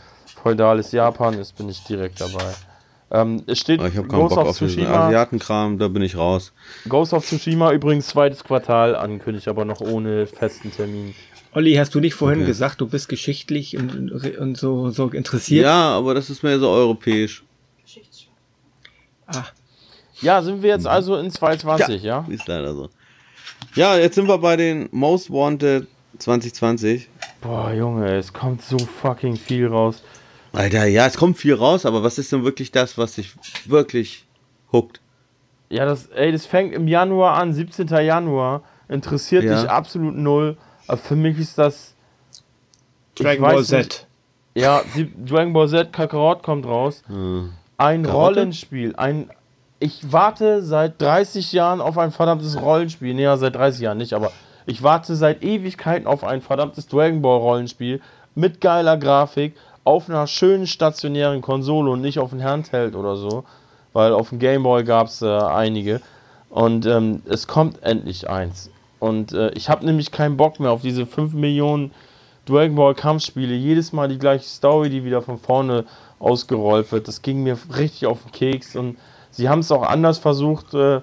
[0.44, 2.52] feudales Japan ist, bin ich direkt dabei.
[3.10, 5.06] Ähm, es steht ich habe keinen Ghost Bock auf Tsushima.
[5.06, 6.52] Asiatenkram, da bin ich raus.
[6.86, 11.14] Ghost of Tsushima übrigens zweites Quartal angekündigt, aber noch ohne festen Termin.
[11.52, 12.48] Olli, hast du nicht vorhin okay.
[12.48, 15.64] gesagt, du bist geschichtlich und, und so, so interessiert?
[15.64, 17.42] Ja, aber das ist mehr so europäisch.
[19.26, 19.44] Ah.
[20.20, 22.26] Ja, sind wir jetzt also in 2020, ja?
[22.28, 22.32] ja?
[22.34, 22.90] Ist leider so.
[23.74, 25.86] Ja, jetzt sind wir bei den Most Wanted
[26.18, 27.08] 2020.
[27.40, 30.02] Boah, Junge, es kommt so fucking viel raus.
[30.54, 33.34] Alter, ja, es kommt viel raus, aber was ist denn wirklich das, was sich
[33.66, 34.24] wirklich
[34.70, 35.00] huckt?
[35.68, 37.88] Ja, das, ey, das fängt im Januar an, 17.
[37.88, 38.62] Januar.
[38.88, 39.60] Interessiert ja.
[39.60, 40.56] dich absolut null.
[40.86, 41.94] Aber für mich ist das.
[43.16, 43.78] Dragon Ball Z.
[43.78, 44.06] Nicht,
[44.54, 47.02] ja, die, Dragon Ball Z Kakarot kommt raus.
[47.06, 47.52] Hm.
[47.76, 48.40] Ein Karotte?
[48.40, 48.94] Rollenspiel.
[48.96, 49.30] Ein.
[49.80, 53.14] Ich warte seit 30 Jahren auf ein verdammtes Rollenspiel.
[53.14, 54.30] Naja, seit 30 Jahren nicht, aber
[54.66, 58.00] ich warte seit Ewigkeiten auf ein verdammtes Dragon Ball Rollenspiel
[58.34, 59.54] mit geiler Grafik
[59.84, 63.44] auf einer schönen stationären Konsole und nicht auf einem Handheld oder so,
[63.92, 66.00] weil auf dem Gameboy gab es äh, einige.
[66.48, 68.70] Und ähm, es kommt endlich eins.
[69.00, 71.90] Und äh, ich habe nämlich keinen Bock mehr auf diese 5 Millionen
[72.46, 73.54] Dragon Ball Kampfspiele.
[73.54, 75.84] Jedes Mal die gleiche Story, die wieder von vorne
[76.18, 77.08] ausgerollt wird.
[77.08, 78.76] Das ging mir richtig auf den Keks.
[78.76, 78.96] Und
[79.30, 81.00] sie haben es auch anders versucht äh,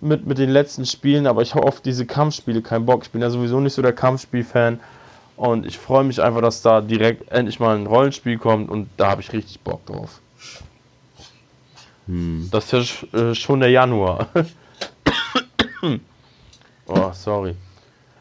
[0.00, 3.02] mit, mit den letzten Spielen, aber ich habe auf diese Kampfspiele keinen Bock.
[3.02, 4.80] Ich bin ja sowieso nicht so der Kampfspiel-Fan.
[5.36, 9.10] Und ich freue mich einfach, dass da direkt endlich mal ein Rollenspiel kommt und da
[9.10, 10.20] habe ich richtig Bock drauf.
[12.06, 12.48] Hm.
[12.50, 14.28] Das ist ja äh, schon der Januar.
[16.86, 17.54] oh, sorry.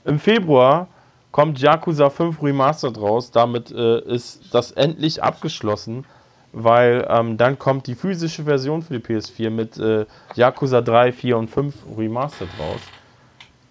[0.06, 0.88] Im Februar
[1.32, 3.32] kommt Yakuza 5 Remastered raus.
[3.32, 6.06] Damit äh, ist das endlich abgeschlossen,
[6.54, 10.06] weil ähm, dann kommt die physische Version für die PS4 mit äh,
[10.36, 12.82] Yakuza 3, 4 und 5 Remastered raus.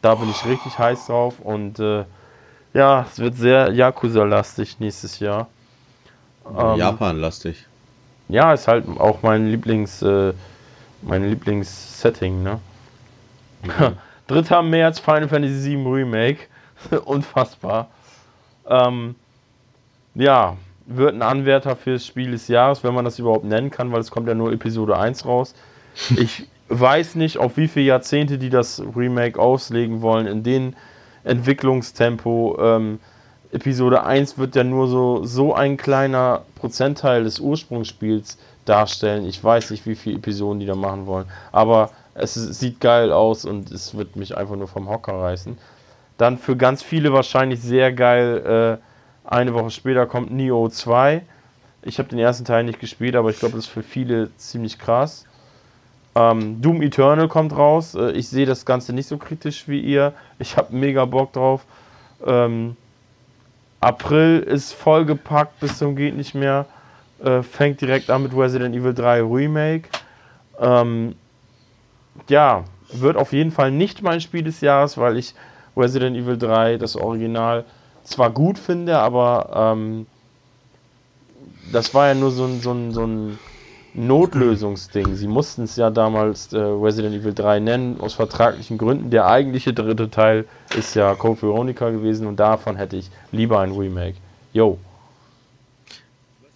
[0.03, 2.05] Da bin ich richtig heiß drauf und äh,
[2.73, 5.49] ja, es wird sehr Yakuza-lastig nächstes Jahr.
[6.47, 7.67] Ähm, Japan-lastig.
[8.29, 10.33] Ja, ist halt auch mein Lieblings, äh,
[11.03, 12.61] mein Lieblings-Setting, ne?
[13.63, 13.97] Mhm.
[14.29, 14.63] 3.
[14.63, 16.47] März Final Fantasy VII Remake.
[17.05, 17.89] Unfassbar.
[18.67, 19.17] Ähm,
[20.15, 20.57] ja,
[20.87, 24.11] wird ein Anwärter fürs Spiel des Jahres, wenn man das überhaupt nennen kann, weil es
[24.11, 25.55] kommt ja nur Episode 1 raus.
[26.17, 30.29] Ich weiß nicht, auf wie viele Jahrzehnte die das Remake auslegen wollen.
[30.29, 30.77] In den
[31.25, 32.59] Entwicklungstempo.
[32.61, 33.01] Ähm,
[33.53, 39.27] Episode 1 wird ja nur so, so ein kleiner Prozentteil des Ursprungsspiels darstellen.
[39.27, 41.27] Ich weiß nicht, wie viele Episoden die da machen wollen.
[41.51, 45.59] Aber es sieht geil aus und es wird mich einfach nur vom Hocker reißen.
[46.17, 48.79] Dann für ganz viele wahrscheinlich sehr geil.
[48.79, 51.23] Äh, eine Woche später kommt Neo 2.
[51.83, 54.79] Ich habe den ersten Teil nicht gespielt, aber ich glaube, das ist für viele ziemlich
[54.79, 55.25] krass.
[56.15, 57.95] Ähm, Doom Eternal kommt raus.
[57.95, 60.13] Äh, ich sehe das Ganze nicht so kritisch wie ihr.
[60.39, 61.65] Ich habe mega Bock drauf.
[62.27, 62.77] Ähm,
[63.81, 66.67] April ist vollgepackt bis zum geht nicht mehr.
[67.23, 69.89] Äh, fängt direkt an mit Resident Evil 3 Remake.
[70.59, 71.15] Ähm,
[72.29, 75.35] ja, wird auf jeden Fall nicht mein Spiel des Jahres, weil ich
[75.77, 77.65] Resident Evil 3, das Original,
[78.05, 80.07] zwar gut finde, aber ähm,
[81.73, 83.39] das war ja nur so ein, so ein, so ein
[83.95, 85.15] Notlösungsding.
[85.15, 89.11] Sie mussten es ja damals äh, Resident Evil 3 nennen, aus vertraglichen Gründen.
[89.11, 90.47] Der eigentliche dritte Teil
[90.77, 94.17] ist ja Code Veronica gewesen und davon hätte ich lieber ein Remake.
[94.53, 94.79] Yo.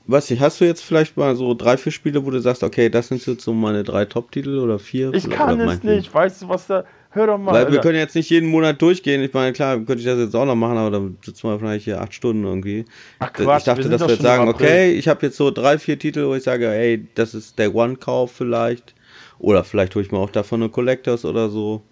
[0.06, 2.88] was ich, hast du jetzt vielleicht mal so drei, vier Spiele, wo du sagst, okay,
[2.88, 5.14] das sind jetzt so meine drei Top-Titel oder vier?
[5.14, 6.84] Ich kann es nicht, weißt du, was da.
[7.14, 7.52] Hör doch mal.
[7.52, 9.22] Weil wir können jetzt nicht jeden Monat durchgehen.
[9.22, 11.84] Ich meine, klar, könnte ich das jetzt auch noch machen, aber dann sitzen wir vielleicht
[11.84, 12.84] hier acht Stunden irgendwie.
[13.20, 15.78] Ach Quatsch, ich dachte, wir dass wir jetzt sagen, okay, ich habe jetzt so drei,
[15.78, 18.94] vier Titel, wo ich sage, hey, das ist der One-Kauf vielleicht.
[19.38, 21.82] Oder vielleicht hole ich mir auch davon eine Collectors oder so.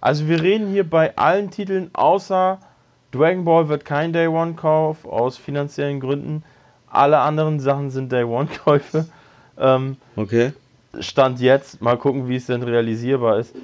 [0.00, 2.58] Also wir reden hier bei allen Titeln, außer
[3.12, 6.42] Dragon Ball wird kein Day One-Kauf aus finanziellen Gründen.
[6.88, 9.06] Alle anderen Sachen sind Day One-Käufe.
[9.58, 10.52] Ähm, okay.
[10.98, 13.54] Stand jetzt, mal gucken, wie es denn realisierbar ist.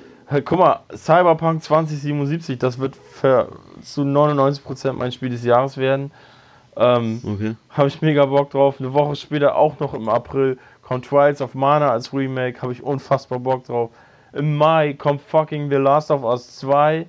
[0.40, 3.48] Guck mal, Cyberpunk 2077, das wird für,
[3.82, 6.10] zu 99% mein Spiel des Jahres werden.
[6.76, 7.54] Ähm, okay.
[7.70, 8.76] Habe ich mega Bock drauf.
[8.78, 12.62] Eine Woche später, auch noch im April, kommt Trials of Mana als Remake.
[12.62, 13.90] Habe ich unfassbar Bock drauf.
[14.32, 17.06] Im Mai kommt fucking The Last of Us 2.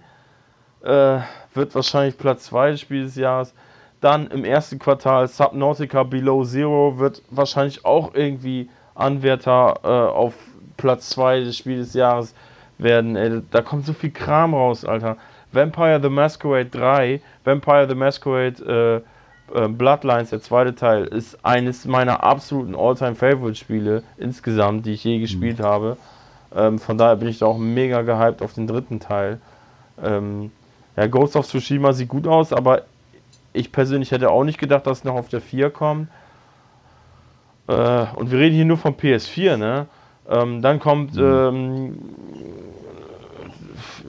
[0.84, 1.20] Äh,
[1.54, 3.54] wird wahrscheinlich Platz 2 des Spiels des Jahres.
[4.02, 10.34] Dann im ersten Quartal Subnautica Below Zero wird wahrscheinlich auch irgendwie Anwärter äh, auf
[10.76, 12.36] Platz 2 des Spiels des Jahres
[12.84, 13.16] werden.
[13.16, 15.18] Ey, da kommt so viel Kram raus, Alter.
[15.52, 19.04] Vampire the Masquerade 3, Vampire the Masquerade
[19.54, 25.20] äh, äh, Bloodlines, der zweite Teil, ist eines meiner absoluten All-Time-Favorite-Spiele insgesamt, die ich je
[25.20, 25.64] gespielt mhm.
[25.64, 25.98] habe.
[26.56, 29.40] Ähm, von daher bin ich da auch mega gehypt auf den dritten Teil.
[30.02, 30.52] Ähm,
[30.96, 32.84] ja, Ghost of Tsushima sieht gut aus, aber
[33.54, 36.08] ich persönlich hätte auch nicht gedacht, dass es noch auf der 4 kommt.
[37.68, 39.88] Äh, und wir reden hier nur vom PS4, ne?
[40.30, 41.98] Ähm, dann kommt, mhm.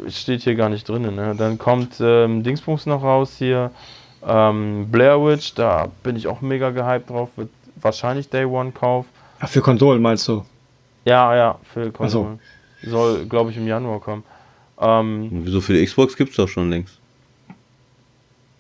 [0.09, 1.35] Steht hier gar nicht drin, ne?
[1.37, 3.71] Dann kommt ähm, Dingsbums noch raus hier.
[4.27, 7.31] Ähm, Blair Witch, da bin ich auch mega gehypt drauf.
[7.37, 9.07] Wird wahrscheinlich Day One Kauf.
[9.41, 10.45] Ach, für Konsolen meinst du?
[11.05, 12.39] Ja, ja, für Konsolen.
[12.83, 12.91] So.
[12.91, 14.25] Soll, glaube ich, im Januar kommen.
[14.81, 16.99] Ähm, Wieso für die Xbox gibt es doch schon längst?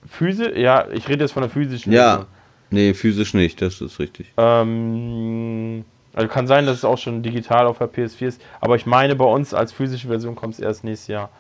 [0.07, 0.57] Physisch?
[0.57, 1.93] Ja, ich rede jetzt von der physischen.
[1.93, 2.27] Ja,
[2.71, 4.33] nee, physisch nicht, das ist richtig.
[4.37, 8.87] Ähm, also kann sein, dass es auch schon digital auf der PS4 ist, aber ich
[8.87, 11.31] meine, bei uns als physische Version kommt es erst nächstes Jahr.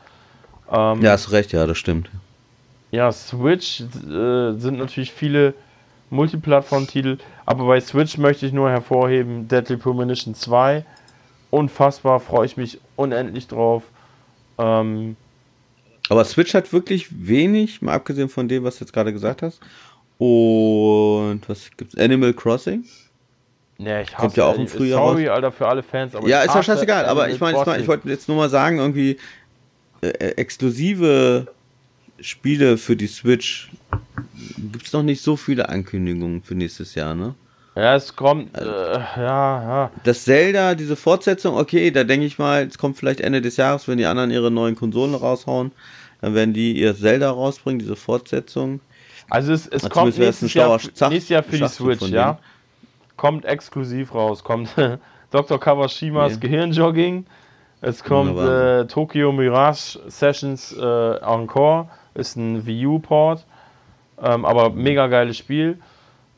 [0.70, 2.10] Ähm, ja, hast recht, ja, das stimmt.
[2.90, 5.54] Ja, Switch äh, sind natürlich viele
[6.10, 10.84] Multiplattform-Titel, aber bei Switch möchte ich nur hervorheben Deadly Premonition 2.
[11.50, 13.84] Unfassbar, freue ich mich unendlich drauf.
[14.58, 15.16] Ähm,
[16.08, 19.60] aber Switch hat wirklich wenig, mal abgesehen von dem, was du jetzt gerade gesagt hast.
[20.18, 21.96] Und was gibt's?
[21.96, 22.84] Animal Crossing?
[23.78, 25.36] Ja, ich hasse Kommt ja auch im Frühjahr Sorry, raus.
[25.36, 26.12] Alter, für alle Fans.
[26.26, 29.18] ja, ist ja scheißegal, aber ich meine, ich wollte jetzt nur mal sagen, irgendwie
[30.00, 31.48] äh, äh, exklusive
[32.20, 33.70] Spiele für die Switch
[34.58, 37.34] gibt es noch nicht so viele Ankündigungen für nächstes Jahr, ne?
[37.76, 39.90] Ja, es kommt, also, äh, ja, ja.
[40.04, 43.88] Das Zelda, diese Fortsetzung, okay, da denke ich mal, es kommt vielleicht Ende des Jahres,
[43.88, 45.72] wenn die anderen ihre neuen Konsolen raushauen,
[46.20, 48.80] dann werden die ihr Zelda rausbringen, diese Fortsetzung.
[49.28, 52.38] Also es, es kommt nächstes Jahr, nächstes Jahr für die Switch, ja.
[53.16, 54.74] Kommt exklusiv raus, kommt
[55.30, 55.60] Dr.
[55.60, 56.40] Kawashimas nee.
[56.40, 57.26] Gehirnjogging,
[57.80, 63.44] es kommt äh, Tokyo Mirage Sessions äh, Encore, ist ein Wii U-Port,
[64.22, 65.78] ähm, aber mega geiles Spiel.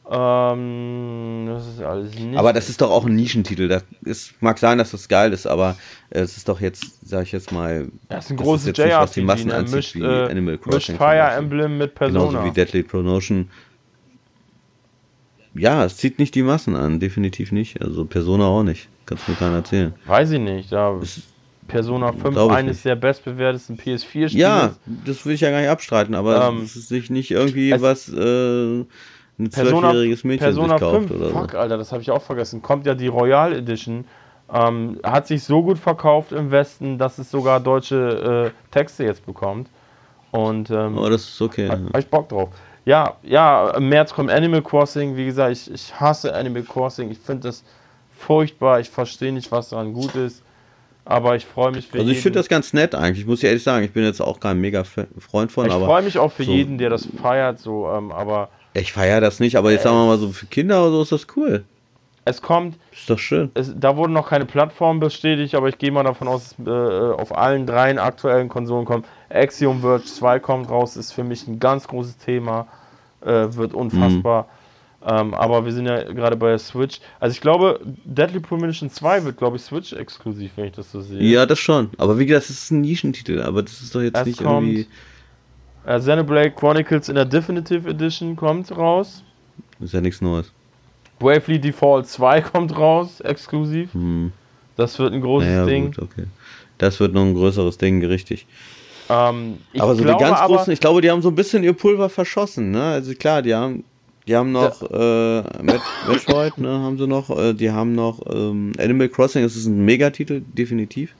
[0.08, 2.38] Ähm, das ist alles nicht.
[2.38, 3.66] Aber das ist doch auch ein Nischentitel.
[3.66, 5.76] Das ist, mag sein, dass das geil ist, aber
[6.10, 9.22] es ist doch jetzt, sag ich jetzt mal, das ist ein großes JRPG, was die
[9.22, 9.64] Massen ne?
[9.68, 10.94] mischt, wie äh, Animal Crossing.
[10.94, 12.28] Mischt Fire Emblem mit Persona.
[12.28, 13.50] Genauso wie Deadly Promotion.
[15.58, 17.82] Ja, es zieht nicht die Massen an, definitiv nicht.
[17.82, 18.88] Also Persona auch nicht.
[19.06, 19.94] Kannst mir keiner erzählen.
[20.06, 20.72] Weiß ich nicht.
[20.72, 21.22] Da ist
[21.68, 24.28] Persona 5 eines der bestbewertesten PS4-Spiele.
[24.40, 24.74] Ja,
[25.04, 28.08] das will ich ja gar nicht abstreiten, aber ähm, es ist sich nicht irgendwie was.
[28.08, 28.84] Äh,
[29.38, 31.58] ein zwölfjähriges Mädchen Persona sich kauft 5, oder fuck, so.
[31.58, 32.62] Alter, das habe ich auch vergessen.
[32.62, 34.06] Kommt ja die Royal Edition.
[34.50, 39.26] Ähm, hat sich so gut verkauft im Westen, dass es sogar deutsche äh, Texte jetzt
[39.26, 39.68] bekommt.
[40.30, 41.68] Und ähm, oh, das ist okay.
[41.68, 42.50] Hab ich Bock drauf.
[42.86, 45.16] Ja, ja, im März kommt Animal Crossing.
[45.16, 47.10] Wie gesagt, ich, ich hasse Animal Crossing.
[47.10, 47.64] Ich finde das
[48.16, 48.78] furchtbar.
[48.80, 50.42] Ich verstehe nicht, was daran gut ist.
[51.04, 53.20] Aber ich freue mich für Also ich finde das ganz nett eigentlich.
[53.20, 55.66] Ich muss ja ehrlich sagen, ich bin jetzt auch kein mega Freund von.
[55.66, 56.52] Ich freue mich auch für so.
[56.52, 57.58] jeden, der das feiert.
[57.58, 60.82] So, ähm, aber ich feiere das nicht, aber jetzt sagen wir mal so für Kinder
[60.82, 61.64] oder so ist das cool.
[62.26, 62.76] Es kommt.
[62.92, 63.52] Ist doch schön.
[63.54, 67.36] Es, da wurden noch keine Plattformen bestätigt, aber ich gehe mal davon aus, äh, auf
[67.36, 69.06] allen dreien aktuellen Konsolen kommt.
[69.30, 72.66] Axiom Verge 2 kommt raus, ist für mich ein ganz großes Thema.
[73.20, 74.42] Äh, wird unfassbar.
[74.42, 75.08] Mhm.
[75.08, 77.00] Ähm, aber wir sind ja gerade bei der Switch.
[77.20, 81.00] Also ich glaube, Deadly Premonition 2 wird, glaube ich, Switch exklusiv, wenn ich das so
[81.00, 81.22] sehe.
[81.22, 81.90] Ja, das schon.
[81.96, 84.66] Aber wie gesagt, das ist ein Nischentitel, aber das ist doch jetzt es nicht kommt,
[84.66, 84.88] irgendwie
[85.86, 89.22] äh, Xenoblade Chronicles in der Definitive Edition kommt raus.
[89.78, 90.52] Ist ja nichts Neues.
[91.18, 93.92] Bravely Default 2 kommt raus, exklusiv.
[93.94, 94.32] Hm.
[94.76, 95.86] Das wird ein großes naja, Ding.
[95.86, 96.24] Gut, okay.
[96.78, 98.46] Das wird noch ein größeres Ding, richtig.
[99.08, 101.72] Ähm, aber so glaube, die ganz großen, ich glaube, die haben so ein bisschen ihr
[101.72, 102.82] Pulver verschossen, ne?
[102.82, 103.84] Also klar, die haben
[104.26, 107.30] Die haben noch äh, Metroid, ne, haben sie noch.
[107.30, 111.14] Äh, die haben noch ähm, Animal Crossing, das ist ein Megatitel, definitiv.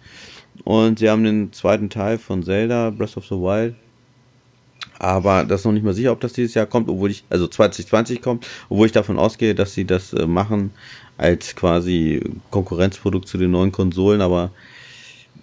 [0.64, 3.74] Und sie haben den zweiten Teil von Zelda, Breath of the Wild.
[4.99, 7.47] Aber das ist noch nicht mal sicher, ob das dieses Jahr kommt, obwohl ich, also
[7.47, 10.71] 2020 kommt, obwohl ich davon ausgehe, dass sie das äh, machen
[11.19, 14.51] als quasi Konkurrenzprodukt zu den neuen Konsolen, aber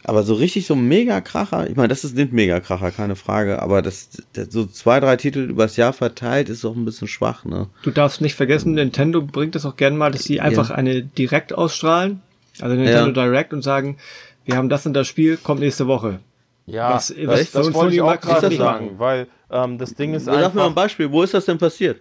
[0.06, 3.61] aber so richtig so mega Kracher, ich meine, das ist nicht mega Kracher, keine Frage,
[3.61, 7.45] aber das, das, so zwei, drei Titel übers Jahr verteilt ist auch ein bisschen schwach,
[7.45, 7.68] ne?
[7.84, 10.76] Du darfst nicht vergessen, Nintendo bringt das auch gerne mal, dass sie einfach ja.
[10.76, 12.22] eine direkt ausstrahlen,
[12.60, 13.28] also Nintendo ja.
[13.28, 13.98] Direct und sagen,
[14.45, 16.20] wir haben das in das Spiel, kommt nächste Woche.
[16.65, 20.30] Ja, was, was, das, das wollte ich auch gerade sagen, weil ähm, das Ding ist
[20.30, 20.44] einfach...
[20.44, 21.99] Sag mir mal ein Beispiel, wo ist das denn passiert?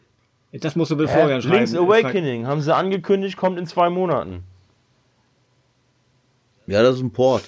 [0.53, 1.57] Das musst du bitte vorher schreiben.
[1.57, 4.45] Link's Awakening, haben sie angekündigt, kommt in zwei Monaten.
[6.67, 7.43] Ja, das ist ein Port.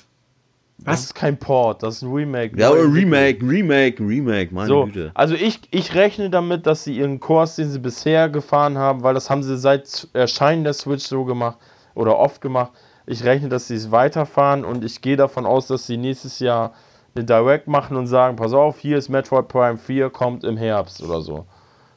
[0.78, 0.84] Was?
[0.84, 2.58] Das ist kein Port, das ist ein Remake.
[2.58, 5.12] Ja, aber Remake, Remake, Remake, meine so, Güte.
[5.14, 9.14] Also ich, ich rechne damit, dass sie ihren Kurs, den sie bisher gefahren haben, weil
[9.14, 11.58] das haben sie seit Erscheinen der Switch so gemacht
[11.94, 12.72] oder oft gemacht.
[13.06, 16.74] Ich rechne, dass sie es weiterfahren und ich gehe davon aus, dass sie nächstes Jahr
[17.14, 21.02] eine Direct machen und sagen, pass auf, hier ist Metroid Prime 4, kommt im Herbst
[21.02, 21.46] oder so.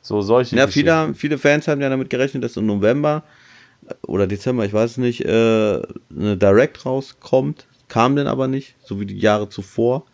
[0.01, 3.23] So solche Ja, viele, viele Fans haben ja damit gerechnet, dass im November
[4.05, 9.05] oder Dezember, ich weiß nicht, äh, eine Direct rauskommt kam denn aber nicht, so wie
[9.05, 10.05] die Jahre zuvor.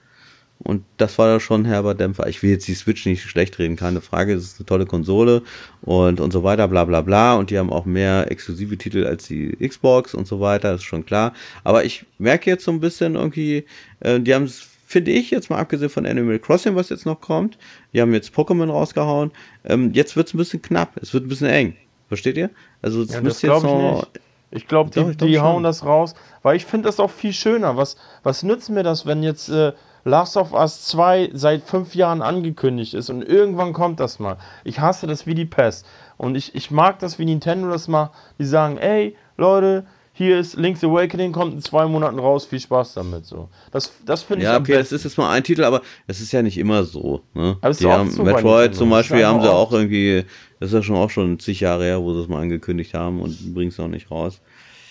[0.59, 2.27] Und das war ja schon ein herber Dämpfer.
[2.27, 4.33] Ich will jetzt die Switch nicht schlecht reden, keine Frage.
[4.33, 5.41] Es ist eine tolle Konsole
[5.81, 7.35] und, und so weiter, bla bla bla.
[7.35, 11.05] Und die haben auch mehr exklusive Titel als die Xbox und so weiter, ist schon
[11.05, 11.33] klar.
[11.65, 13.65] Aber ich merke jetzt so ein bisschen irgendwie,
[13.99, 17.19] äh, die haben es, finde ich, jetzt mal abgesehen von Animal Crossing, was jetzt noch
[17.19, 17.57] kommt,
[17.91, 19.31] die haben jetzt Pokémon rausgehauen.
[19.65, 21.75] Ähm, jetzt wird es ein bisschen knapp, es wird ein bisschen eng.
[22.07, 22.51] Versteht ihr?
[22.81, 24.07] Also es ja, müsste jetzt noch.
[24.51, 26.13] Ich glaube, die, ich glaub die hauen das raus,
[26.43, 27.75] weil ich finde das auch viel schöner.
[27.75, 29.73] Was, was nützt mir das, wenn jetzt äh,
[30.05, 34.37] Last of Us 2 seit fünf Jahren angekündigt ist und irgendwann kommt das mal?
[34.63, 35.87] Ich hasse das wie die Pest.
[36.17, 38.11] Und ich, ich mag das, wie Nintendo das macht.
[38.37, 42.93] Die sagen, ey, Leute, hier ist Link's Awakening, kommt in zwei Monaten raus, viel Spaß
[42.93, 43.25] damit.
[43.25, 43.49] So.
[43.71, 46.31] Das, das finde ich Ja, okay, das ist jetzt mal ein Titel, aber es ist
[46.31, 47.21] ja nicht immer so.
[47.33, 47.57] Ne?
[47.61, 50.23] Aber die haben, so Metroid zum Beispiel haben sie auch irgendwie,
[50.59, 53.21] das ist ja schon auch schon zig Jahre her, wo sie es mal angekündigt haben
[53.21, 54.39] und bringen es noch nicht raus.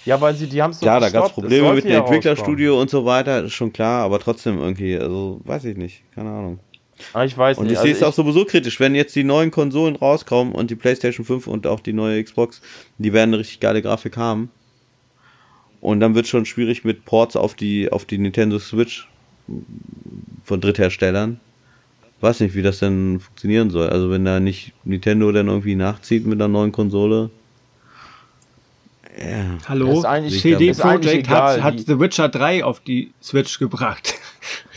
[0.04, 2.90] Ja, weil sie, die haben es Ja, da gab es Probleme mit dem Entwicklerstudio und
[2.90, 6.58] so weiter, ist schon klar, aber trotzdem irgendwie, also weiß ich nicht, keine Ahnung.
[7.12, 7.70] Ah, ich weiß und nicht.
[7.70, 10.70] Und ich sehe es also auch sowieso kritisch, wenn jetzt die neuen Konsolen rauskommen und
[10.70, 12.60] die PlayStation 5 und auch die neue Xbox,
[12.98, 14.50] die werden eine richtig geile Grafik haben.
[15.82, 19.08] Und dann wird es schon schwierig mit Ports auf die, auf die Nintendo Switch
[20.44, 21.40] von Drittherstellern.
[22.20, 23.88] Weiß nicht, wie das denn funktionieren soll.
[23.90, 27.30] Also wenn da nicht Nintendo dann irgendwie nachzieht mit einer neuen Konsole.
[29.18, 29.58] Ja.
[29.66, 30.04] Hallo?
[30.28, 34.14] CD Projekt hat, hat The Witcher 3 auf die Switch gebracht.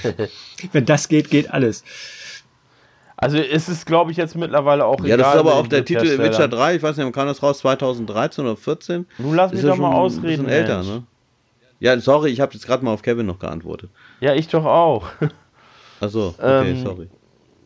[0.71, 1.83] wenn das geht, geht alles.
[3.25, 6.19] Also ist es, glaube ich, jetzt mittlerweile auch Ja, das ist aber auch der Titel
[6.19, 9.07] Witcher 3, ich weiß nicht, kam das raus 2013 oder 14?
[9.17, 10.45] Nun lass mich doch mal ausreden.
[10.45, 11.03] Ein älter, ne?
[11.79, 13.89] Ja, sorry, ich habe jetzt gerade mal auf Kevin noch geantwortet.
[14.19, 15.07] Ja, ich doch auch.
[15.99, 17.09] Achso, okay, ähm, sorry.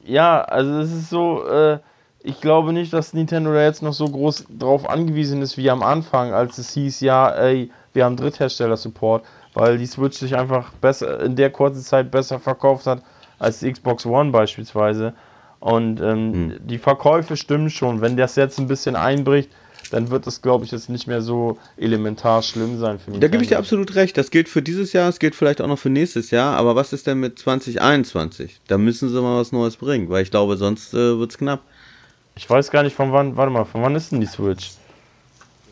[0.06, 1.80] Ja, also es ist so, äh,
[2.24, 5.84] ich glaube nicht, dass Nintendo da jetzt noch so groß drauf angewiesen ist wie am
[5.84, 11.20] Anfang, als es hieß, ja, ey, wir haben Dritthersteller-Support, weil die Switch sich einfach besser
[11.20, 13.04] in der kurzen Zeit besser verkauft hat
[13.40, 15.14] als die Xbox One beispielsweise.
[15.60, 16.68] Und ähm, hm.
[16.68, 18.02] die Verkäufe stimmen schon.
[18.02, 19.50] Wenn das jetzt ein bisschen einbricht,
[19.92, 23.20] dann wird das, glaube ich, jetzt nicht mehr so elementar schlimm sein für mich.
[23.20, 24.18] Da gebe ich dir absolut recht.
[24.18, 26.56] Das gilt für dieses Jahr, es gilt vielleicht auch noch für nächstes Jahr.
[26.56, 28.62] Aber was ist denn mit 2021?
[28.68, 31.62] Da müssen sie mal was Neues bringen, weil ich glaube, sonst äh, wird es knapp.
[32.36, 34.72] Ich weiß gar nicht von wann, warte mal, von wann ist denn die Switch?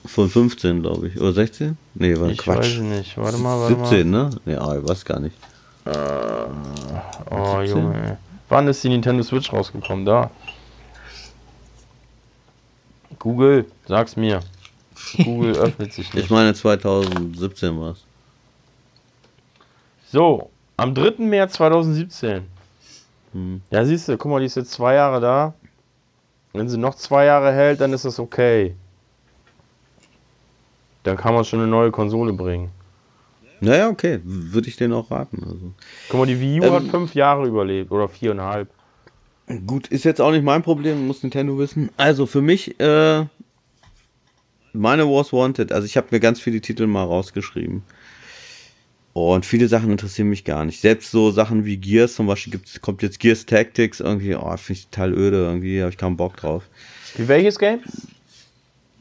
[0.05, 1.19] Von 15, glaube ich.
[1.19, 1.77] Oder 16?
[1.95, 2.67] Nee, war ich Quatsch.
[2.67, 3.17] Ich weiß nicht.
[3.17, 4.29] Warte mal, warte 17, mal.
[4.45, 4.53] ne?
[4.53, 5.35] Ja, ich weiß gar nicht.
[5.85, 5.91] Äh,
[7.29, 7.77] oh, 17?
[7.77, 8.17] Junge.
[8.49, 10.05] Wann ist die Nintendo Switch rausgekommen?
[10.05, 10.31] Da.
[13.19, 14.41] Google, sag's mir.
[15.17, 16.25] Google öffnet sich nicht.
[16.25, 18.03] Ich meine 2017 war's.
[20.09, 21.23] So, am 3.
[21.25, 22.45] März 2017.
[23.33, 23.61] Hm.
[23.69, 25.53] Ja, siehst du, guck mal, die ist jetzt zwei Jahre da.
[26.53, 28.75] Wenn sie noch zwei Jahre hält, dann ist das okay.
[31.03, 32.71] Dann kann man schon eine neue Konsole bringen.
[33.59, 35.43] Naja, okay, würde ich denen auch raten.
[35.43, 35.73] Also.
[36.09, 38.69] Guck mal, die Wii U ähm, hat fünf Jahre überlebt oder viereinhalb.
[39.65, 41.89] Gut, ist jetzt auch nicht mein Problem, muss Nintendo wissen.
[41.97, 43.25] Also für mich, äh,
[44.73, 47.83] meine Was Wanted, also ich habe mir ganz viele Titel mal rausgeschrieben.
[49.13, 50.79] Und viele Sachen interessieren mich gar nicht.
[50.79, 54.79] Selbst so Sachen wie Gears zum Beispiel gibt's, kommt jetzt Gears Tactics, irgendwie, oh, finde
[54.79, 56.63] ich total öde, irgendwie habe ich keinen Bock drauf.
[57.15, 57.79] Wie welches Game?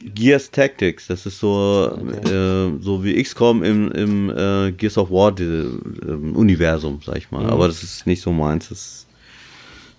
[0.00, 2.28] Gears Tactics, das ist so, okay.
[2.28, 7.30] äh, so wie XCOM im, im äh, Gears of War die, äh, Universum, sag ich
[7.30, 7.44] mal.
[7.44, 7.50] Mhm.
[7.50, 8.68] Aber das ist nicht so meins.
[8.68, 9.06] Das,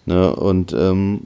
[0.05, 1.21] ne, und ähm,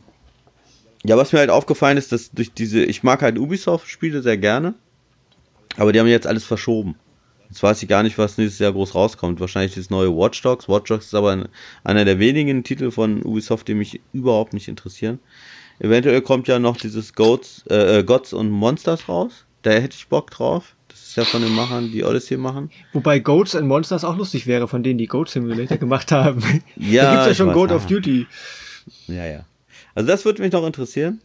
[1.03, 4.73] Ja, was mir halt aufgefallen ist, dass durch diese, ich mag halt Ubisoft-Spiele sehr gerne,
[5.77, 6.95] aber die haben jetzt alles verschoben.
[7.49, 9.41] Jetzt weiß ich gar nicht, was nächstes Jahr groß rauskommt.
[9.41, 10.69] Wahrscheinlich das neue Watch Dogs.
[10.69, 11.49] Watch Dogs ist aber
[11.83, 15.19] einer der wenigen Titel von Ubisoft, die mich überhaupt nicht interessieren.
[15.81, 19.45] Eventuell kommt ja noch dieses Goats, äh, äh Gods und Monsters raus.
[19.63, 20.75] Da hätte ich Bock drauf.
[20.87, 22.69] Das ist ja von den Machern, die Odyssey machen.
[22.93, 26.43] Wobei Goats and Monsters auch lustig wäre, von denen die Goat Simulator gemacht haben.
[26.75, 28.27] Ja, da gibt's ja schon Goat of Duty.
[29.07, 29.45] Ja, ja.
[29.95, 31.19] Also das würde mich noch interessieren.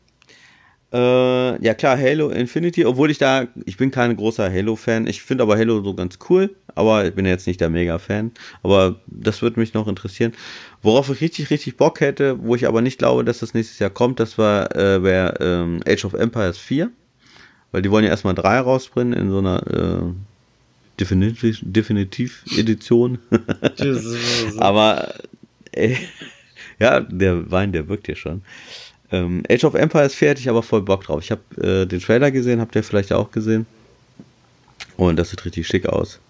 [0.93, 5.07] Äh, ja klar, Halo Infinity, obwohl ich da, ich bin kein großer Halo-Fan.
[5.07, 8.31] Ich finde aber Halo so ganz cool, aber ich bin jetzt nicht der Mega-Fan.
[8.63, 10.33] Aber das würde mich noch interessieren.
[10.83, 13.91] Worauf ich richtig, richtig Bock hätte, wo ich aber nicht glaube, dass das nächstes Jahr
[13.91, 16.91] kommt, das war äh, wär, ähm, Age of Empires 4.
[17.73, 20.13] Weil die wollen ja erstmal 3 rausbringen in so einer äh,
[21.01, 23.19] Definitiv, Definitiv Edition.
[24.59, 25.15] aber
[25.73, 25.97] äh,
[26.79, 28.43] ja, der Wein, der wirkt hier schon.
[29.13, 31.23] Ähm, Age of Empires fertig, aber voll Bock drauf.
[31.23, 33.67] Ich habe äh, den Trailer gesehen, habt ihr vielleicht auch gesehen.
[34.97, 36.21] Und das sieht richtig schick aus.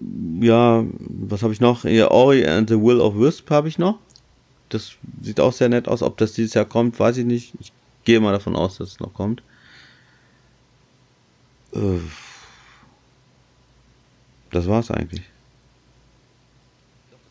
[0.00, 1.84] Ja, was habe ich noch?
[1.84, 3.98] Ja, Ori and the Will of Wisp habe ich noch.
[4.70, 6.02] Das sieht auch sehr nett aus.
[6.02, 7.54] Ob das dieses Jahr kommt, weiß ich nicht.
[7.60, 7.72] Ich
[8.04, 9.42] gehe mal davon aus, dass es noch kommt.
[11.74, 11.98] Äh,
[14.50, 15.22] das war's eigentlich.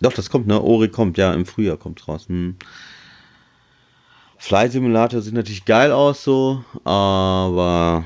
[0.01, 0.61] Doch, das kommt, ne?
[0.61, 2.27] Ori kommt, ja, im Frühjahr kommt raus.
[2.29, 2.55] Hm.
[4.37, 8.05] Fly Simulator sieht natürlich geil aus so, aber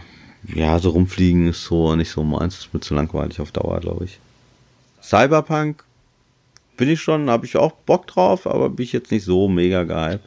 [0.56, 4.06] ja, so rumfliegen ist so nicht so meins, ist mir zu langweilig auf Dauer, glaube
[4.06, 4.20] ich.
[5.04, 5.84] Cyberpunk
[6.78, 9.84] bin ich schon, habe ich auch Bock drauf, aber bin ich jetzt nicht so mega
[9.84, 10.20] geil.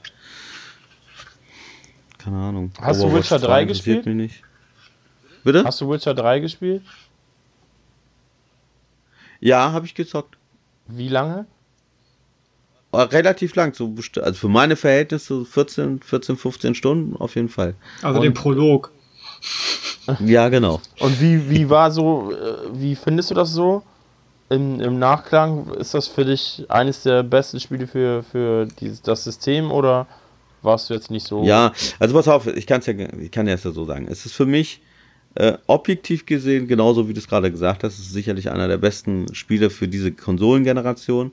[2.18, 2.72] Keine Ahnung.
[2.80, 4.06] Hast du Witcher 3 gespielt?
[4.06, 4.42] Mich nicht.
[5.44, 5.64] Bitte?
[5.64, 6.82] Hast du Witcher 3 gespielt?
[9.40, 10.36] Ja, habe ich gezockt.
[10.86, 11.46] Wie lange?
[12.92, 17.74] relativ lang, so also für meine Verhältnisse 14, 14, 15 Stunden auf jeden Fall.
[18.02, 18.90] Also Und, den Prolog.
[20.20, 20.80] Ja, genau.
[21.00, 23.82] Und wie, wie war so, äh, wie findest du das so?
[24.48, 29.24] Im, Im Nachklang ist das für dich eines der besten Spiele für, für dieses, das
[29.24, 30.06] System oder
[30.62, 31.42] warst du jetzt nicht so?
[31.44, 34.06] Ja, also pass auf, ich, kann's ja, ich kann es ja so sagen.
[34.08, 34.82] Es ist für mich
[35.34, 39.32] äh, objektiv gesehen, genauso wie du es gerade gesagt hast, ist sicherlich einer der besten
[39.34, 41.32] Spiele für diese Konsolengeneration.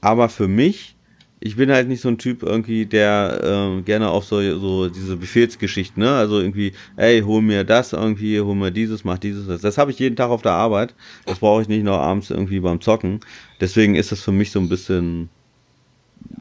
[0.00, 0.96] Aber für mich
[1.40, 5.16] ich bin halt nicht so ein Typ irgendwie, der ähm, gerne auf so, so diese
[5.16, 6.16] Befehlsgeschichten, ne?
[6.16, 9.46] Also irgendwie, ey, hol mir das irgendwie, hol mir dieses, mach dieses.
[9.46, 10.94] Das, das habe ich jeden Tag auf der Arbeit.
[11.26, 13.20] Das brauche ich nicht noch abends irgendwie beim Zocken.
[13.60, 15.28] Deswegen ist das für mich so ein bisschen,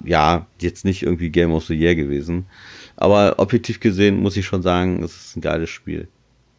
[0.03, 2.47] ja, jetzt nicht irgendwie Game of the Year gewesen.
[2.95, 6.07] Aber objektiv gesehen muss ich schon sagen, es ist ein geiles Spiel.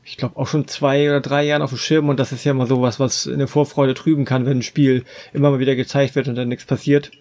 [0.04, 2.54] ich glaube, auch schon zwei oder drei Jahren auf dem Schirm und das ist ja
[2.54, 6.28] mal sowas, was eine Vorfreude trüben kann, wenn ein Spiel immer mal wieder gezeigt wird
[6.28, 7.12] und dann nichts passiert.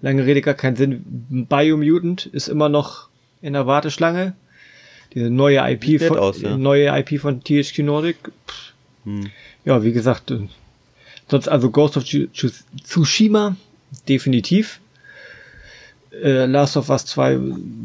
[0.00, 1.46] Lange Rede gar keinen Sinn.
[1.48, 3.08] Biomutant ist immer noch
[3.42, 4.34] in der Warteschlange.
[5.14, 6.56] Diese neue IP von, aus, ja.
[6.56, 8.16] neue IP von THQ Nordic.
[9.04, 9.30] Hm
[9.68, 10.48] ja, wie gesagt, äh,
[11.28, 13.56] sonst also Ghost of Tsushima,
[14.08, 14.80] definitiv.
[16.10, 17.38] Äh, Last of Us 2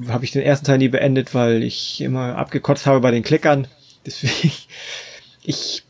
[0.08, 3.68] habe ich den ersten Teil nie beendet, weil ich immer abgekotzt habe bei den Klickern.
[4.06, 4.54] Deswegen,
[5.44, 5.83] ich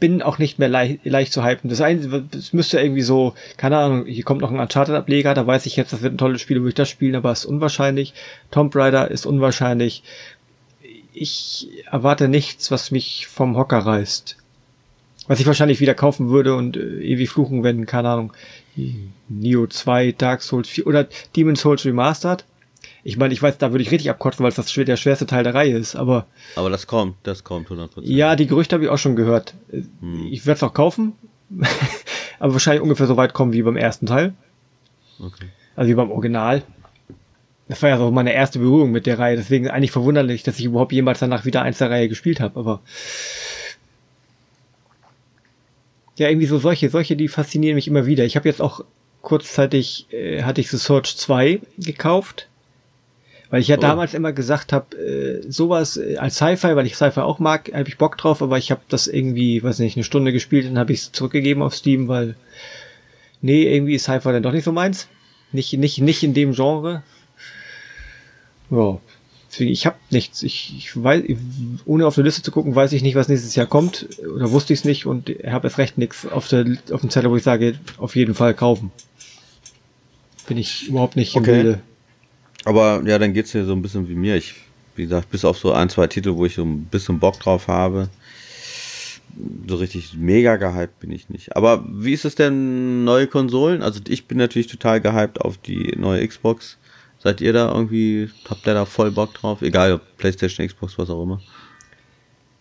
[0.00, 1.70] bin auch nicht mehr leicht, leicht zu hypen.
[1.70, 5.66] Das Einzige, es müsste irgendwie so, keine Ahnung, hier kommt noch ein Uncharted-Ableger, da weiß
[5.66, 8.12] ich jetzt, das wird ein tolles Spiel, würde ich das spielen, aber es ist unwahrscheinlich.
[8.50, 10.02] Tomb Raider ist unwahrscheinlich.
[11.12, 14.36] Ich erwarte nichts, was mich vom Hocker reißt.
[15.28, 18.32] Was ich wahrscheinlich wieder kaufen würde und äh, ewig fluchen, wenn, keine Ahnung,
[19.28, 22.44] Neo 2, Dark Souls 4 oder Demon's Souls Remastered.
[23.06, 25.44] Ich meine, ich weiß, da würde ich richtig abkotzen, weil es das der schwerste Teil
[25.44, 26.26] der Reihe ist, aber.
[26.56, 28.00] Aber das kommt, das kommt 100%.
[28.02, 29.54] Ja, die Gerüchte habe ich auch schon gehört.
[29.70, 30.26] Hm.
[30.28, 31.12] Ich werde es auch kaufen,
[32.40, 34.34] aber wahrscheinlich ungefähr so weit kommen wie beim ersten Teil.
[35.20, 35.46] Okay.
[35.76, 36.64] Also wie beim Original.
[37.68, 40.64] Das war ja so meine erste Berührung mit der Reihe, deswegen eigentlich verwunderlich, dass ich
[40.64, 42.80] überhaupt jemals danach wieder eins der Reihe gespielt habe, aber.
[46.16, 48.24] Ja, irgendwie so solche, solche, die faszinieren mich immer wieder.
[48.24, 48.84] Ich habe jetzt auch
[49.22, 52.48] kurzzeitig, äh, hatte ich The Search 2 gekauft
[53.50, 53.80] weil ich ja oh.
[53.80, 57.88] damals immer gesagt habe, äh, sowas äh, als Sci-Fi, weil ich Sci-Fi auch mag, habe
[57.88, 60.92] ich Bock drauf, aber ich habe das irgendwie, weiß nicht, eine Stunde gespielt und habe
[60.92, 62.34] ich es zurückgegeben auf Steam, weil
[63.40, 65.08] nee, irgendwie ist Sci-Fi dann doch nicht so meins.
[65.52, 67.02] Nicht, nicht, nicht in dem Genre.
[68.70, 68.98] Ja,
[69.48, 70.42] deswegen, ich habe nichts.
[70.42, 71.22] Ich, ich weiß,
[71.84, 74.08] ohne auf der Liste zu gucken, weiß ich nicht, was nächstes Jahr kommt.
[74.34, 77.30] Oder wusste ich es nicht und habe erst recht nichts auf, der, auf dem Zettel,
[77.30, 78.90] wo ich sage, auf jeden Fall kaufen.
[80.48, 81.38] Bin ich überhaupt nicht okay.
[81.38, 81.80] im Bilde.
[82.66, 84.34] Aber ja, dann geht es dir so ein bisschen wie mir.
[84.34, 84.56] Ich,
[84.96, 87.68] wie gesagt, bis auf so ein, zwei Titel, wo ich so ein bisschen Bock drauf
[87.68, 88.08] habe.
[89.68, 91.54] So richtig mega gehypt bin ich nicht.
[91.54, 93.82] Aber wie ist es denn, neue Konsolen?
[93.82, 96.76] Also ich bin natürlich total gehypt auf die neue Xbox.
[97.22, 99.62] Seid ihr da irgendwie, habt ihr da voll Bock drauf?
[99.62, 101.40] Egal, ob Playstation, Xbox, was auch immer.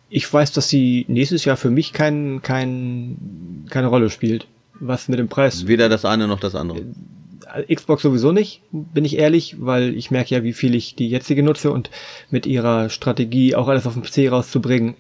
[0.10, 4.46] Ich weiß, dass sie nächstes Jahr für mich kein, kein, keine Rolle spielt.
[4.80, 5.66] Was mit dem Preis.
[5.66, 6.82] Weder das eine noch das andere.
[7.74, 11.44] Xbox sowieso nicht, bin ich ehrlich, weil ich merke ja, wie viel ich die jetzige
[11.44, 11.90] nutze und
[12.30, 14.96] mit ihrer Strategie auch alles auf dem PC rauszubringen,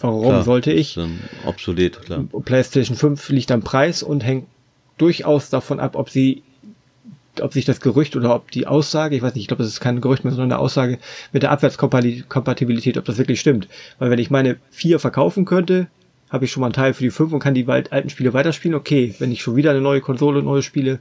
[0.00, 0.98] warum klar, sollte ich?
[1.44, 2.24] obsolet, klar.
[2.44, 4.46] PlayStation 5 liegt am Preis und hängt
[4.96, 6.42] durchaus davon ab, ob sie
[7.40, 9.80] ob sich das Gerücht oder ob die Aussage, ich weiß nicht, ich glaube, das ist
[9.80, 10.98] kein Gerücht mehr, sondern eine Aussage
[11.32, 13.68] mit der Abwärtskompatibilität, ob das wirklich stimmt.
[14.00, 15.86] Weil wenn ich meine vier verkaufen könnte,
[16.30, 18.74] habe ich schon mal einen Teil für die fünf und kann die alten Spiele weiterspielen.
[18.74, 20.98] Okay, wenn ich schon wieder eine neue Konsole, neue Spiele,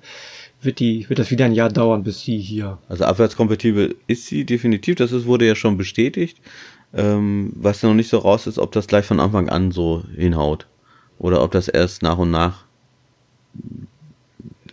[0.62, 2.78] wird, die, wird das wieder ein Jahr dauern, bis sie hier.
[2.90, 6.38] Also abwärtskompatibel ist sie definitiv, das ist, wurde ja schon bestätigt.
[6.94, 10.68] Ähm, was noch nicht so raus ist, ob das gleich von Anfang an so hinhaut.
[11.20, 12.64] Oder ob das erst nach und nach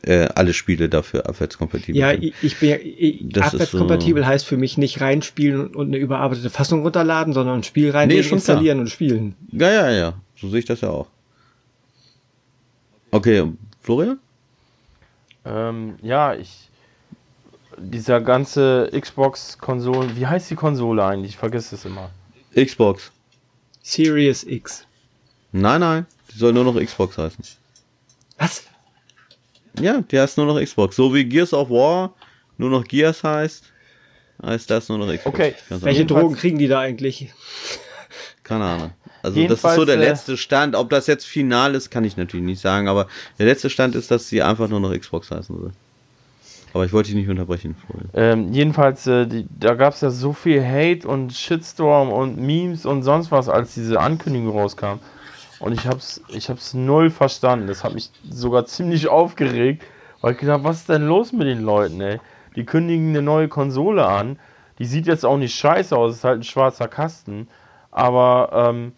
[0.02, 2.24] äh, alle Spiele dafür abwärtskompatibel ja, sind.
[2.24, 6.50] Ja, ich bin ja, ich, abwärtskompatibel so heißt für mich nicht reinspielen und eine überarbeitete
[6.50, 8.82] Fassung runterladen, sondern ein Spiel rein nee, installieren klar.
[8.82, 9.34] und spielen.
[9.52, 10.14] Ja, ja, ja.
[10.36, 11.08] So sehe ich das ja auch.
[13.10, 13.44] Okay,
[13.80, 14.18] Florian?
[15.44, 16.70] Ähm, ja, ich.
[17.76, 20.16] Dieser ganze Xbox-Konsolen.
[20.16, 21.32] Wie heißt die Konsole eigentlich?
[21.32, 22.10] Ich vergesse es immer.
[22.54, 23.10] Xbox.
[23.82, 24.86] Series X.
[25.50, 26.06] Nein, nein.
[26.32, 27.44] Die soll nur noch Xbox heißen.
[28.38, 28.64] Was?
[29.80, 30.96] Ja, die heißt nur noch Xbox.
[30.96, 32.14] So wie Gears of War
[32.56, 33.72] nur noch Gears heißt,
[34.42, 35.26] heißt das nur noch Xbox.
[35.26, 35.54] Okay.
[35.68, 37.32] Welche Drogen kriegen die da eigentlich?
[38.44, 38.90] Keine Ahnung.
[39.22, 40.76] Also Jedenfalls, das ist so der äh, letzte Stand.
[40.76, 43.08] Ob das jetzt final ist, kann ich natürlich nicht sagen, aber
[43.38, 45.72] der letzte Stand ist, dass sie einfach nur noch Xbox heißen soll.
[46.74, 47.76] Aber ich wollte dich nicht unterbrechen.
[48.14, 52.84] Ähm, jedenfalls, äh, die, da gab es ja so viel Hate und Shitstorm und Memes
[52.84, 54.98] und sonst was, als diese Ankündigung rauskam.
[55.60, 57.68] Und ich hab's, ich hab's null verstanden.
[57.68, 59.84] Das hat mich sogar ziemlich aufgeregt,
[60.20, 62.20] weil ich gedacht, was ist denn los mit den Leuten, ey?
[62.56, 64.38] Die kündigen eine neue Konsole an.
[64.78, 67.48] Die sieht jetzt auch nicht scheiße aus, ist halt ein schwarzer Kasten.
[67.94, 68.92] Aber ähm,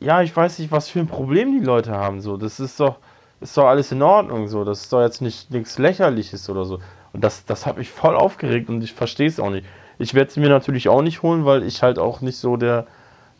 [0.00, 2.20] ja, ich weiß nicht, was für ein Problem die Leute haben.
[2.22, 2.96] So, das ist doch,
[3.40, 4.48] ist doch alles in Ordnung.
[4.48, 6.80] So, das ist doch jetzt nicht nichts Lächerliches oder so.
[7.12, 9.66] Und das, das hat mich voll aufgeregt und ich verstehe es auch nicht.
[9.98, 12.86] Ich werde es mir natürlich auch nicht holen, weil ich halt auch nicht so der,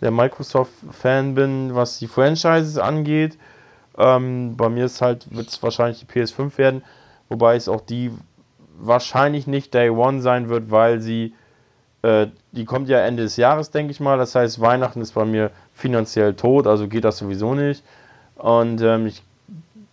[0.03, 3.39] der Microsoft-Fan bin, was die Franchises angeht.
[3.97, 6.83] Ähm, bei mir ist halt, wird es wahrscheinlich die PS5 werden,
[7.31, 8.13] wobei es auch die
[8.79, 11.35] wahrscheinlich nicht Day One sein wird, weil sie
[12.03, 14.19] äh, die kommt ja Ende des Jahres, denke ich mal.
[14.19, 17.85] Das heißt, Weihnachten ist bei mir finanziell tot, also geht das sowieso nicht.
[18.37, 19.23] Und ähm, ich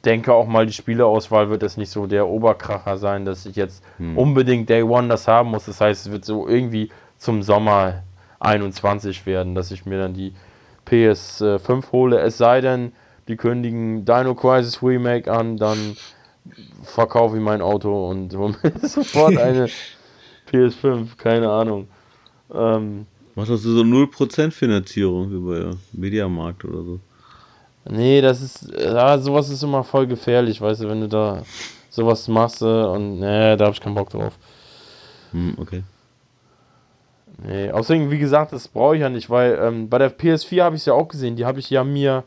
[0.06, 3.84] denke auch mal, die Spieleauswahl wird es nicht so der Oberkracher sein, dass ich jetzt
[3.98, 4.18] hm.
[4.18, 5.66] unbedingt Day One das haben muss.
[5.66, 8.04] Das heißt, es wird so irgendwie zum Sommer
[8.40, 10.34] 21 werden, dass ich mir dann die
[10.88, 12.20] PS5 hole.
[12.20, 12.94] Es sei denn,
[13.28, 15.98] die kündigen Dino Crisis Remake an, dann
[16.84, 19.68] verkaufe ich mein Auto und hole mir sofort eine
[20.52, 21.90] PS5, keine Ahnung.
[22.54, 23.06] Ähm,
[23.36, 27.00] Machst du so 0% Finanzierung wie bei Mediamarkt oder so?
[27.90, 31.44] Nee, das ist, ja, sowas ist immer voll gefährlich, weißt du, wenn du da
[31.90, 34.34] sowas machst äh, und nee, da hab ich keinen Bock drauf.
[35.32, 35.84] Hm, okay.
[37.46, 40.76] Nee, außerdem, wie gesagt, das brauche ich ja nicht, weil ähm, bei der PS4 habe
[40.76, 42.24] ich es ja auch gesehen, die habe ich ja mir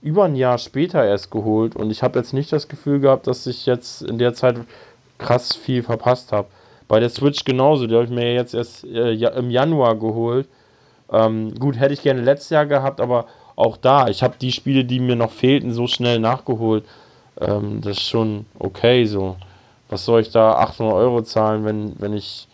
[0.00, 3.46] über ein Jahr später erst geholt und ich habe jetzt nicht das Gefühl gehabt, dass
[3.46, 4.56] ich jetzt in der Zeit
[5.18, 6.48] krass viel verpasst habe.
[6.88, 10.48] Bei der Switch genauso, die habe ich mir jetzt erst äh, im Januar geholt.
[11.10, 13.26] Ähm, gut, hätte ich gerne letztes Jahr gehabt, aber
[13.56, 16.84] auch da, ich habe die Spiele, die mir noch fehlten, so schnell nachgeholt.
[17.40, 19.36] Ähm, das ist schon okay so.
[19.88, 22.48] Was soll ich da 800 Euro zahlen, wenn, wenn ich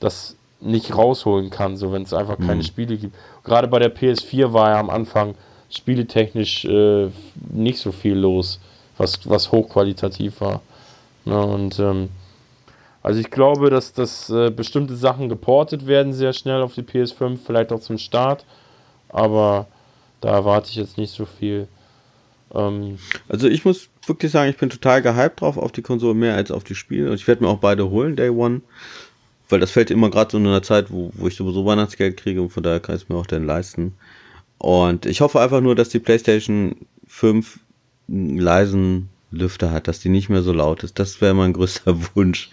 [0.00, 2.62] das nicht rausholen kann, so wenn es einfach keine mhm.
[2.62, 3.14] Spiele gibt.
[3.44, 5.34] Gerade bei der PS4 war ja am Anfang
[5.70, 7.10] spieletechnisch äh,
[7.52, 8.60] nicht so viel los,
[8.96, 10.60] was, was hochqualitativ war.
[11.24, 12.08] Na, ne, und ähm,
[13.06, 17.38] also ich glaube, dass, dass äh, bestimmte Sachen geportet werden sehr schnell auf die PS5,
[17.44, 18.44] vielleicht auch zum Start,
[19.08, 19.68] aber
[20.20, 21.68] da erwarte ich jetzt nicht so viel.
[22.52, 26.34] Ähm, also ich muss wirklich sagen, ich bin total gehypt drauf auf die Konsole mehr
[26.34, 28.62] als auf die Spiele und ich werde mir auch beide holen, Day One
[29.48, 32.42] weil das fällt immer gerade so in einer Zeit, wo, wo ich sowieso Weihnachtsgeld kriege
[32.42, 33.94] und von daher kann ich es mir auch dann leisten.
[34.58, 36.74] Und ich hoffe einfach nur, dass die PlayStation
[37.06, 37.60] 5
[38.08, 40.98] einen leisen Lüfter hat, dass die nicht mehr so laut ist.
[40.98, 42.50] Das wäre mein größter Wunsch.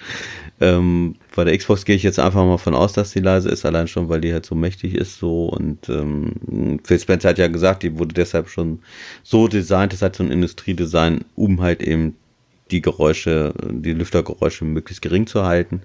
[0.60, 3.66] Ähm, bei der Xbox gehe ich jetzt einfach mal von aus, dass die leise ist,
[3.66, 7.48] allein schon, weil die halt so mächtig ist so und ähm, Phil Spencer hat ja
[7.48, 8.80] gesagt, die wurde deshalb schon
[9.24, 12.16] so designt, das hat so ein Industriedesign, um halt eben
[12.72, 15.78] die Geräusche, die Lüftergeräusche möglichst gering zu halten.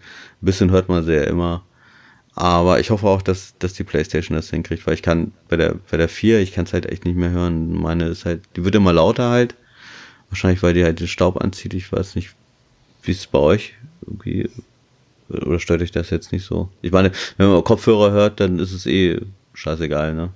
[0.43, 1.65] Ein bisschen hört man sie ja immer.
[2.35, 5.75] Aber ich hoffe auch, dass, dass die Playstation das hinkriegt, weil ich kann bei der,
[5.91, 7.73] bei der 4, ich kann es halt echt nicht mehr hören.
[7.73, 9.57] Meine ist halt, die wird immer lauter halt.
[10.31, 11.75] Wahrscheinlich, weil die halt den Staub anzieht.
[11.75, 12.35] Ich weiß nicht,
[13.03, 13.75] wie ist es bei euch?
[14.07, 14.51] Irgendwie,
[15.29, 16.69] oder stört euch das jetzt nicht so?
[16.83, 19.21] Ich meine, wenn man Kopfhörer hört, dann ist es eh
[19.55, 20.31] scheißegal, ne?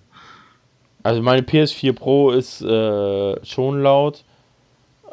[1.03, 4.25] Also meine PS4 Pro ist äh, schon laut.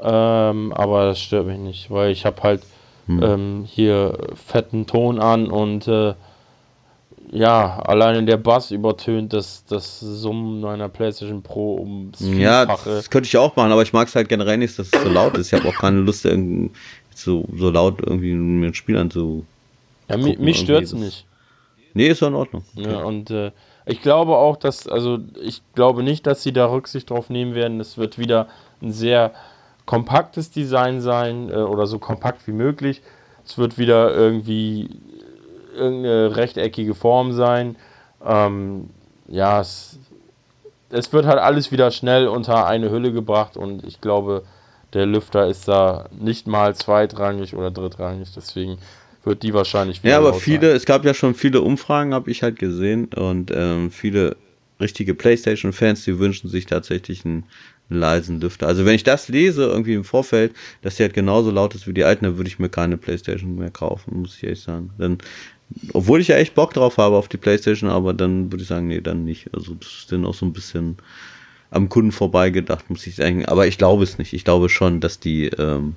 [0.01, 2.64] Ähm, aber das stört mich nicht, weil ich habe halt
[3.07, 3.23] hm.
[3.23, 6.14] ähm, hier fetten Ton an und äh,
[7.31, 13.27] ja, alleine der Bass übertönt das, das Summen meiner PlayStation Pro um Ja, das könnte
[13.27, 15.51] ich auch machen, aber ich mag es halt generell nicht, dass es so laut ist.
[15.51, 16.27] Ich habe auch keine Lust,
[17.15, 19.45] so, so laut irgendwie mir ein Spiel anzu.
[20.10, 21.26] Ja, mich, mich stört es nicht.
[21.93, 22.64] Nee, ist ja in Ordnung.
[22.76, 23.51] Ja, und äh,
[23.85, 27.80] ich glaube auch, dass, also ich glaube nicht, dass sie da Rücksicht drauf nehmen werden.
[27.80, 28.47] Es wird wieder
[28.81, 29.34] ein sehr
[29.85, 33.01] kompaktes Design sein äh, oder so kompakt wie möglich.
[33.45, 34.89] Es wird wieder irgendwie
[35.75, 37.75] irgendeine rechteckige Form sein.
[38.25, 38.89] Ähm,
[39.27, 39.97] ja, es,
[40.89, 44.43] es wird halt alles wieder schnell unter eine Hülle gebracht und ich glaube,
[44.93, 48.77] der Lüfter ist da nicht mal zweitrangig oder drittrangig, deswegen
[49.23, 50.13] wird die wahrscheinlich wieder.
[50.13, 50.77] Ja, aber viele, sein.
[50.77, 54.35] es gab ja schon viele Umfragen, habe ich halt gesehen und ähm, viele
[54.79, 57.43] richtige PlayStation-Fans, die wünschen sich tatsächlich ein
[57.89, 58.67] einen leisen Lüfter.
[58.67, 61.93] Also wenn ich das lese irgendwie im Vorfeld, dass die halt genauso laut ist wie
[61.93, 64.91] die alten, dann würde ich mir keine Playstation mehr kaufen, muss ich ehrlich sagen.
[64.97, 65.17] Dann,
[65.93, 68.87] obwohl ich ja echt Bock drauf habe auf die Playstation, aber dann würde ich sagen,
[68.87, 69.53] nee, dann nicht.
[69.53, 70.97] Also das ist dann auch so ein bisschen
[71.71, 73.45] am Kunden vorbeigedacht, muss ich sagen.
[73.45, 74.33] Aber ich glaube es nicht.
[74.33, 75.95] Ich glaube schon, dass die, ähm,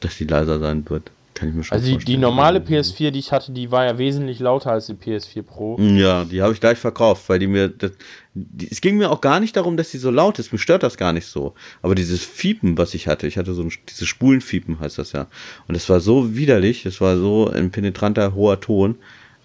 [0.00, 1.10] dass die leiser sein wird.
[1.34, 3.98] Kann ich mir schon also die, die normale PS4, die ich hatte, die war ja
[3.98, 5.78] wesentlich lauter als die PS4 Pro.
[5.78, 7.68] Ja, die habe ich gleich verkauft, weil die mir.
[7.68, 7.92] Das,
[8.34, 10.52] die, es ging mir auch gar nicht darum, dass sie so laut ist.
[10.52, 11.54] Mir stört das gar nicht so.
[11.82, 15.26] Aber dieses Fiepen, was ich hatte, ich hatte so ein, dieses Spulenfiepen, heißt das ja.
[15.68, 18.96] Und es war so widerlich, es war so ein penetranter, hoher Ton.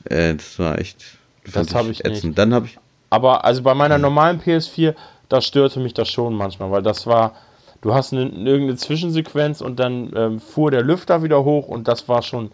[0.05, 1.03] Äh, das war echt.
[1.53, 2.23] Das habe ich ätzend.
[2.23, 2.37] nicht.
[2.37, 2.77] Dann habe ich.
[3.09, 4.95] Aber also bei meiner normalen PS4,
[5.29, 7.35] da störte mich das schon manchmal, weil das war
[7.85, 12.09] du hast eine, irgendeine Zwischensequenz und dann ähm, fuhr der Lüfter wieder hoch und das
[12.09, 12.49] war schon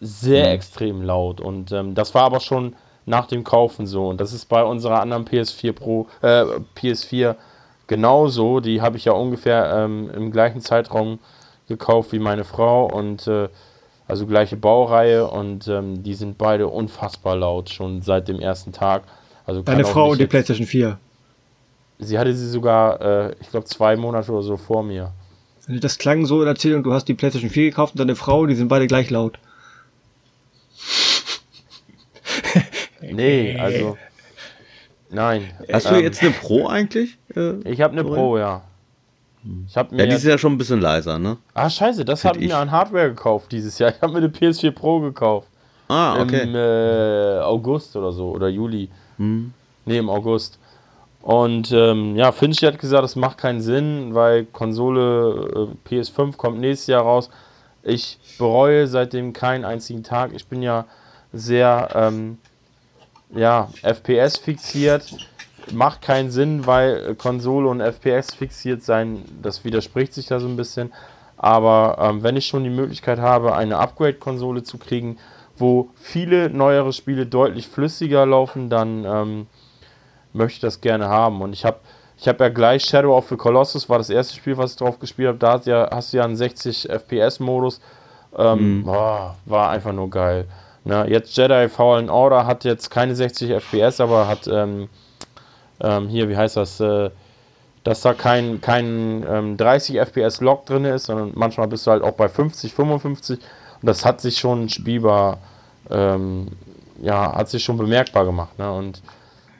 [0.00, 0.52] sehr mhm.
[0.52, 1.40] extrem laut.
[1.40, 2.74] Und ähm, das war aber schon
[3.06, 4.08] nach dem Kaufen so.
[4.08, 6.44] Und das ist bei unserer anderen PS4 Pro, äh,
[6.76, 7.36] PS4
[7.86, 8.58] genauso.
[8.58, 11.20] Die habe ich ja ungefähr ähm, im gleichen Zeitraum
[11.68, 13.48] gekauft wie meine Frau und äh,
[14.08, 19.04] also gleiche Baureihe und ähm, die sind beide unfassbar laut schon seit dem ersten Tag.
[19.46, 20.98] Also Deine Frau und die PlayStation 4.
[21.98, 25.12] Sie hatte sie sogar, äh, ich glaube, zwei Monate oder so vor mir.
[25.68, 28.46] Das klang so in der Erzählung, du hast die PlayStation 4 gekauft und deine Frau,
[28.46, 29.38] die sind beide gleich laut.
[33.00, 33.96] nee, also.
[35.10, 35.50] Nein.
[35.72, 37.16] Hast ähm, du jetzt eine Pro eigentlich?
[37.34, 38.62] Äh, ich habe eine Pro, ja.
[39.44, 39.66] Hm.
[39.68, 41.36] Ich mir ja, die ist ja schon ein bisschen leiser, ne?
[41.54, 43.90] Ah, scheiße, das habe ich mir an Hardware gekauft dieses Jahr.
[43.90, 45.48] Ich habe mir eine PS4 Pro gekauft.
[45.88, 46.42] Ah, okay.
[46.42, 48.88] Im äh, August oder so, oder Juli.
[49.18, 49.52] Hm.
[49.84, 50.58] Nee, im August.
[51.24, 56.60] Und ähm, ja, Finch hat gesagt, das macht keinen Sinn, weil Konsole äh, PS5 kommt
[56.60, 57.30] nächstes Jahr raus.
[57.82, 60.32] Ich bereue seitdem keinen einzigen Tag.
[60.34, 60.84] Ich bin ja
[61.32, 62.36] sehr ähm,
[63.34, 65.16] ja, FPS fixiert.
[65.72, 70.58] Macht keinen Sinn, weil Konsole und FPS fixiert sein, das widerspricht sich da so ein
[70.58, 70.92] bisschen.
[71.38, 75.16] Aber ähm, wenn ich schon die Möglichkeit habe, eine Upgrade-Konsole zu kriegen,
[75.56, 79.46] wo viele neuere Spiele deutlich flüssiger laufen, dann ähm,
[80.34, 81.40] möchte ich das gerne haben.
[81.40, 81.78] Und ich habe
[82.16, 84.98] ich habe ja gleich Shadow of the Colossus, war das erste Spiel, was ich drauf
[84.98, 85.38] gespielt habe.
[85.38, 87.80] Da hast, ja, hast du ja einen 60 FPS-Modus.
[88.36, 88.88] Ähm, mhm.
[88.88, 90.46] oh, war einfach nur geil.
[90.84, 94.88] Na, jetzt Jedi Fallen Order hat jetzt keine 60 FPS, aber hat ähm,
[95.80, 97.10] ähm, hier, wie heißt das, äh,
[97.84, 102.02] dass da kein, kein ähm, 30 FPS Lock drin ist, sondern manchmal bist du halt
[102.02, 105.38] auch bei 50, 55 und das hat sich schon spielbar,
[105.90, 106.48] ähm,
[107.02, 108.58] ja, hat sich schon bemerkbar gemacht.
[108.58, 108.70] Ne?
[108.72, 109.02] Und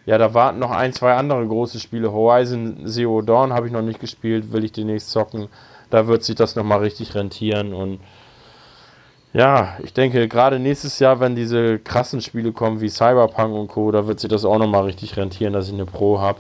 [0.07, 2.13] ja, da warten noch ein, zwei andere große Spiele.
[2.13, 5.49] Horizon Zero Dawn habe ich noch nicht gespielt, will ich demnächst zocken.
[5.91, 8.01] Da wird sich das nochmal richtig rentieren und
[9.35, 13.91] ja, ich denke, gerade nächstes Jahr, wenn diese krassen Spiele kommen wie Cyberpunk und Co.,
[13.91, 16.39] da wird sich das auch nochmal richtig rentieren, dass ich eine Pro habe.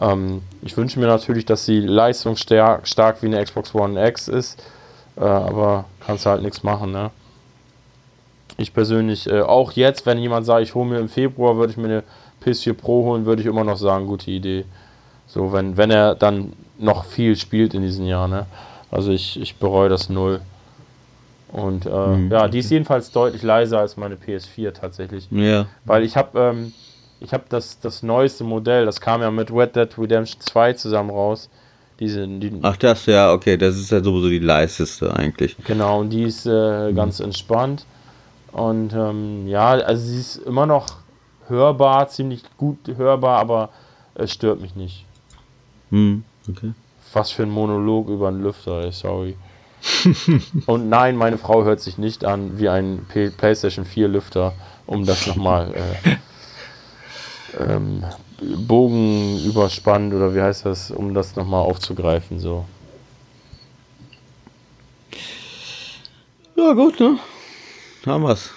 [0.00, 4.60] Ähm, ich wünsche mir natürlich, dass sie leistungsstark stark wie eine Xbox One X ist,
[5.16, 7.12] äh, aber kannst halt nichts machen, ne?
[8.56, 11.76] Ich persönlich, äh, auch jetzt, wenn jemand sagt, ich hole mir im Februar, würde ich
[11.76, 12.04] mir eine
[12.44, 14.64] PS4 Pro holen, würde ich immer noch sagen, gute Idee.
[15.26, 18.46] So, wenn, wenn er dann noch viel spielt in diesem Jahr, ne?
[18.90, 20.40] Also ich, ich bereue das null.
[21.50, 22.30] Und äh, mhm.
[22.30, 25.28] ja, die ist jedenfalls deutlich leiser als meine PS4 tatsächlich.
[25.30, 25.66] Ja.
[25.84, 26.72] Weil ich habe ähm,
[27.24, 31.10] ich habe das, das neueste Modell, das kam ja mit Red Dead Redemption 2 zusammen
[31.10, 31.48] raus.
[32.00, 35.56] Diese, die, Ach das, ja, okay, das ist ja sowieso die leiseste eigentlich.
[35.64, 36.96] Genau, und die ist äh, mhm.
[36.96, 37.86] ganz entspannt.
[38.52, 40.86] Und ähm, ja, also sie ist immer noch
[41.48, 43.70] hörbar, ziemlich gut hörbar, aber
[44.14, 45.04] es stört mich nicht.
[45.90, 46.72] Mhm, okay.
[47.12, 49.36] Was für ein Monolog über einen Lüfter, ey, sorry.
[50.66, 54.54] Und nein, meine Frau hört sich nicht an wie ein P PlayStation 4 Lüfter,
[54.86, 56.16] um das nochmal äh,
[57.58, 58.02] ähm,
[58.40, 62.64] Bogen überspannt oder wie heißt das, um das nochmal aufzugreifen, so.
[66.56, 67.18] Ja, gut, ne?
[68.06, 68.50] Haben wir's.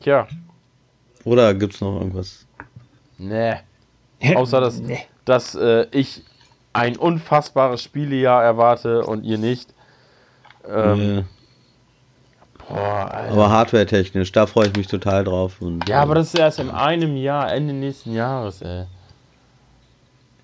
[0.00, 0.26] Tja.
[1.24, 2.46] Oder gibt's noch irgendwas?
[3.18, 3.54] Nee.
[4.34, 5.00] Außer, dass, nee.
[5.24, 6.22] dass äh, ich
[6.72, 9.74] ein unfassbares Spielejahr erwarte und ihr nicht.
[10.68, 11.24] Ähm, ja.
[12.68, 15.60] boah, aber hardware-technisch, da freue ich mich total drauf.
[15.60, 18.84] Und, ja, aber das ist erst in einem Jahr, Ende nächsten Jahres, ey.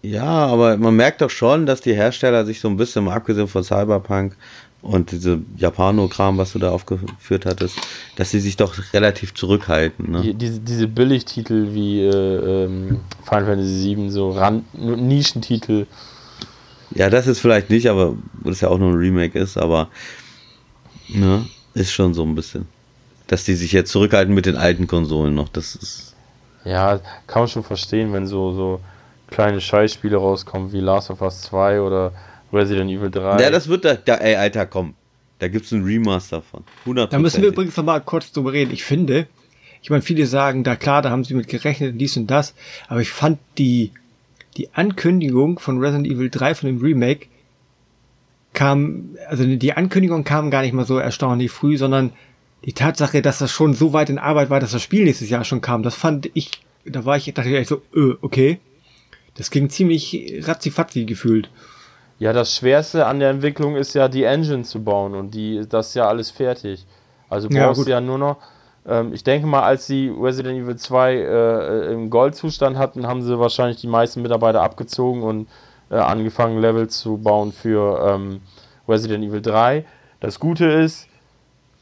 [0.02, 3.48] Ja, aber man merkt doch schon, dass die Hersteller sich so ein bisschen, mal abgesehen
[3.48, 4.36] von Cyberpunk
[4.82, 7.76] und diese Japano-Kram, was du da aufgeführt hattest,
[8.16, 10.12] dass sie sich doch relativ zurückhalten.
[10.12, 10.22] Ne?
[10.22, 15.86] Die, diese, diese Billigtitel wie äh, ähm, Final Fantasy VII, so Rand Nischentitel,
[16.94, 19.88] ja, das ist vielleicht nicht, aber das ja auch nur ein Remake ist, aber
[21.08, 22.66] ne, ist schon so ein bisschen.
[23.26, 26.14] Dass die sich jetzt zurückhalten mit den alten Konsolen noch, das ist.
[26.64, 28.80] Ja, kann man schon verstehen, wenn so, so
[29.28, 32.12] kleine Scheißspiele rauskommen wie Last of Us 2 oder
[32.56, 33.42] Resident Evil 3.
[33.42, 34.94] Ja, das wird da, da ey, Alter, komm.
[35.38, 36.64] Da gibt's ein Remaster von.
[36.86, 37.08] 100%.
[37.08, 38.72] Da müssen wir übrigens nochmal kurz drüber reden.
[38.72, 39.26] Ich finde,
[39.82, 42.54] ich meine, viele sagen, da klar, da haben sie mit gerechnet, dies und das,
[42.88, 43.92] aber ich fand die
[44.56, 47.26] die Ankündigung von Resident Evil 3 von dem Remake
[48.52, 52.12] kam, also die Ankündigung kam gar nicht mal so erstaunlich früh, sondern
[52.64, 55.44] die Tatsache, dass das schon so weit in Arbeit war, dass das Spiel nächstes Jahr
[55.44, 56.50] schon kam, das fand ich,
[56.86, 58.58] da war ich, dachte ich so, öh, okay.
[59.34, 61.50] Das ging ziemlich ratzifatzi gefühlt.
[62.18, 65.88] Ja, das Schwerste an der Entwicklung ist ja die Engine zu bauen und die, das
[65.88, 66.86] ist ja alles fertig.
[67.28, 68.38] Also brauchst ja, du ja nur noch,
[68.86, 73.38] ähm, ich denke mal, als sie Resident Evil 2 äh, im Goldzustand hatten, haben sie
[73.38, 75.48] wahrscheinlich die meisten Mitarbeiter abgezogen und
[75.90, 78.40] äh, angefangen, Level zu bauen für ähm,
[78.88, 79.84] Resident Evil 3.
[80.20, 81.08] Das Gute ist,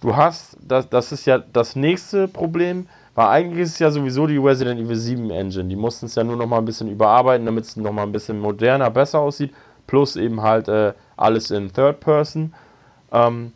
[0.01, 4.27] du hast, das, das ist ja das nächste Problem, weil eigentlich ist es ja sowieso
[4.27, 5.69] die Resident Evil 7 Engine.
[5.69, 8.13] Die mussten es ja nur noch mal ein bisschen überarbeiten, damit es noch mal ein
[8.13, 9.53] bisschen moderner, besser aussieht.
[9.87, 12.55] Plus eben halt äh, alles in Third Person.
[13.13, 13.53] Ähm,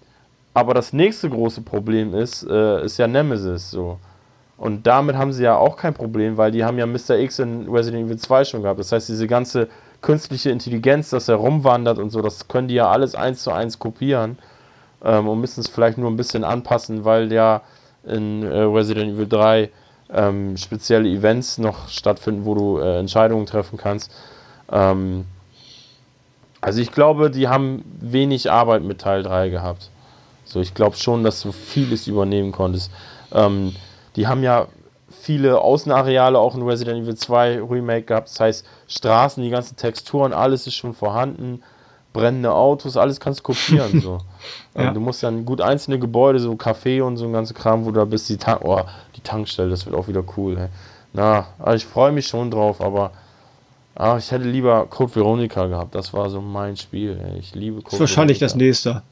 [0.55, 3.99] aber das nächste große Problem ist, äh, ist ja Nemesis so.
[4.57, 7.17] Und damit haben sie ja auch kein Problem, weil die haben ja Mr.
[7.17, 8.81] X in Resident Evil 2 schon gehabt.
[8.81, 9.69] Das heißt, diese ganze
[10.03, 13.79] künstliche Intelligenz, dass er rumwandert und so, das können die ja alles eins zu eins
[13.79, 14.39] kopieren
[15.05, 17.63] ähm, und müssen es vielleicht nur ein bisschen anpassen, weil ja
[18.05, 19.71] in äh, Resident Evil 3
[20.11, 24.13] ähm, spezielle Events noch stattfinden, wo du äh, Entscheidungen treffen kannst.
[24.71, 25.25] Ähm,
[26.61, 29.91] also ich glaube, die haben wenig Arbeit mit Teil 3 gehabt.
[30.45, 32.91] So, ich glaube schon, dass du vieles übernehmen konntest.
[33.33, 33.75] Ähm,
[34.17, 34.67] die haben ja
[35.11, 38.31] viele Außenareale auch in Resident Evil 2 Remake gehabt.
[38.31, 41.63] Das heißt, Straßen, die ganzen Texturen, alles ist schon vorhanden.
[42.15, 44.01] Brennende Autos, alles kannst du kopieren.
[44.01, 44.19] so.
[44.75, 44.93] Ähm, ja.
[44.93, 47.99] Du musst dann gut einzelne Gebäude, so Café und so ein ganze Kram, wo du
[47.99, 48.83] da bist, die, Tank oh,
[49.17, 50.57] die Tankstelle, das wird auch wieder cool.
[50.57, 50.69] Ey.
[51.13, 53.11] Na, also ich freue mich schon drauf, aber
[53.99, 55.95] ah, ich hätte lieber Code Veronica gehabt.
[55.95, 57.21] Das war so mein Spiel.
[57.23, 57.39] Ey.
[57.39, 58.47] Ich liebe Code Das ist wahrscheinlich Veronica.
[58.47, 59.03] das nächste.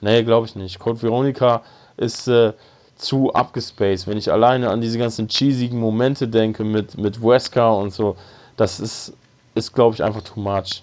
[0.00, 0.78] Nee, glaube ich nicht.
[0.78, 1.62] Code Veronica
[1.96, 2.52] ist äh,
[2.96, 4.06] zu abgespaced.
[4.06, 8.16] Wenn ich alleine an diese ganzen cheesigen Momente denke mit, mit Wesker und so,
[8.56, 9.12] das ist,
[9.54, 10.82] ist glaube ich, einfach too much.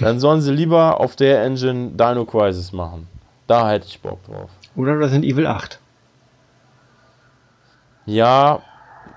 [0.00, 3.06] Dann sollen sie lieber auf der Engine Dino Crisis machen.
[3.46, 4.50] Da hätte ich Bock drauf.
[4.76, 5.78] Oder Resident Evil 8.
[8.06, 8.60] Ja,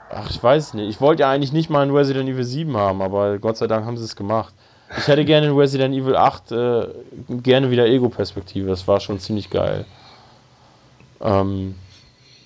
[0.10, 0.90] ach, ich weiß nicht.
[0.90, 3.86] Ich wollte ja eigentlich nicht mal ein Resident Evil 7 haben, aber Gott sei Dank
[3.86, 4.54] haben sie es gemacht.
[4.98, 6.88] Ich hätte gerne in Resident Evil 8 äh,
[7.44, 8.70] gerne wieder Ego-Perspektive.
[8.70, 9.86] Das war schon ziemlich geil.
[11.20, 11.76] Ähm,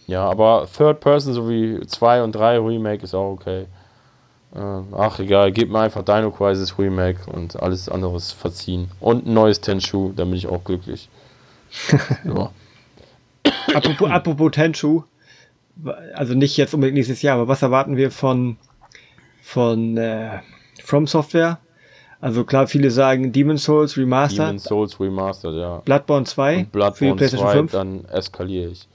[0.08, 3.68] ja, aber Third Person sowie 2 und 3 Remake ist auch okay.
[4.56, 8.90] Äh, ach egal, gebt mir einfach Dino Crisis Remake und alles anderes verziehen.
[9.00, 11.10] Und ein neues Tenshu, dann bin ich auch glücklich.
[12.26, 12.50] so.
[13.74, 15.04] apropos, apropos Tenshu,
[16.14, 18.58] also nicht jetzt unbedingt nächstes Jahr, aber was erwarten wir von,
[19.42, 20.40] von äh,
[20.84, 21.60] From Software?
[22.20, 24.48] Also klar, viele sagen Demon's Souls Remastered.
[24.50, 25.78] Demon's Souls Remastered, ja.
[25.80, 27.72] Bloodborne 2 Und Bloodborne für die PlayStation 2, 5.
[27.72, 28.88] Dann eskaliere ich.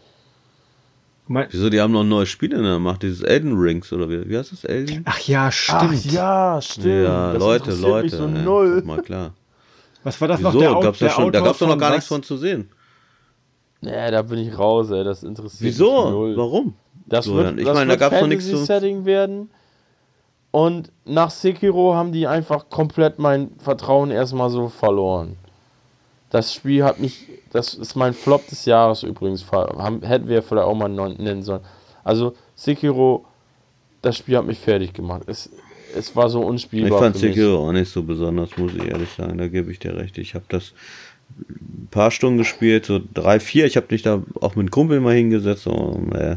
[1.28, 4.08] Mein Wieso, die haben noch ein neues Spiel in der Macht, dieses Elden Rings oder
[4.08, 5.02] wie, wie heißt das, Elden?
[5.06, 5.82] Ach ja, stimmt.
[5.82, 6.86] Ach ja, stimmt.
[6.86, 8.16] Ja, das Leute, Leute.
[8.16, 8.82] So null.
[8.82, 9.32] mal klar.
[10.04, 10.52] Was war das Wieso?
[10.52, 10.60] noch?
[10.60, 11.96] Der gab's der schon, da gab es doch noch gar was?
[11.96, 12.68] nichts von zu sehen.
[13.86, 15.04] Nee, da bin ich raus, ey.
[15.04, 16.36] Das interessiert Mich null.
[16.36, 16.74] Warum?
[17.06, 18.56] Das so, wird, ich das meine, da gab es noch nichts zu.
[18.56, 19.48] Setting werden.
[20.50, 25.36] Und nach Sekiro haben die einfach komplett mein Vertrauen erstmal so verloren.
[26.30, 30.66] Das Spiel hat mich, das ist mein Flop des Jahres übrigens, haben, hätten wir vielleicht
[30.66, 31.60] auch mal nennen sollen.
[32.02, 33.24] Also Sekiro,
[34.02, 35.22] das Spiel hat mich fertig gemacht.
[35.26, 35.50] Es,
[35.94, 36.98] es war so unspielbar.
[36.98, 39.38] Ich fand Sekiro auch nicht so besonders, muss ich ehrlich sagen.
[39.38, 40.18] Da gebe ich dir recht.
[40.18, 40.72] Ich habe das
[41.38, 43.66] ein paar Stunden gespielt, so drei, vier.
[43.66, 45.66] Ich habe dich da auch mit einem Kumpel mal hingesetzt.
[45.66, 46.36] Und, äh.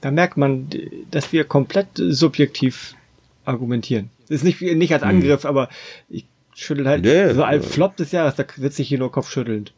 [0.00, 0.68] Da merkt man,
[1.10, 2.94] dass wir komplett subjektiv
[3.44, 4.10] argumentieren.
[4.28, 5.10] Das ist nicht, nicht als hm.
[5.10, 5.48] Angriff, hm.
[5.48, 5.68] aber
[6.08, 9.72] ich schüttel halt nee, so ein Flop des Jahres, da sitze ich hier nur kopfschüttelnd.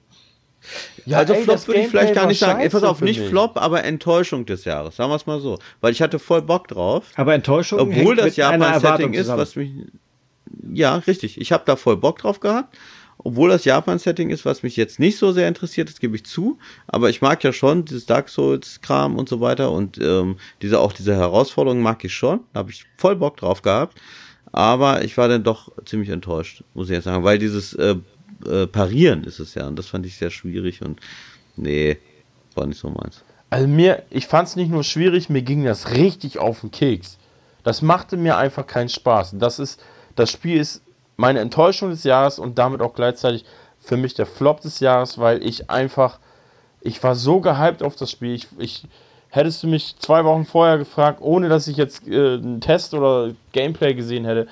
[1.04, 2.60] Ja, also ey, Flop würde ich vielleicht gar nicht sagen.
[2.60, 3.28] Ey, pass auf, nicht mich.
[3.28, 4.96] Flop, aber Enttäuschung des Jahres.
[4.96, 5.58] Sagen wir es mal so.
[5.82, 7.04] Weil ich hatte voll Bock drauf.
[7.16, 9.72] Aber Enttäuschung Obwohl das Japan-Setting ist, was mich...
[10.72, 11.38] Ja, richtig.
[11.38, 12.74] Ich habe da voll Bock drauf gehabt
[13.24, 16.58] obwohl das Japan-Setting ist, was mich jetzt nicht so sehr interessiert, das gebe ich zu,
[16.86, 20.92] aber ich mag ja schon dieses Dark Souls-Kram und so weiter und ähm, diese auch
[20.92, 23.98] diese Herausforderungen mag ich schon, da habe ich voll Bock drauf gehabt,
[24.52, 27.96] aber ich war dann doch ziemlich enttäuscht, muss ich jetzt sagen, weil dieses äh,
[28.46, 31.00] äh, Parieren ist es ja und das fand ich sehr schwierig und
[31.56, 31.96] nee,
[32.54, 33.24] war nicht so meins.
[33.48, 37.18] Also mir, ich fand es nicht nur schwierig, mir ging das richtig auf den Keks.
[37.62, 39.36] Das machte mir einfach keinen Spaß.
[39.38, 39.80] Das ist,
[40.16, 40.82] das Spiel ist
[41.16, 43.44] meine Enttäuschung des Jahres und damit auch gleichzeitig
[43.80, 46.18] für mich der Flop des Jahres, weil ich einfach,
[46.80, 48.34] ich war so gehypt auf das Spiel.
[48.34, 48.86] Ich, ich
[49.28, 53.32] hättest du mich zwei Wochen vorher gefragt, ohne dass ich jetzt äh, einen Test oder
[53.52, 54.48] Gameplay gesehen hätte,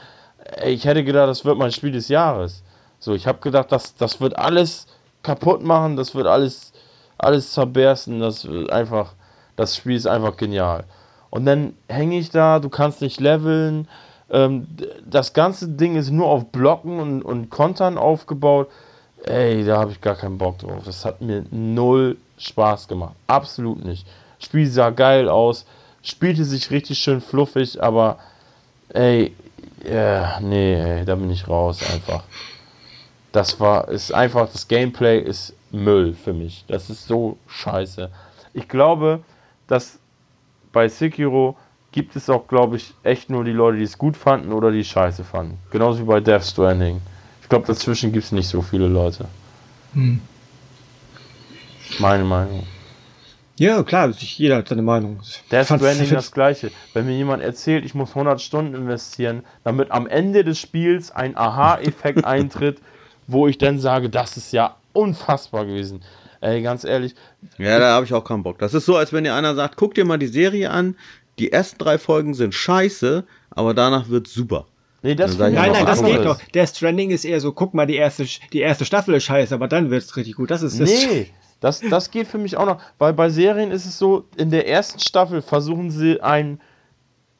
[0.64, 2.62] ich hätte gedacht, das wird mein Spiel des Jahres.
[2.98, 4.86] So, ich habe gedacht, das, das wird alles
[5.22, 6.72] kaputt machen, das wird alles,
[7.18, 9.14] alles zerbersten, das einfach,
[9.56, 10.84] das Spiel ist einfach genial.
[11.30, 13.88] Und dann hänge ich da, du kannst nicht leveln,
[14.32, 14.66] ähm,
[15.06, 18.68] das ganze Ding ist nur auf Blocken und, und Kontern aufgebaut.
[19.24, 20.82] Ey, da habe ich gar keinen Bock drauf.
[20.84, 23.14] Das hat mir null Spaß gemacht.
[23.26, 24.06] Absolut nicht.
[24.40, 25.66] Spiel sah geil aus,
[26.02, 28.18] spielte sich richtig schön fluffig, aber
[28.88, 29.36] ey,
[29.84, 32.24] yeah, nee, ey, da bin ich raus einfach.
[33.30, 36.64] Das war, ist einfach, das Gameplay ist Müll für mich.
[36.68, 38.10] Das ist so scheiße.
[38.54, 39.20] Ich glaube,
[39.68, 39.98] dass
[40.72, 41.56] bei Sekiro
[41.92, 44.84] gibt es auch, glaube ich, echt nur die Leute, die es gut fanden oder die
[44.84, 45.58] scheiße fanden.
[45.70, 47.00] Genauso wie bei Death Stranding.
[47.42, 49.26] Ich glaube, dazwischen gibt es nicht so viele Leute.
[49.94, 50.20] Hm.
[51.98, 52.66] Meine Meinung.
[53.58, 55.20] Ja, klar, jeder hat seine Meinung.
[55.50, 56.72] Death Stranding das gleiche.
[56.94, 61.36] Wenn mir jemand erzählt, ich muss 100 Stunden investieren, damit am Ende des Spiels ein
[61.36, 62.80] Aha-Effekt eintritt,
[63.26, 66.02] wo ich dann sage, das ist ja unfassbar gewesen.
[66.40, 67.14] Ey, ganz ehrlich.
[67.56, 68.58] Ja, da habe ich auch keinen Bock.
[68.58, 70.96] Das ist so, als wenn dir einer sagt, guck dir mal die Serie an,
[71.42, 74.66] die ersten drei Folgen sind scheiße, aber danach wird super.
[75.02, 76.40] Nee, das nein, nein, das geht doch.
[76.54, 79.66] Der Stranding ist eher so, guck mal, die erste, die erste Staffel ist scheiße, aber
[79.66, 80.52] dann wird es richtig gut.
[80.52, 80.88] Das ist das.
[80.88, 82.80] Nee, das, das geht für mich auch noch.
[82.98, 86.60] Weil bei Serien ist es so, in der ersten Staffel versuchen sie einen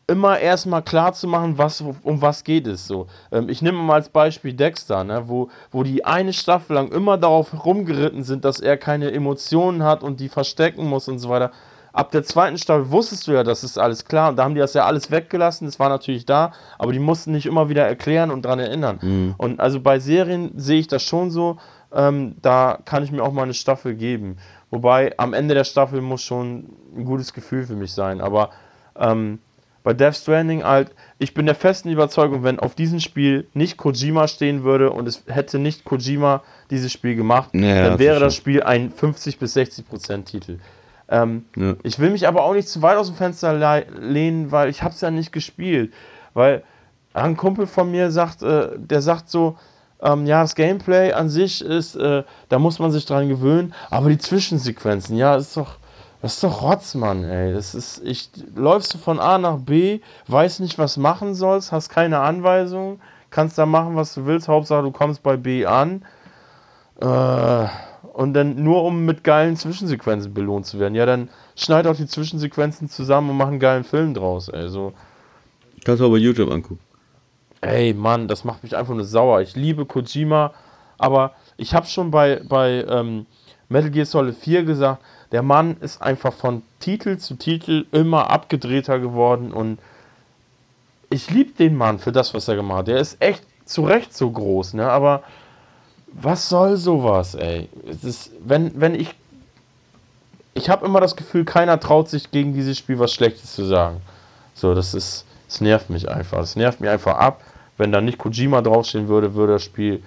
[0.09, 3.07] immer erstmal klar zu machen, was, um was geht es so.
[3.31, 7.19] Ähm, ich nehme mal als Beispiel Dexter, ne, wo, wo die eine Staffel lang immer
[7.19, 11.53] darauf rumgeritten sind, dass er keine Emotionen hat und die verstecken muss und so weiter
[11.93, 14.31] ab der zweiten Staffel wusstest du ja, das ist alles klar.
[14.31, 15.67] Und da haben die das ja alles weggelassen.
[15.67, 18.99] Das war natürlich da, aber die mussten nicht immer wieder erklären und daran erinnern.
[19.03, 19.35] Mhm.
[19.37, 21.59] Und also bei Serien sehe ich das schon so.
[21.95, 24.39] Ähm, da kann ich mir auch mal eine Staffel geben.
[24.71, 28.23] Wobei am Ende der Staffel muss schon ein gutes Gefühl für mich sein.
[28.23, 28.51] Aber
[28.97, 29.39] ähm,
[29.83, 34.29] bei Death Stranding halt, ich bin der festen Überzeugung, wenn auf diesem Spiel nicht Kojima
[34.29, 38.63] stehen würde und es hätte nicht Kojima dieses Spiel gemacht, ja, dann wäre das Spiel
[38.63, 40.59] ein 50 bis 60 Prozent Titel.
[41.13, 41.75] Ähm, ja.
[41.83, 44.95] Ich will mich aber auch nicht zu weit aus dem Fenster lehnen, weil ich habe
[44.95, 45.93] es ja nicht gespielt.
[46.33, 46.65] Weil
[47.13, 49.59] ein Kumpel von mir sagt, äh, der sagt so,
[50.01, 54.09] ähm, ja, das Gameplay an sich ist, äh, da muss man sich dran gewöhnen, aber
[54.09, 55.77] die Zwischensequenzen, ja, ist doch,
[56.23, 57.53] das ist doch Rotz, Mann, ey.
[57.53, 61.91] Das ist, ich, läufst du von A nach B, weißt nicht, was machen sollst, hast
[61.91, 66.07] keine Anweisung, kannst da machen, was du willst, Hauptsache du kommst bei B an.
[67.01, 67.67] Äh,
[68.13, 70.95] und dann nur um mit geilen Zwischensequenzen belohnt zu werden.
[70.95, 74.69] Ja, dann schneid auch die Zwischensequenzen zusammen und mach einen geilen Film draus, ey.
[74.69, 74.93] So.
[75.85, 76.81] Kannst du aber YouTube angucken.
[77.61, 79.41] Ey, Mann, das macht mich einfach nur sauer.
[79.41, 80.53] Ich liebe Kojima,
[80.99, 83.27] aber ich habe schon bei, bei ähm,
[83.69, 88.99] Metal Gear Solid 4 gesagt, der Mann ist einfach von Titel zu Titel immer abgedrehter
[88.99, 89.79] geworden und
[91.09, 92.89] ich liebe den Mann für das, was er gemacht hat.
[92.89, 94.91] Der ist echt zu Recht so groß, ne?
[94.91, 95.23] Aber
[96.13, 97.69] was soll sowas, ey?
[97.89, 99.15] Es ist, wenn, wenn ich.
[100.55, 104.01] Ich habe immer das Gefühl, keiner traut sich gegen dieses Spiel was Schlechtes zu sagen.
[104.55, 105.25] So, das ist.
[105.49, 106.39] Es nervt mich einfach.
[106.41, 107.43] Es nervt mich einfach ab.
[107.77, 110.03] Wenn da nicht Kojima draufstehen würde, würde das Spiel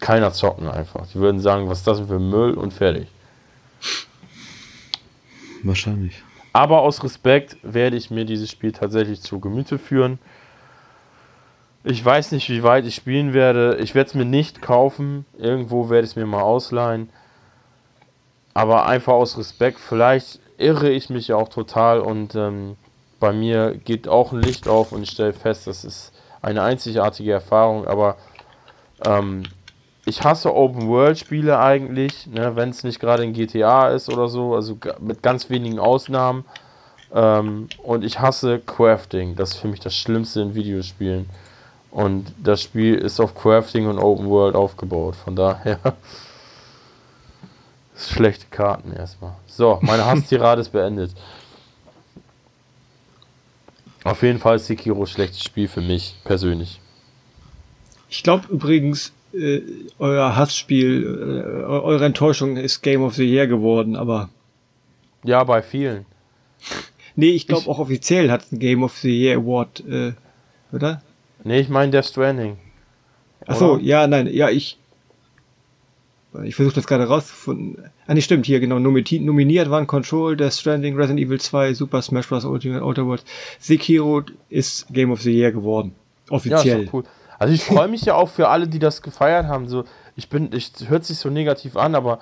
[0.00, 1.06] keiner zocken einfach.
[1.08, 3.08] Die würden sagen, was ist das für Müll und fertig.
[5.62, 6.22] Wahrscheinlich.
[6.52, 10.18] Aber aus Respekt werde ich mir dieses Spiel tatsächlich zu Gemüte führen.
[11.82, 13.76] Ich weiß nicht, wie weit ich spielen werde.
[13.76, 15.24] Ich werde es mir nicht kaufen.
[15.38, 17.08] Irgendwo werde ich es mir mal ausleihen.
[18.52, 19.78] Aber einfach aus Respekt.
[19.78, 22.76] Vielleicht irre ich mich auch total und ähm,
[23.18, 26.12] bei mir geht auch ein Licht auf und ich stelle fest, das ist
[26.42, 27.86] eine einzigartige Erfahrung.
[27.86, 28.16] Aber
[29.06, 29.50] ähm,
[30.04, 34.76] ich hasse Open-World-Spiele eigentlich, ne, wenn es nicht gerade in GTA ist oder so, also
[34.98, 36.44] mit ganz wenigen Ausnahmen.
[37.12, 39.34] Ähm, und ich hasse Crafting.
[39.36, 41.26] Das ist für mich das Schlimmste in Videospielen.
[41.90, 45.16] Und das Spiel ist auf Crafting und Open World aufgebaut.
[45.16, 45.78] Von daher.
[47.96, 49.34] Schlechte Karten erstmal.
[49.46, 51.12] So, meine Hasstirade ist beendet.
[54.04, 56.80] Auf jeden Fall ist Sekiro schlechtes Spiel für mich persönlich.
[58.08, 59.60] Ich glaube übrigens, äh,
[59.98, 64.30] euer Hassspiel, äh, eure Enttäuschung ist Game of the Year geworden, aber.
[65.22, 66.06] Ja, bei vielen.
[67.16, 70.12] nee, ich glaube auch offiziell hat es ein Game of the Year Award, äh,
[70.72, 71.02] oder?
[71.44, 72.56] Nee, ich meine Death Stranding.
[73.46, 74.76] Achso, ja, nein, ja, ich.
[76.44, 77.90] Ich versuche das gerade rauszufinden.
[78.06, 78.78] Ah, nee, stimmt, hier genau.
[78.78, 82.44] Nominiert waren Control, Death Stranding, Resident Evil 2, Super Smash Bros.
[82.44, 83.24] Ultimate Outer Worlds.
[83.58, 85.96] Sekiro ist Game of the Year geworden.
[86.28, 86.84] Offiziell.
[86.84, 87.02] Ja, cool.
[87.40, 89.66] Also ich freue mich ja auch für alle, die das gefeiert haben.
[89.66, 89.84] So,
[90.14, 92.20] ich bin, ich hört sich so negativ an, aber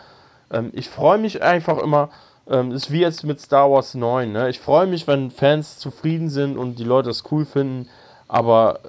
[0.51, 2.09] ähm, ich freue mich einfach immer.
[2.49, 4.33] Ähm, ist wie jetzt mit Star Wars 9.
[4.33, 4.49] Ne?
[4.49, 7.89] Ich freue mich, wenn Fans zufrieden sind und die Leute das cool finden
[8.29, 8.81] aber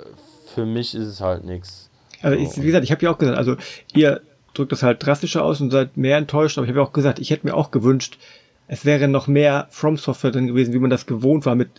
[0.54, 1.90] für mich ist es halt nichts.
[2.22, 3.56] Also ich, wie gesagt, ich habe ja auch gesagt, also
[3.94, 4.22] ihr
[4.54, 7.20] drückt das halt drastischer aus und seid mehr enttäuscht, aber ich habe ja auch gesagt,
[7.20, 8.18] ich hätte mir auch gewünscht,
[8.68, 11.70] es wäre noch mehr From Software drin gewesen, wie man das gewohnt war mit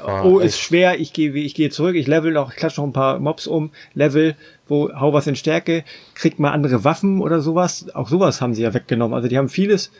[0.00, 2.88] war oh, ist schwer, ich gehe ich gehe zurück, ich level noch, ich klatsche noch
[2.88, 4.34] ein paar Mobs um, Level,
[4.66, 7.94] wo hau was in Stärke, kriegt mal andere Waffen oder sowas.
[7.94, 9.14] Auch sowas haben sie ja weggenommen.
[9.14, 9.90] Also die haben vieles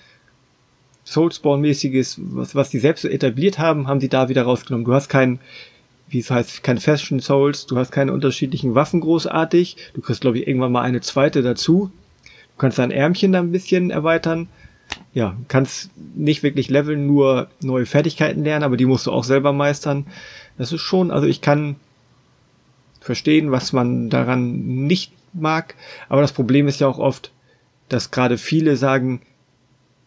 [1.05, 4.87] Soulspawn-mäßiges, was, was die selbst so etabliert haben, haben sie da wieder rausgenommen.
[4.87, 5.41] Du hast keinen
[6.09, 10.39] wie es heißt, kein Fashion Souls, du hast keine unterschiedlichen Waffen großartig, du kriegst, glaube
[10.39, 11.91] ich, irgendwann mal eine zweite dazu.
[12.25, 14.49] Du kannst dein Ärmchen da ein bisschen erweitern.
[15.13, 19.53] Ja, kannst nicht wirklich leveln, nur neue Fertigkeiten lernen, aber die musst du auch selber
[19.53, 20.07] meistern.
[20.57, 21.77] Das ist schon, also ich kann
[23.01, 25.75] verstehen, was man daran nicht mag,
[26.09, 27.33] aber das Problem ist ja auch oft,
[27.89, 29.21] dass gerade viele sagen,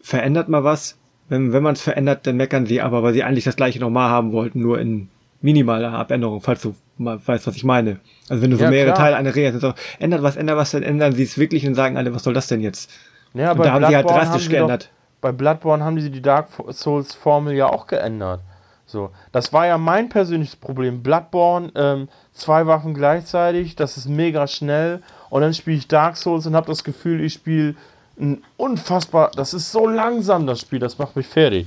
[0.00, 0.96] verändert mal was.
[1.28, 4.10] Wenn, wenn man es verändert, dann meckern sie aber, weil sie eigentlich das gleiche nochmal
[4.10, 5.08] haben wollten, nur in
[5.42, 8.00] minimale Abänderung, falls du mal weißt, was ich meine.
[8.28, 9.06] Also wenn du so ja, mehrere klar.
[9.06, 11.96] Teile einer Reihe hast, ändert was, ändert was, dann ändern sie es wirklich und sagen
[11.96, 12.90] alle, was soll das denn jetzt?
[13.34, 14.84] Ja, und da haben sie halt drastisch geändert.
[14.84, 18.40] Doch, bei Bloodborne haben die die Dark Souls Formel ja auch geändert.
[18.86, 21.02] So, das war ja mein persönliches Problem.
[21.02, 26.46] Bloodborne, ähm, zwei Waffen gleichzeitig, das ist mega schnell und dann spiele ich Dark Souls
[26.46, 27.74] und habe das Gefühl, ich spiele
[28.20, 31.66] ein unfassbar, das ist so langsam das Spiel, das macht mich fertig.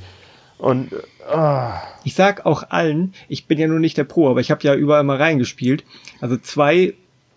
[0.58, 1.70] Und äh,
[2.04, 4.74] ich sag auch allen, ich bin ja nur nicht der Pro, aber ich habe ja
[4.74, 5.84] überall mal reingespielt.
[6.22, 6.94] Also zwei,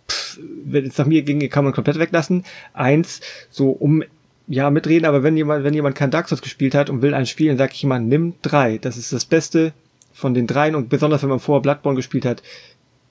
[0.09, 2.45] pff, wenn es nach mir ginge, kann man komplett weglassen.
[2.75, 3.21] Eins,
[3.51, 4.05] so um
[4.47, 7.27] ja mitreden, aber wenn jemand, wenn jemand kein Dark Souls gespielt hat und will ein
[7.27, 8.79] Spiel, dann sage ich immer, nimm drei.
[8.79, 9.73] Das ist das Beste
[10.13, 12.43] von den dreien und besonders wenn man vorher Bloodborne gespielt hat,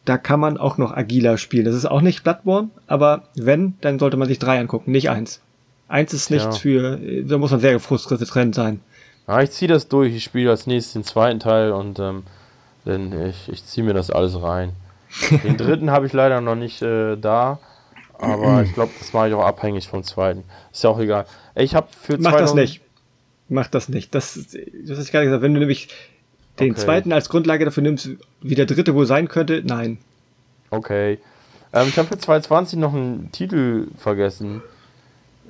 [0.06, 1.66] da kann man auch noch agiler spielen.
[1.66, 5.42] Das ist auch nicht Bloodborne, aber wenn, dann sollte man sich drei angucken, nicht eins.
[5.90, 6.52] Eins ist nichts ja.
[6.62, 8.82] für, da muss man sehr gefrustet drin sein.
[9.28, 10.16] Ja, ich ziehe das durch.
[10.16, 12.24] Ich spiele als nächstes den zweiten Teil und ähm,
[12.86, 14.72] Denn ich, ich ziehe mir das alles rein.
[15.44, 17.60] Den dritten habe ich leider noch nicht äh, da.
[18.20, 20.44] Aber ich glaube, das mache ich auch abhängig vom zweiten.
[20.72, 21.26] Ist ja auch egal.
[21.56, 22.82] Ich habe für Mach das nicht.
[23.50, 24.16] Mach das nicht.
[24.16, 25.44] Das, das ist gerade gesagt.
[25.44, 25.90] Wenn du nämlich
[26.60, 26.82] den okay.
[26.82, 28.10] zweiten als Grundlage dafür nimmst,
[28.42, 30.00] wie der dritte wohl sein könnte, nein.
[30.72, 31.20] Okay.
[31.74, 34.64] Ähm, ich habe für 2020 noch einen Titel vergessen,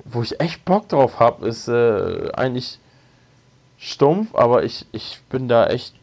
[0.04, 1.48] wo ich echt Bock drauf habe.
[1.48, 2.78] Ist äh, eigentlich
[3.78, 5.94] stumpf, aber ich, ich bin da echt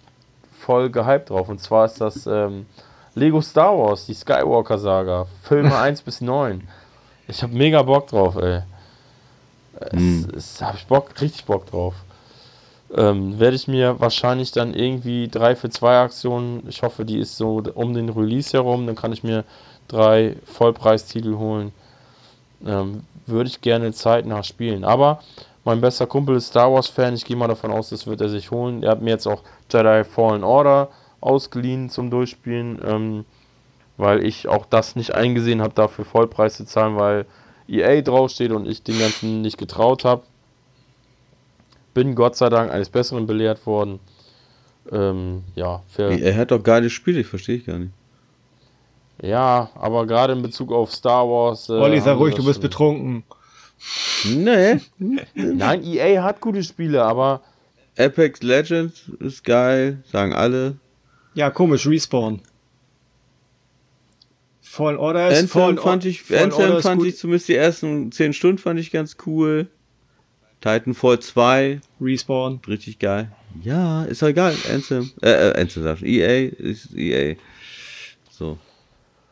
[0.57, 1.49] voll gehypt drauf.
[1.49, 2.65] Und zwar ist das ähm,
[3.13, 6.67] Lego Star Wars, die Skywalker Saga, Filme 1 bis 9.
[7.27, 8.61] Ich habe mega Bock drauf, ey.
[9.79, 10.27] Es, hm.
[10.35, 11.95] es habe ich Bock, richtig Bock drauf.
[12.95, 17.35] Ähm, werde ich mir wahrscheinlich dann irgendwie 3 für 2 Aktionen, ich hoffe, die ist
[17.35, 19.43] so um den Release herum, dann kann ich mir
[19.87, 21.71] drei Vollpreistitel holen.
[22.65, 24.83] Ähm, würde ich gerne zeitnah spielen.
[24.83, 25.19] Aber
[25.65, 28.29] mein bester Kumpel ist Star Wars Fan, ich gehe mal davon aus, das wird er
[28.29, 28.83] sich holen.
[28.83, 30.89] Er hat mir jetzt auch Jedi Fallen Order
[31.21, 33.25] ausgeliehen zum Durchspielen, ähm,
[33.97, 37.25] weil ich auch das nicht eingesehen habe, dafür Vollpreis zu zahlen, weil
[37.67, 40.21] EA draufsteht und ich den ganzen nicht getraut habe.
[41.95, 43.99] Bin Gott sei Dank eines Besseren belehrt worden.
[44.91, 47.93] Ähm, ja, er hat doch geile Spiele, ich verstehe ich gar nicht.
[49.19, 51.69] Ja, aber gerade in Bezug auf Star Wars.
[51.69, 53.23] Äh, Olli, sei ruhig, du bist betrunken.
[54.25, 54.79] Nee.
[55.33, 57.41] Nein, EA hat gute Spiele, aber.
[57.97, 60.77] Apex Legends ist geil, sagen alle.
[61.33, 62.41] Ja, komisch, Respawn.
[64.61, 68.57] Fallen Order ist Fallen, fand ich, Fallen Anthem fand ich zumindest die ersten 10 Stunden
[68.57, 69.67] fand ich ganz cool.
[70.59, 71.79] Titanfall 2.
[72.01, 72.59] Respawn.
[72.67, 73.31] Richtig geil.
[73.63, 74.55] Ja, ist doch egal.
[74.73, 75.11] Anthem.
[75.21, 75.97] Äh, äh Anthem.
[76.03, 77.35] EA ist EA.
[78.31, 78.57] So.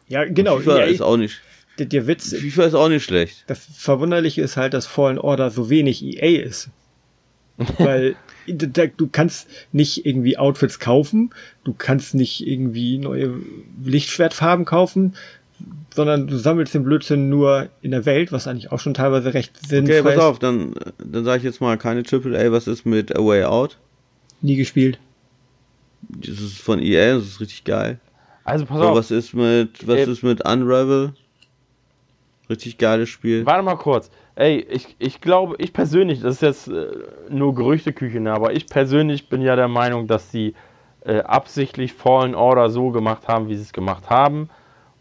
[0.07, 0.60] Ja, genau.
[0.60, 1.41] FIFA EA, ist auch nicht.
[1.80, 2.36] Der, der Witz.
[2.36, 3.44] FIFA ist auch nicht schlecht.
[3.48, 6.70] Das Verwunderliche ist halt, dass Fallen Order so wenig EA ist.
[7.78, 8.16] Weil
[8.48, 11.30] du kannst nicht irgendwie Outfits kaufen,
[11.64, 13.36] du kannst nicht irgendwie neue
[13.84, 15.14] Lichtschwertfarben kaufen,
[15.94, 19.56] sondern du sammelst den Blödsinn nur in der Welt, was eigentlich auch schon teilweise recht
[19.68, 20.02] sinnvoll ist.
[20.02, 23.24] Okay, pass auf, dann, dann sage ich jetzt mal keine AAA, was ist mit A
[23.24, 23.78] Way Out?
[24.41, 25.00] Nie gespielt.
[26.02, 28.00] Das ist von EA, das ist richtig geil.
[28.44, 28.98] Also pass so, auf.
[28.98, 30.12] Was ist mit, was Ey.
[30.12, 31.14] ist mit Unravel?
[32.53, 33.47] Richtig geiles Spiel.
[33.47, 34.11] Warte mal kurz.
[34.35, 36.85] Ey, ich, ich glaube, ich persönlich, das ist jetzt äh,
[37.30, 40.53] nur Gerüchteküche, ne, aber ich persönlich bin ja der Meinung, dass sie
[41.03, 44.51] äh, absichtlich Fallen Order so gemacht haben, wie sie es gemacht haben,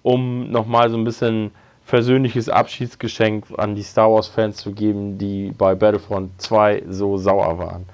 [0.03, 1.51] um nochmal so ein bisschen
[1.85, 7.85] versöhnliches Abschiedsgeschenk an die Star Wars-Fans zu geben, die bei Battlefront 2 so sauer waren.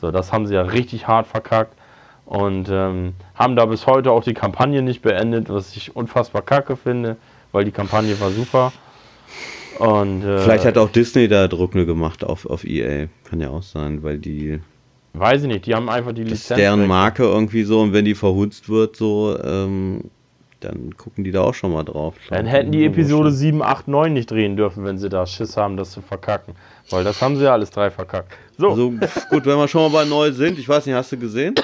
[0.00, 1.74] So, das haben sie ja richtig hart verkackt
[2.24, 6.76] und ähm, haben da bis heute auch die Kampagne nicht beendet, was ich unfassbar kacke
[6.76, 7.16] finde,
[7.50, 8.72] weil die Kampagne war super.
[9.78, 13.06] Und, äh, Vielleicht hat auch Disney da Druck gemacht auf, auf EA.
[13.28, 14.60] Kann ja auch sein, weil die.
[15.14, 16.48] Weiß ich nicht, die haben einfach die Lizenz.
[16.48, 20.10] Das deren Marke irgendwie so und wenn die verhunzt wird, so, ähm,
[20.60, 22.14] dann gucken die da auch schon mal drauf.
[22.30, 25.76] Dann hätten die Episode 7, 8, 9 nicht drehen dürfen, wenn sie da Schiss haben,
[25.76, 26.54] das zu verkacken.
[26.90, 28.32] Weil das haben sie ja alles drei verkackt.
[28.56, 28.70] So.
[28.70, 28.90] Also
[29.30, 31.54] gut, wenn wir schon mal bei neu sind, ich weiß nicht, hast du gesehen?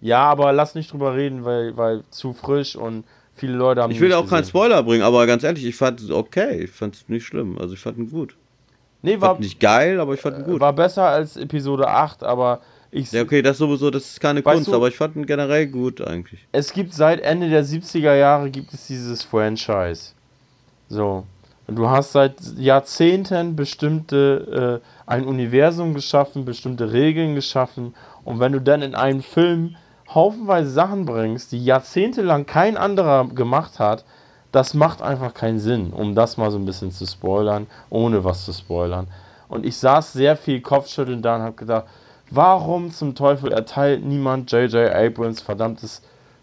[0.00, 3.04] Ja, aber lass nicht drüber reden, weil, weil zu frisch und
[3.38, 3.90] Viele Leute haben.
[3.90, 6.64] Ich will auch keinen Spoiler bringen, aber ganz ehrlich, ich fand es okay.
[6.64, 7.58] Ich fand es nicht schlimm.
[7.58, 8.36] Also ich fand ihn gut.
[9.02, 10.60] Nee, war nicht geil, aber ich fand ihn gut.
[10.60, 12.60] War besser als Episode 8, aber
[12.90, 13.12] ich.
[13.12, 16.00] Ja, okay, das sowieso, das ist keine Kunst, du, aber ich fand ihn generell gut
[16.00, 16.46] eigentlich.
[16.52, 20.12] Es gibt seit Ende der 70er Jahre gibt es dieses Franchise.
[20.88, 21.24] So.
[21.68, 27.94] Und du hast seit Jahrzehnten bestimmte äh, ein Universum geschaffen, bestimmte Regeln geschaffen.
[28.24, 29.76] Und wenn du dann in einen Film
[30.14, 34.04] haufenweise Sachen bringst, die jahrzehntelang kein anderer gemacht hat,
[34.52, 38.44] das macht einfach keinen Sinn, um das mal so ein bisschen zu spoilern, ohne was
[38.44, 39.08] zu spoilern.
[39.48, 41.84] Und ich saß sehr viel Kopfschütteln da und habe gedacht,
[42.30, 44.94] warum zum Teufel erteilt niemand J.J.
[44.94, 46.02] Abrams verdammtes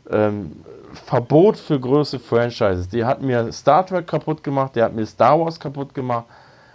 [0.09, 0.63] ähm,
[0.93, 2.89] Verbot für größere Franchises?
[2.89, 6.25] Die hat mir Star Trek kaputt gemacht, der hat mir Star Wars kaputt gemacht.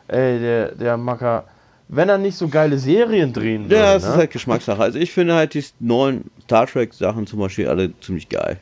[0.08, 1.44] Ey, der, der Macker
[1.92, 3.74] wenn er nicht so geile Serien drehen würde.
[3.74, 4.10] Ja, das ne?
[4.10, 4.80] ist halt Geschmackssache.
[4.80, 8.58] Also ich finde halt die neuen Star Trek Sachen zum Beispiel alle ziemlich geil.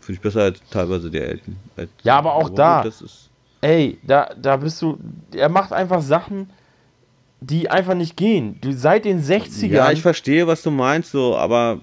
[0.00, 1.56] Finde ich besser als teilweise die alten.
[2.02, 2.84] Ja, aber auch da.
[3.60, 4.98] ey, da, da bist du.
[5.32, 6.50] Er macht einfach Sachen,
[7.40, 8.58] die einfach nicht gehen.
[8.60, 9.68] Du seit den 60ern.
[9.68, 11.78] Ja, ich verstehe, was du meinst, so, aber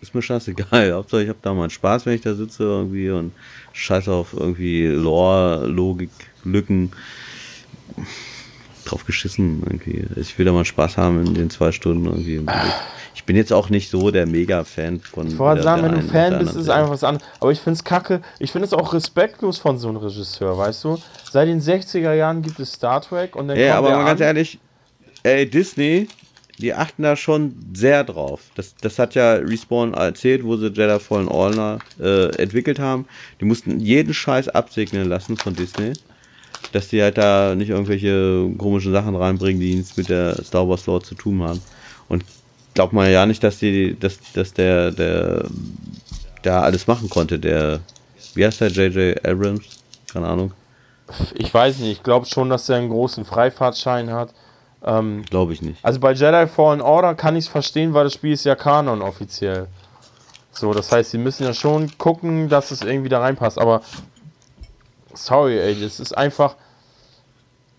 [0.00, 0.92] ist mir scheißegal.
[0.94, 3.32] Hauptsache ich habe da mal Spaß, wenn ich da sitze irgendwie und
[3.74, 6.10] scheiß auf irgendwie Lore, Logik,
[6.44, 6.92] Lücken
[8.84, 10.06] drauf geschissen irgendwie.
[10.16, 12.40] Ich will da mal Spaß haben in den zwei Stunden irgendwie.
[13.14, 15.28] Ich bin jetzt auch nicht so der Mega-Fan von.
[15.28, 17.26] Ich wollte sagen, wenn du Fan bist, ist einfach was anderes.
[17.40, 18.22] Aber ich finde es kacke.
[18.38, 20.98] Ich finde es auch respektlos von so einem Regisseur, weißt du?
[21.30, 23.58] Seit den 60er Jahren gibt es Star Trek und dann.
[23.58, 24.58] Ja, aber mal ganz ehrlich,
[25.22, 26.08] ey, Disney,
[26.58, 28.40] die achten da schon sehr drauf.
[28.54, 33.06] Das, das hat ja Respawn erzählt, wo sie Jedi Fallen Order äh, entwickelt haben.
[33.40, 35.92] Die mussten jeden Scheiß absegnen lassen von Disney.
[36.70, 40.86] Dass die halt da nicht irgendwelche komischen Sachen reinbringen, die nichts mit der Star Wars
[40.86, 41.60] Lore zu tun haben.
[42.08, 42.24] Und
[42.74, 45.44] glaubt man ja nicht, dass die, dass, dass der, der
[46.42, 47.38] da alles machen konnte.
[47.38, 47.80] Der,
[48.34, 49.24] wie heißt der, J.J.
[49.24, 49.64] Abrams?
[50.12, 50.52] Keine Ahnung.
[51.34, 54.32] Ich weiß nicht, ich glaube schon, dass er einen großen Freifahrtschein hat.
[54.84, 55.84] Ähm, Glaube ich nicht.
[55.84, 59.02] Also bei Jedi Fallen Order kann ich es verstehen, weil das Spiel ist ja Kanon
[59.02, 59.68] offiziell.
[60.52, 63.58] So, das heißt, sie müssen ja schon gucken, dass es irgendwie da reinpasst.
[63.58, 63.82] Aber
[65.14, 66.56] sorry, ey, das ist einfach.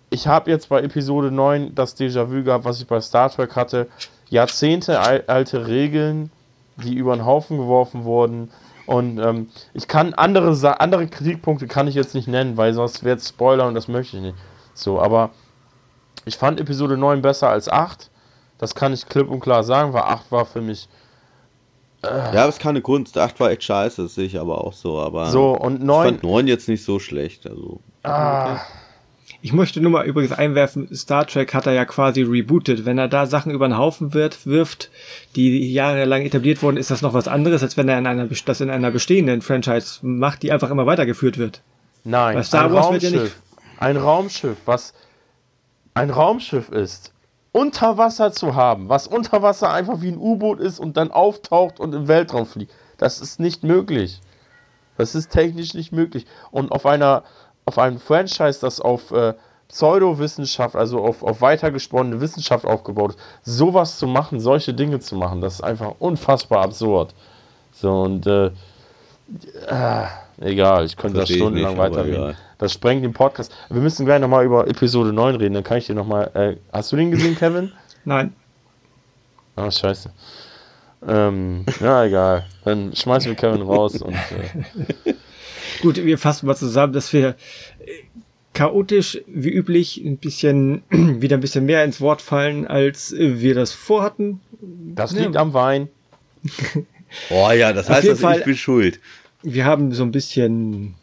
[0.09, 3.87] Ich habe jetzt bei Episode 9 das Déjà-vu gehabt, was ich bei Star Trek hatte.
[4.29, 6.31] Jahrzehnte alte Regeln,
[6.77, 8.51] die über den Haufen geworfen wurden.
[8.85, 13.21] Und ähm, ich kann andere, andere Kritikpunkte kann ich jetzt nicht nennen, weil sonst wird
[13.21, 14.37] Spoiler und das möchte ich nicht.
[14.73, 15.31] So, aber
[16.25, 18.09] ich fand Episode 9 besser als 8.
[18.57, 20.87] Das kann ich klipp und klar sagen, weil 8 war für mich.
[22.03, 23.17] Ja, das ist keine Kunst.
[23.17, 24.99] 8 war echt scheiße, das sehe ich aber auch so.
[24.99, 26.05] Aber so, und 9.
[26.05, 27.47] Ich fand 9 jetzt nicht so schlecht.
[27.47, 28.59] Also, ah.
[29.41, 32.85] Ich möchte nur mal übrigens einwerfen, Star Trek hat er ja quasi rebootet.
[32.85, 34.89] Wenn er da Sachen über den Haufen wird, wirft,
[35.35, 38.61] die jahrelang etabliert wurden, ist das noch was anderes, als wenn er in einer, das
[38.61, 41.61] in einer bestehenden Franchise macht, die einfach immer weitergeführt wird.
[42.05, 43.35] Nein, Bei Star ein Wars Raumschiff, wird ja nicht.
[43.79, 44.93] Ein Raumschiff, was
[45.93, 47.11] ein Raumschiff ist,
[47.53, 51.79] unter Wasser zu haben, was unter Wasser einfach wie ein U-Boot ist und dann auftaucht
[51.79, 54.19] und im Weltraum fliegt, das ist nicht möglich.
[54.97, 56.25] Das ist technisch nicht möglich.
[56.51, 57.23] Und auf einer,
[57.65, 59.33] auf einem Franchise, das auf äh,
[59.69, 65.41] Pseudowissenschaft, also auf, auf weitergesponnene Wissenschaft aufgebaut ist, sowas zu machen, solche Dinge zu machen,
[65.41, 67.13] das ist einfach unfassbar absurd.
[67.71, 68.51] So und äh,
[69.67, 70.05] äh,
[70.41, 72.35] egal, ich könnte da stundenlang weiterreden.
[72.63, 73.53] Das sprengt den Podcast.
[73.69, 76.31] Wir müssen gleich nochmal über Episode 9 reden, dann kann ich dir nochmal.
[76.33, 77.73] Äh, hast du den gesehen, Kevin?
[78.05, 78.31] Nein.
[79.57, 80.09] Ah, scheiße.
[81.05, 82.45] Ähm, ja, egal.
[82.63, 84.13] Dann schmeißen wir Kevin raus und.
[84.13, 85.13] Äh.
[85.81, 87.35] Gut, wir fassen mal zusammen, dass wir
[87.79, 87.91] äh,
[88.53, 93.73] chaotisch wie üblich ein bisschen wieder ein bisschen mehr ins Wort fallen, als wir das
[93.73, 94.39] vorhatten.
[94.61, 95.41] Das liegt ja.
[95.41, 95.89] am Wein.
[97.29, 99.01] oh ja, das heißt, dass Fall, ich bin schuld.
[99.41, 100.95] Wir haben so ein bisschen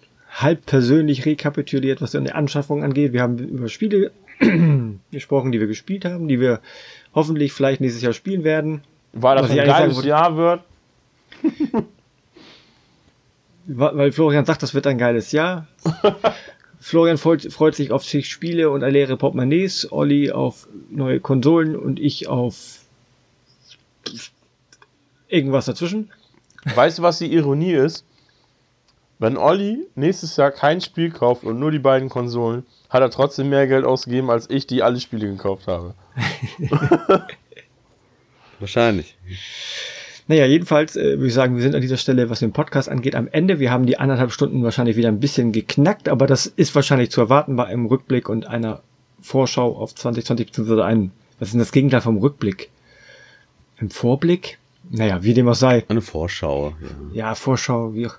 [0.42, 3.12] halb persönlich rekapituliert, was die Anschaffung angeht.
[3.12, 4.12] Wir haben über Spiele
[5.10, 6.60] gesprochen, die wir gespielt haben, die wir
[7.14, 8.82] hoffentlich vielleicht nächstes Jahr spielen werden.
[9.12, 10.62] Weil das ein geiles sagen, Jahr wird.
[13.66, 15.66] weil Florian sagt, das wird ein geiles Jahr.
[16.80, 22.00] Florian freut, freut, sich auf zig Spiele und leere Portemonnaies, Olli auf neue Konsolen und
[22.00, 22.80] ich auf
[25.28, 26.10] irgendwas dazwischen.
[26.74, 28.04] Weißt du, was die Ironie ist?
[29.20, 33.50] Wenn Olli nächstes Jahr kein Spiel kauft und nur die beiden Konsolen, hat er trotzdem
[33.50, 35.94] mehr Geld ausgegeben, als ich, die alle Spiele gekauft habe.
[38.60, 39.18] Wahrscheinlich.
[40.26, 43.14] Naja, jedenfalls äh, würde ich sagen, wir sind an dieser Stelle, was den Podcast angeht,
[43.14, 43.58] am Ende.
[43.58, 47.20] Wir haben die anderthalb Stunden wahrscheinlich wieder ein bisschen geknackt, aber das ist wahrscheinlich zu
[47.20, 48.80] erwarten bei einem Rückblick und einer
[49.20, 52.70] Vorschau auf 2020, beziehungsweise einem, was ist denn das Gegenteil vom Rückblick?
[53.78, 54.58] Im Vorblick?
[54.88, 55.84] Naja, wie dem auch sei.
[55.88, 56.74] Eine Vorschau.
[57.12, 58.16] Ja, ja Vorschau, wie auch.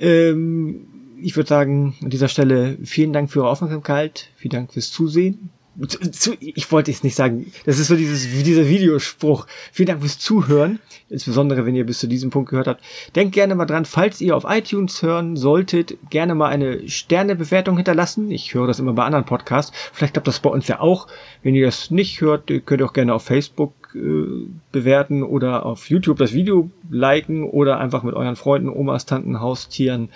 [0.00, 0.86] Ähm,
[1.22, 5.50] ich würde sagen, an dieser Stelle vielen Dank für eure Aufmerksamkeit, vielen Dank fürs Zusehen.
[5.86, 7.52] Zu, ich wollte es nicht sagen.
[7.64, 9.46] Das ist so dieses, dieser Videospruch.
[9.72, 10.80] Vielen Dank fürs Zuhören.
[11.08, 12.82] Insbesondere, wenn ihr bis zu diesem Punkt gehört habt.
[13.14, 18.30] Denkt gerne mal dran, falls ihr auf iTunes hören solltet, gerne mal eine Sternebewertung hinterlassen.
[18.30, 19.72] Ich höre das immer bei anderen Podcasts.
[19.92, 21.06] Vielleicht klappt das bei uns ja auch.
[21.42, 25.90] Wenn ihr das nicht hört, könnt ihr auch gerne auf Facebook äh, bewerten oder auf
[25.90, 30.10] YouTube das Video liken oder einfach mit euren Freunden, Omas, Tanten, Haustieren,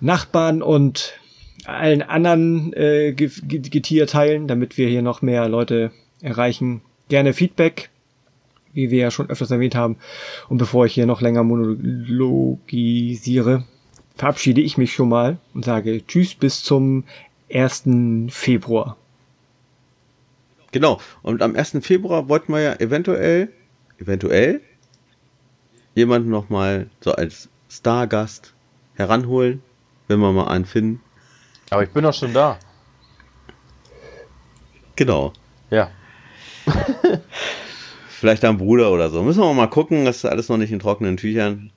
[0.00, 1.18] Nachbarn und
[1.64, 6.82] allen anderen äh, Getier teilen, damit wir hier noch mehr Leute erreichen.
[7.08, 7.90] Gerne Feedback,
[8.72, 9.96] wie wir ja schon öfters erwähnt haben.
[10.48, 13.64] Und bevor ich hier noch länger monologisiere,
[14.16, 17.04] verabschiede ich mich schon mal und sage Tschüss bis zum
[17.52, 17.84] 1.
[18.28, 18.96] Februar.
[20.72, 21.00] Genau.
[21.22, 21.78] Und am 1.
[21.82, 23.52] Februar wollten wir ja eventuell,
[23.98, 24.60] eventuell,
[25.94, 28.54] jemanden nochmal so als Stargast
[28.94, 29.62] heranholen,
[30.08, 31.00] wenn wir mal einen finden.
[31.70, 32.58] Aber ich bin doch schon da.
[34.96, 35.32] Genau.
[35.70, 35.90] Ja.
[38.08, 39.22] Vielleicht ein Bruder oder so.
[39.22, 41.70] Müssen wir mal gucken, das ist alles noch nicht in trockenen Tüchern.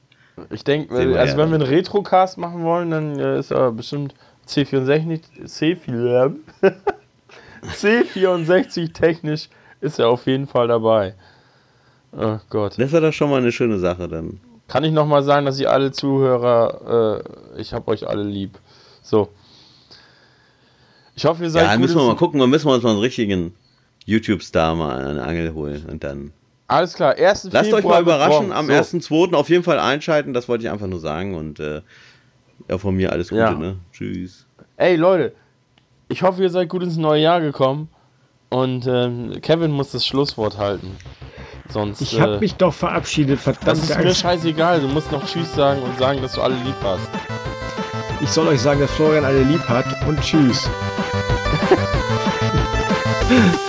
[0.50, 4.16] Ich denke, also ja wenn wir einen Retrocast machen wollen, dann äh, ist aber bestimmt
[4.48, 6.36] C64, C4,
[7.64, 9.50] C64 technisch
[9.82, 11.16] ist er auf jeden Fall dabei.
[12.12, 12.78] Oh Gott.
[12.78, 14.40] Das wäre doch schon mal eine schöne Sache dann.
[14.68, 17.24] Kann ich nochmal sagen, dass ihr alle Zuhörer,
[17.56, 18.58] äh, ich hab euch alle lieb.
[19.02, 19.30] So.
[21.16, 21.66] Ich hoffe, ihr seid.
[21.66, 23.54] Ja, müssen wir mal gucken, dann müssen wir uns mal einen richtigen,
[24.06, 26.32] YouTube-Star mal eine Angel holen und dann.
[26.68, 27.50] Alles klar, 1.
[27.52, 28.72] Lasst Februar euch mal überraschen, am so.
[28.72, 29.34] 1.2.
[29.34, 31.82] auf jeden Fall einschalten, das wollte ich einfach nur sagen und äh,
[32.70, 33.54] ja, von mir alles Gute, ja.
[33.54, 33.76] ne?
[33.92, 34.46] Tschüss.
[34.78, 35.34] Ey Leute,
[36.12, 37.88] ich hoffe, ihr seid gut ins neue Jahr gekommen
[38.50, 40.98] und ähm, Kevin muss das Schlusswort halten.
[41.70, 43.66] Sonst, ich habe äh, mich doch verabschiedet, verdammt.
[43.66, 46.76] Das ist mir scheißegal, du musst noch Tschüss sagen und sagen, dass du alle lieb
[46.84, 47.10] hast.
[48.20, 50.70] Ich soll euch sagen, dass Florian alle lieb hat und Tschüss.